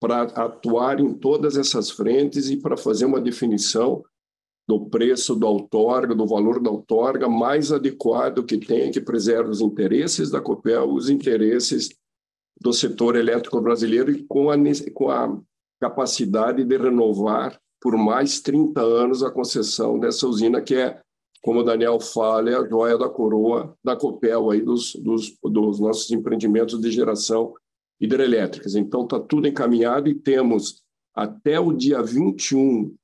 para 0.00 0.22
atuar 0.22 1.00
em 1.00 1.14
todas 1.14 1.56
essas 1.56 1.90
frentes 1.90 2.50
e 2.50 2.56
para 2.56 2.76
fazer 2.76 3.04
uma 3.04 3.20
definição 3.20 4.02
do 4.66 4.86
preço 4.86 5.34
da 5.34 5.46
outorga, 5.46 6.14
do 6.14 6.26
valor 6.26 6.60
da 6.60 6.70
outorga 6.70 7.28
mais 7.28 7.72
adequado 7.72 8.44
que 8.44 8.58
tenha 8.58 8.90
que 8.90 9.00
preserve 9.00 9.50
os 9.50 9.60
interesses 9.60 10.30
da 10.30 10.40
Copel, 10.40 10.90
os 10.90 11.10
interesses 11.10 11.90
do 12.60 12.72
setor 12.72 13.16
elétrico 13.16 13.60
brasileiro 13.60 14.10
e 14.12 14.22
com 14.24 14.50
a, 14.50 14.56
com 14.94 15.10
a 15.10 15.38
capacidade 15.80 16.64
de 16.64 16.76
renovar 16.76 17.60
por 17.80 17.96
mais 17.96 18.40
30 18.40 18.80
anos 18.80 19.24
a 19.24 19.30
concessão 19.30 19.98
dessa 19.98 20.26
usina, 20.28 20.62
que 20.62 20.76
é 20.76 21.00
como 21.42 21.58
o 21.58 21.64
Daniel 21.64 21.98
fala, 21.98 22.50
é 22.50 22.54
a 22.54 22.68
joia 22.68 22.96
da 22.96 23.08
coroa 23.08 23.76
da 23.82 23.96
Copel 23.96 24.50
aí 24.50 24.60
dos, 24.60 24.94
dos, 24.94 25.36
dos 25.42 25.80
nossos 25.80 26.08
empreendimentos 26.12 26.80
de 26.80 26.88
geração 26.88 27.52
hidrelétricas. 28.00 28.76
Então, 28.76 29.02
está 29.02 29.18
tudo 29.18 29.48
encaminhado 29.48 30.08
e 30.08 30.14
temos 30.14 30.80
até 31.12 31.58
o 31.58 31.72
dia 31.72 32.00
21 32.00 32.94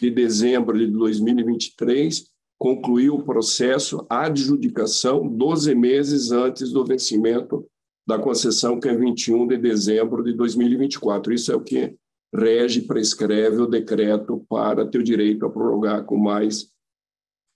de 0.00 0.10
dezembro 0.10 0.78
de 0.78 0.86
2023 0.88 2.26
concluir 2.58 3.10
o 3.10 3.22
processo 3.22 4.04
adjudicação 4.10 5.26
12 5.28 5.74
meses 5.74 6.32
antes 6.32 6.72
do 6.72 6.84
vencimento 6.84 7.64
da 8.06 8.18
concessão, 8.18 8.80
que 8.80 8.88
é 8.88 8.96
21 8.96 9.46
de 9.46 9.56
dezembro 9.56 10.24
de 10.24 10.32
2024. 10.32 11.32
Isso 11.32 11.52
é 11.52 11.54
o 11.54 11.60
que 11.60 11.94
rege, 12.34 12.82
prescreve 12.82 13.62
o 13.62 13.66
decreto 13.66 14.44
para 14.48 14.86
ter 14.86 14.98
o 14.98 15.04
direito 15.04 15.46
a 15.46 15.50
prorrogar 15.50 16.04
com 16.04 16.16
mais 16.16 16.70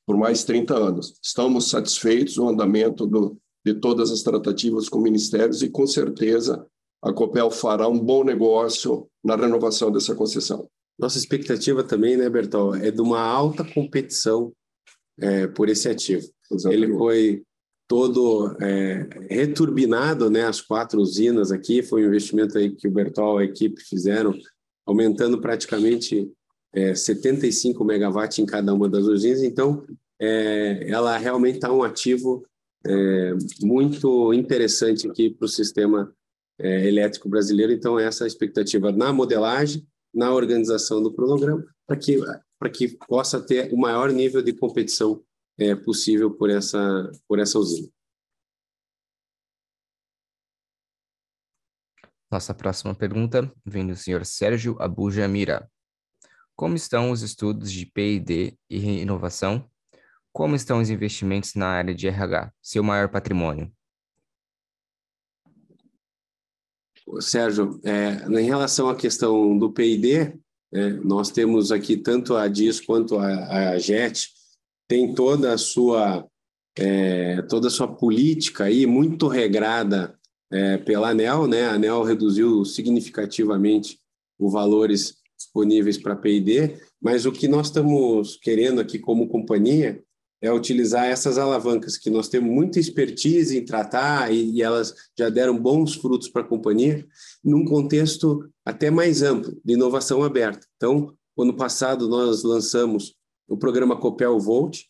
por 0.07 0.17
mais 0.17 0.45
30 0.45 0.75
anos. 0.75 1.15
Estamos 1.23 1.71
satisfeitos 1.71 2.37
com 2.37 2.45
o 2.45 2.49
andamento 2.49 3.07
do, 3.07 3.39
de 3.65 3.75
todas 3.75 4.11
as 4.11 4.23
tratativas 4.23 4.89
com 4.89 5.01
ministérios 5.01 5.63
e, 5.63 5.71
com 5.71 5.87
certeza, 5.87 6.67
a 7.03 7.13
Copel 7.13 7.51
fará 7.51 7.89
um 7.89 7.99
bom 7.99 8.25
negócio 8.25 9.09
na 9.25 9.37
renovação 9.37 9.91
dessa 9.91 10.15
concessão. 10.15 10.69
Nossa 11.03 11.19
expectativa 11.19 11.83
também, 11.83 12.17
né, 12.17 12.31
Bertol, 12.31 12.77
é 12.77 12.89
de 12.93 13.01
uma 13.01 13.21
alta 13.21 13.65
competição 13.65 14.53
é, 15.19 15.49
por 15.49 15.69
esse 15.69 15.89
ativo. 15.89 16.29
Exatamente. 16.49 16.85
Ele 16.85 16.97
foi 16.97 17.43
todo 17.89 18.57
é, 18.63 19.09
returbinado, 19.29 20.31
né, 20.31 20.45
as 20.45 20.61
quatro 20.61 21.01
usinas 21.01 21.51
aqui, 21.51 21.83
foi 21.83 22.05
um 22.05 22.07
investimento 22.07 22.57
aí 22.57 22.71
que 22.71 22.87
o 22.87 22.91
Bertol 22.93 23.41
e 23.41 23.43
a 23.43 23.47
equipe 23.47 23.83
fizeram, 23.83 24.33
aumentando 24.87 25.41
praticamente 25.41 26.31
é, 26.73 26.95
75 26.95 27.85
megawatts 27.85 28.39
em 28.39 28.47
cada 28.47 28.73
uma 28.73 28.89
das 28.89 29.03
usinas, 29.05 29.43
então 29.43 29.85
é, 30.21 30.89
ela 30.89 31.19
realmente 31.19 31.57
está 31.57 31.73
um 31.73 31.83
ativo 31.83 32.47
é, 32.87 33.35
muito 33.61 34.33
interessante 34.33 35.11
aqui 35.11 35.31
para 35.31 35.47
o 35.47 35.49
sistema 35.49 36.15
é, 36.61 36.87
elétrico 36.87 37.29
brasileiro. 37.29 37.73
Então, 37.73 37.99
essa 37.99 38.23
é 38.23 38.25
a 38.25 38.29
expectativa 38.29 38.93
na 38.93 39.13
modelagem, 39.13 39.85
na 40.15 40.33
organização 40.33 41.03
do 41.03 41.13
cronograma, 41.13 41.65
para 41.87 41.97
que, 41.97 42.19
que 42.73 42.89
possa 43.07 43.41
ter 43.41 43.73
o 43.73 43.77
maior 43.77 44.11
nível 44.11 44.43
de 44.43 44.53
competição 44.53 45.23
é, 45.59 45.75
possível 45.75 46.31
por 46.31 46.51
essa, 46.51 47.11
por 47.29 47.39
essa 47.39 47.59
usina. 47.59 47.89
Nossa 52.31 52.55
próxima 52.55 52.95
pergunta 52.95 53.53
vem 53.65 53.87
do 53.87 53.95
senhor 53.95 54.25
Sérgio 54.25 54.77
Abuja 54.81 55.29
Mira. 55.29 55.71
Como 56.57 56.77
estão 56.77 57.11
os 57.11 57.21
estudos 57.23 57.71
de 57.71 57.85
P&D 57.85 58.57
e 58.71 59.01
inovação? 59.01 59.69
Como 60.33 60.57
estão 60.57 60.81
os 60.81 60.89
investimentos 60.89 61.55
na 61.55 61.69
área 61.69 61.95
de 61.95 62.09
RH, 62.09 62.51
seu 62.63 62.83
maior 62.83 63.11
patrimônio? 63.11 63.71
Sérgio, 67.21 67.81
é, 67.85 68.25
em 68.41 68.45
relação 68.45 68.89
à 68.89 68.95
questão 68.95 69.57
do 69.59 69.73
P&D, 69.73 70.35
é, 70.73 70.91
nós 71.05 71.31
temos 71.31 71.71
aqui 71.71 71.97
tanto 71.97 72.35
a 72.35 72.49
DIS 72.49 72.81
quanto 72.81 73.19
a, 73.19 73.73
a 73.73 73.79
JET, 73.79 74.29
tem 74.89 75.15
toda 75.15 75.53
a 75.53 75.59
sua 75.59 76.27
é, 76.79 77.43
toda 77.43 77.69
a 77.69 77.71
sua 77.71 77.87
política 77.87 78.65
aí 78.65 78.87
muito 78.87 79.29
regrada 79.29 80.19
é, 80.51 80.79
pela 80.79 81.11
ANEL, 81.11 81.47
né? 81.47 81.67
A 81.67 81.75
ANEL 81.75 82.03
reduziu 82.03 82.65
significativamente 82.65 83.99
os 84.39 84.53
valores 84.53 85.17
disponíveis 85.39 85.99
para 85.99 86.17
P&D, 86.17 86.77
mas 87.01 87.27
o 87.27 87.33
que 87.33 87.49
nós 87.49 87.67
estamos 87.67 88.37
querendo 88.37 88.81
aqui 88.81 88.99
como 88.99 89.29
companhia 89.29 90.03
é 90.43 90.53
utilizar 90.53 91.07
essas 91.07 91.39
alavancas 91.39 91.97
que 91.97 92.11
nós 92.11 92.29
temos 92.29 92.51
muita 92.51 92.81
expertise 92.81 93.57
em 93.57 93.65
tratar 93.65 94.35
e, 94.35 94.57
e 94.57 94.63
elas 94.63 94.93
já 95.17 95.29
deram 95.29 95.57
bons 95.57 95.95
frutos 95.95 96.29
para 96.29 96.43
a 96.43 96.47
companhia, 96.47 97.07
num 97.45 97.65
contexto 97.65 98.51
até 98.65 98.91
mais 98.91 99.23
amplo 99.23 99.57
de 99.65 99.75
inovação 99.75 100.25
aberta. 100.25 100.67
Então, 100.77 101.15
ano 101.39 101.55
passado 101.55 102.09
nós 102.09 102.43
lançamos 102.43 103.15
o 103.49 103.57
programa 103.57 103.97
Copel 103.97 104.39
Volt, 104.41 104.81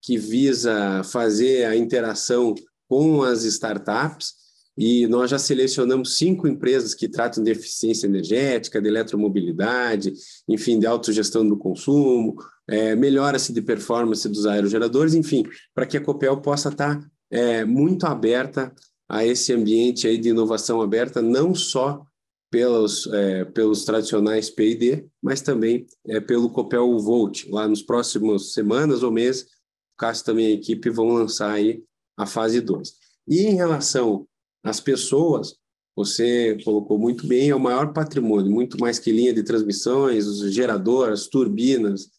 que 0.00 0.16
visa 0.16 1.02
fazer 1.04 1.66
a 1.66 1.76
interação 1.76 2.54
com 2.88 3.22
as 3.22 3.44
startups 3.44 4.42
e 4.76 5.06
nós 5.06 5.30
já 5.30 5.38
selecionamos 5.38 6.16
cinco 6.16 6.48
empresas 6.48 6.94
que 6.94 7.06
tratam 7.06 7.44
de 7.44 7.50
eficiência 7.50 8.06
energética, 8.06 8.80
de 8.80 8.88
eletromobilidade, 8.88 10.14
enfim, 10.48 10.78
de 10.78 10.86
autogestão 10.86 11.46
do 11.46 11.58
consumo, 11.58 12.36
é, 12.68 12.94
melhora-se 12.94 13.52
de 13.52 13.60
performance 13.60 14.28
dos 14.28 14.46
aerogeradores, 14.46 15.14
enfim, 15.14 15.44
para 15.74 15.86
que 15.86 15.96
a 15.96 16.00
Copel 16.00 16.40
possa 16.40 16.68
estar 16.68 17.00
é, 17.30 17.64
muito 17.64 18.06
aberta 18.06 18.72
a 19.08 19.26
esse 19.26 19.52
ambiente 19.52 20.06
aí 20.06 20.16
de 20.16 20.30
inovação 20.30 20.80
aberta, 20.80 21.20
não 21.20 21.54
só 21.54 22.04
pelos, 22.50 23.06
é, 23.06 23.44
pelos 23.46 23.84
tradicionais 23.84 24.50
P&D, 24.50 25.06
mas 25.22 25.40
também 25.40 25.86
é, 26.06 26.20
pelo 26.20 26.50
Copel 26.50 26.98
Volt. 26.98 27.46
Lá 27.48 27.66
nos 27.66 27.82
próximos 27.82 28.52
semanas 28.52 29.02
ou 29.02 29.10
meses, 29.10 29.42
o 29.42 29.96
Cássio 29.98 30.26
também 30.26 30.46
a 30.46 30.50
equipe 30.50 30.90
vão 30.90 31.08
lançar 31.08 31.50
aí 31.50 31.82
a 32.16 32.26
fase 32.26 32.60
2. 32.60 32.92
E 33.26 33.42
em 33.42 33.54
relação 33.54 34.26
as 34.62 34.80
pessoas, 34.80 35.56
você 35.96 36.58
colocou 36.64 36.98
muito 36.98 37.26
bem, 37.26 37.50
é 37.50 37.54
o 37.54 37.60
maior 37.60 37.92
patrimônio, 37.92 38.50
muito 38.50 38.78
mais 38.78 38.98
que 38.98 39.10
linha 39.10 39.32
de 39.32 39.42
transmissões, 39.42 40.38
geradoras, 40.52 41.26
turbinas, 41.26 42.10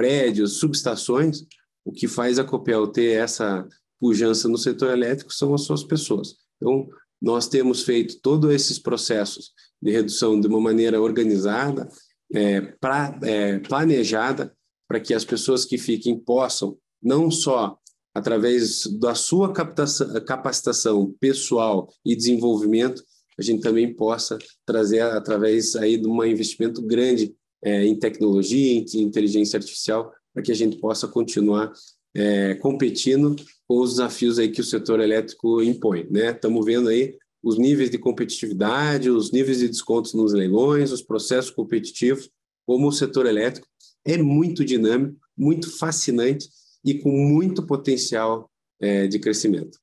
prédios, 0.00 0.58
subestações. 0.58 1.44
O 1.84 1.92
que 1.92 2.08
faz 2.08 2.38
a 2.38 2.44
Copel 2.44 2.86
ter 2.86 3.18
essa 3.18 3.68
pujança 4.00 4.48
no 4.48 4.56
setor 4.56 4.92
elétrico 4.92 5.30
são 5.30 5.52
as 5.52 5.60
suas 5.60 5.84
pessoas. 5.84 6.36
Então, 6.56 6.88
nós 7.20 7.46
temos 7.48 7.82
feito 7.82 8.18
todos 8.22 8.50
esses 8.50 8.78
processos 8.78 9.52
de 9.80 9.90
redução 9.90 10.40
de 10.40 10.46
uma 10.48 10.58
maneira 10.58 10.98
organizada, 11.02 11.86
é, 12.32 12.62
pra, 12.80 13.18
é, 13.22 13.58
planejada, 13.58 14.56
para 14.88 15.00
que 15.00 15.12
as 15.12 15.24
pessoas 15.24 15.66
que 15.66 15.76
fiquem 15.76 16.18
possam 16.18 16.78
não 17.02 17.30
só 17.30 17.78
através 18.14 18.86
da 18.98 19.14
sua 19.14 19.52
capacitação 19.52 21.14
pessoal 21.20 21.92
e 22.04 22.16
desenvolvimento, 22.16 23.04
a 23.38 23.42
gente 23.42 23.60
também 23.60 23.94
possa 23.94 24.38
trazer 24.64 25.00
através 25.00 25.76
aí 25.76 25.98
de 25.98 26.08
um 26.08 26.24
investimento 26.24 26.80
grande 26.82 27.34
é, 27.62 27.84
em 27.84 27.98
tecnologia, 27.98 28.84
em 28.94 29.02
inteligência 29.02 29.56
artificial, 29.56 30.12
para 30.32 30.42
que 30.42 30.52
a 30.52 30.54
gente 30.54 30.76
possa 30.78 31.06
continuar 31.08 31.72
é, 32.14 32.54
competindo 32.54 33.36
com 33.66 33.80
os 33.80 33.90
desafios 33.90 34.38
aí 34.38 34.50
que 34.50 34.60
o 34.60 34.64
setor 34.64 35.00
elétrico 35.00 35.62
impõe, 35.62 36.06
né? 36.10 36.30
Estamos 36.30 36.64
vendo 36.64 36.88
aí 36.88 37.16
os 37.42 37.58
níveis 37.58 37.90
de 37.90 37.98
competitividade, 37.98 39.10
os 39.10 39.32
níveis 39.32 39.58
de 39.58 39.68
descontos 39.68 40.12
nos 40.12 40.32
leilões, 40.32 40.92
os 40.92 41.02
processos 41.02 41.50
competitivos, 41.50 42.30
como 42.66 42.88
o 42.88 42.92
setor 42.92 43.26
elétrico 43.26 43.66
é 44.04 44.18
muito 44.18 44.64
dinâmico, 44.64 45.18
muito 45.36 45.76
fascinante 45.76 46.48
e 46.84 46.98
com 46.98 47.10
muito 47.10 47.66
potencial 47.66 48.50
é, 48.80 49.06
de 49.06 49.18
crescimento. 49.18 49.78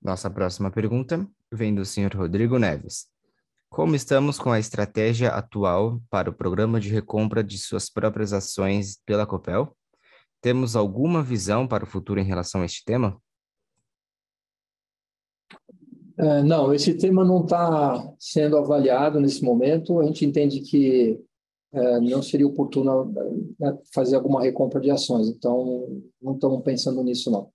Nossa 0.00 0.30
próxima 0.30 0.70
pergunta 0.70 1.28
vem 1.52 1.74
do 1.74 1.84
senhor 1.84 2.14
Rodrigo 2.14 2.58
Neves. 2.58 3.08
Como 3.70 3.94
estamos 3.94 4.38
com 4.38 4.50
a 4.50 4.58
estratégia 4.58 5.28
atual 5.28 6.00
para 6.10 6.30
o 6.30 6.32
programa 6.32 6.80
de 6.80 6.88
recompra 6.88 7.44
de 7.44 7.58
suas 7.58 7.90
próprias 7.90 8.32
ações 8.32 9.00
pela 9.04 9.26
Copel? 9.26 9.76
Temos 10.40 10.74
alguma 10.74 11.22
visão 11.22 11.66
para 11.66 11.84
o 11.84 11.86
futuro 11.86 12.18
em 12.18 12.24
relação 12.24 12.62
a 12.62 12.64
este 12.64 12.84
tema? 12.84 13.20
É, 16.18 16.42
não, 16.42 16.74
esse 16.74 16.94
tema 16.94 17.24
não 17.24 17.42
está 17.42 18.12
sendo 18.18 18.56
avaliado 18.56 19.20
nesse 19.20 19.44
momento. 19.44 20.00
A 20.00 20.04
gente 20.04 20.24
entende 20.24 20.60
que 20.60 21.20
é, 21.72 22.00
não 22.00 22.22
seria 22.22 22.46
oportuno 22.46 23.12
né, 23.60 23.78
fazer 23.94 24.16
alguma 24.16 24.42
recompra 24.42 24.80
de 24.80 24.90
ações. 24.90 25.28
Então, 25.28 26.02
não 26.20 26.34
estamos 26.34 26.62
pensando 26.62 27.02
nisso, 27.04 27.30
não. 27.30 27.50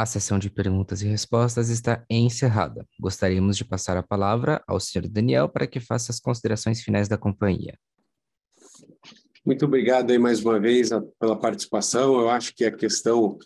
A 0.00 0.06
sessão 0.06 0.38
de 0.38 0.48
perguntas 0.48 1.02
e 1.02 1.08
respostas 1.08 1.70
está 1.70 2.04
encerrada. 2.08 2.86
Gostaríamos 3.00 3.56
de 3.56 3.64
passar 3.64 3.96
a 3.96 4.02
palavra 4.02 4.62
ao 4.64 4.78
senhor 4.78 5.08
Daniel 5.08 5.48
para 5.48 5.66
que 5.66 5.80
faça 5.80 6.12
as 6.12 6.20
considerações 6.20 6.80
finais 6.80 7.08
da 7.08 7.18
companhia. 7.18 7.76
Muito 9.44 9.64
obrigado 9.64 10.12
aí 10.12 10.18
mais 10.18 10.40
uma 10.40 10.60
vez 10.60 10.90
pela 11.18 11.36
participação. 11.36 12.20
Eu 12.20 12.30
acho 12.30 12.54
que 12.54 12.64
a 12.64 12.70
questão 12.70 13.40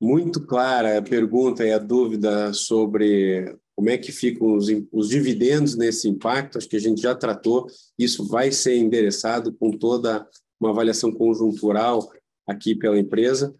muito 0.00 0.40
clara, 0.46 0.96
a 0.96 1.02
pergunta 1.02 1.66
e 1.66 1.70
a 1.70 1.78
dúvida 1.78 2.50
sobre 2.54 3.54
como 3.76 3.90
é 3.90 3.98
que 3.98 4.10
ficam 4.10 4.54
os, 4.54 4.68
os 4.90 5.10
dividendos 5.10 5.76
nesse 5.76 6.08
impacto, 6.08 6.56
acho 6.56 6.66
que 6.66 6.76
a 6.76 6.80
gente 6.80 7.02
já 7.02 7.14
tratou, 7.14 7.66
isso 7.98 8.26
vai 8.26 8.50
ser 8.50 8.74
endereçado 8.74 9.52
com 9.52 9.70
toda 9.70 10.26
uma 10.58 10.70
avaliação 10.70 11.12
conjuntural 11.12 12.10
aqui 12.46 12.74
pela 12.74 12.98
empresa. 12.98 13.54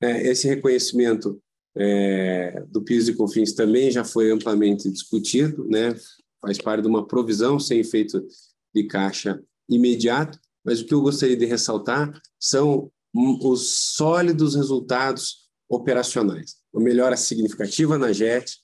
É, 0.00 0.26
esse 0.26 0.48
reconhecimento 0.48 1.38
é, 1.76 2.62
do 2.68 2.82
PIS 2.82 3.08
e 3.08 3.14
COFINS 3.14 3.54
também 3.54 3.90
já 3.90 4.04
foi 4.04 4.30
amplamente 4.30 4.90
discutido, 4.90 5.66
né? 5.68 5.94
faz 6.40 6.58
parte 6.58 6.82
de 6.82 6.88
uma 6.88 7.06
provisão 7.06 7.58
sem 7.58 7.78
efeito 7.78 8.26
de 8.74 8.84
caixa 8.84 9.40
imediato, 9.68 10.38
mas 10.64 10.80
o 10.80 10.84
que 10.84 10.92
eu 10.92 11.00
gostaria 11.00 11.36
de 11.36 11.46
ressaltar 11.46 12.12
são 12.38 12.90
os 13.14 13.94
sólidos 13.94 14.54
resultados 14.54 15.48
operacionais. 15.68 16.56
Uma 16.72 16.82
melhora 16.82 17.16
significativa 17.16 17.96
na 17.96 18.12
JET, 18.12 18.58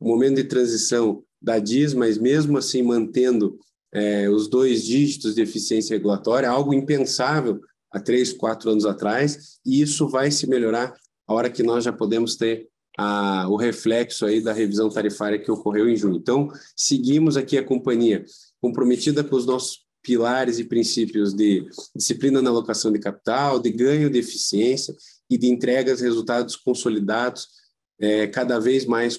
um 0.00 0.08
momento 0.08 0.36
de 0.36 0.44
transição 0.44 1.22
da 1.40 1.58
DIS, 1.58 1.92
mas 1.92 2.18
mesmo 2.18 2.56
assim 2.56 2.82
mantendo 2.82 3.58
é, 3.92 4.28
os 4.28 4.48
dois 4.48 4.84
dígitos 4.84 5.34
de 5.34 5.42
eficiência 5.42 5.96
regulatória, 5.96 6.48
algo 6.48 6.72
impensável 6.72 7.60
há 7.90 8.00
três, 8.00 8.32
quatro 8.32 8.70
anos 8.70 8.84
atrás, 8.84 9.58
e 9.64 9.80
isso 9.80 10.08
vai 10.08 10.30
se 10.30 10.48
melhorar 10.48 10.94
a 11.26 11.34
hora 11.34 11.50
que 11.50 11.62
nós 11.62 11.84
já 11.84 11.92
podemos 11.92 12.36
ter 12.36 12.68
a, 12.98 13.48
o 13.48 13.56
reflexo 13.56 14.24
aí 14.24 14.40
da 14.40 14.52
revisão 14.52 14.88
tarifária 14.88 15.38
que 15.38 15.50
ocorreu 15.50 15.88
em 15.88 15.96
junho. 15.96 16.16
Então, 16.16 16.48
seguimos 16.76 17.36
aqui 17.36 17.58
a 17.58 17.64
companhia 17.64 18.24
comprometida 18.60 19.22
com 19.24 19.36
os 19.36 19.46
nossos 19.46 19.84
pilares 20.02 20.58
e 20.58 20.64
princípios 20.64 21.34
de 21.34 21.66
disciplina 21.96 22.42
na 22.42 22.50
alocação 22.50 22.92
de 22.92 22.98
capital, 22.98 23.58
de 23.58 23.70
ganho 23.70 24.10
de 24.10 24.18
eficiência 24.18 24.94
e 25.30 25.38
de 25.38 25.48
entregas 25.48 26.00
resultados 26.00 26.56
consolidados 26.56 27.48
é, 27.98 28.26
cada 28.26 28.58
vez 28.58 28.84
mais 28.84 29.18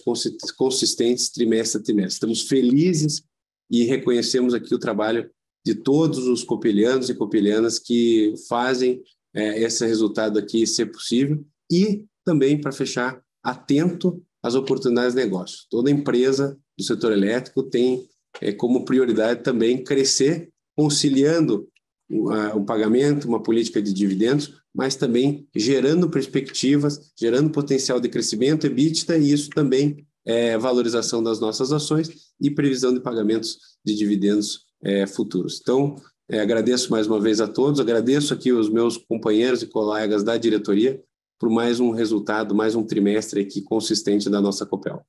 consistentes 0.57 1.29
trimestre 1.29 1.81
a 1.81 1.83
trimestre. 1.83 2.13
Estamos 2.13 2.41
felizes 2.43 3.23
e 3.69 3.83
reconhecemos 3.83 4.53
aqui 4.53 4.73
o 4.75 4.79
trabalho 4.79 5.29
de 5.65 5.73
todos 5.73 6.19
os 6.27 6.43
copelianos 6.43 7.09
e 7.09 7.15
copelianas 7.15 7.79
que 7.79 8.35
fazem 8.47 9.01
é, 9.33 9.61
esse 9.63 9.85
resultado 9.85 10.37
aqui 10.37 10.67
ser 10.67 10.87
possível 10.87 11.43
e 11.71 12.05
também 12.23 12.59
para 12.59 12.71
fechar 12.71 13.21
atento 13.43 14.21
às 14.41 14.55
oportunidades 14.55 15.13
de 15.13 15.21
negócio. 15.21 15.59
Toda 15.69 15.91
empresa 15.91 16.57
do 16.77 16.83
setor 16.83 17.11
elétrico 17.11 17.63
tem 17.63 18.07
é, 18.41 18.51
como 18.51 18.85
prioridade 18.85 19.43
também 19.43 19.83
crescer 19.83 20.49
conciliando 20.75 21.67
o, 22.09 22.63
pagamento, 22.65 23.27
uma 23.27 23.41
política 23.41 23.81
de 23.81 23.91
dividendos, 23.91 24.53
mas 24.73 24.95
também 24.95 25.47
gerando 25.55 26.09
perspectivas, 26.09 27.11
gerando 27.17 27.49
potencial 27.49 27.99
de 27.99 28.09
crescimento, 28.09 28.67
EBITDA, 28.67 29.17
e 29.17 29.31
isso 29.31 29.49
também 29.49 30.05
é 30.25 30.57
valorização 30.57 31.23
das 31.23 31.39
nossas 31.39 31.71
ações 31.71 32.09
e 32.39 32.51
previsão 32.51 32.93
de 32.93 32.99
pagamentos 32.99 33.57
de 33.83 33.95
dividendos 33.95 34.65
é, 34.83 35.07
futuros. 35.07 35.59
Então, 35.61 35.95
é, 36.29 36.39
agradeço 36.39 36.91
mais 36.91 37.07
uma 37.07 37.19
vez 37.19 37.39
a 37.39 37.47
todos, 37.47 37.79
agradeço 37.79 38.33
aqui 38.33 38.51
os 38.51 38.69
meus 38.69 38.97
companheiros 38.97 39.61
e 39.61 39.67
colegas 39.67 40.23
da 40.23 40.37
diretoria 40.37 41.01
por 41.39 41.49
mais 41.49 41.79
um 41.79 41.91
resultado, 41.91 42.55
mais 42.55 42.75
um 42.75 42.85
trimestre 42.85 43.41
aqui 43.41 43.61
consistente 43.61 44.29
da 44.29 44.41
nossa 44.41 44.65
Copel. 44.65 45.05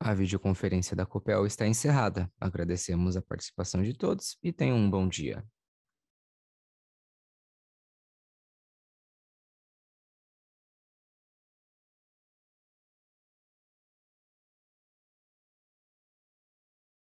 A 0.00 0.14
videoconferência 0.14 0.94
da 0.94 1.04
Copel 1.04 1.44
está 1.44 1.66
encerrada. 1.66 2.30
Agradecemos 2.40 3.16
a 3.16 3.22
participação 3.22 3.82
de 3.82 3.92
todos 3.92 4.38
e 4.42 4.52
tenham 4.52 4.76
um 4.76 4.88
bom 4.88 5.08
dia. 5.08 5.44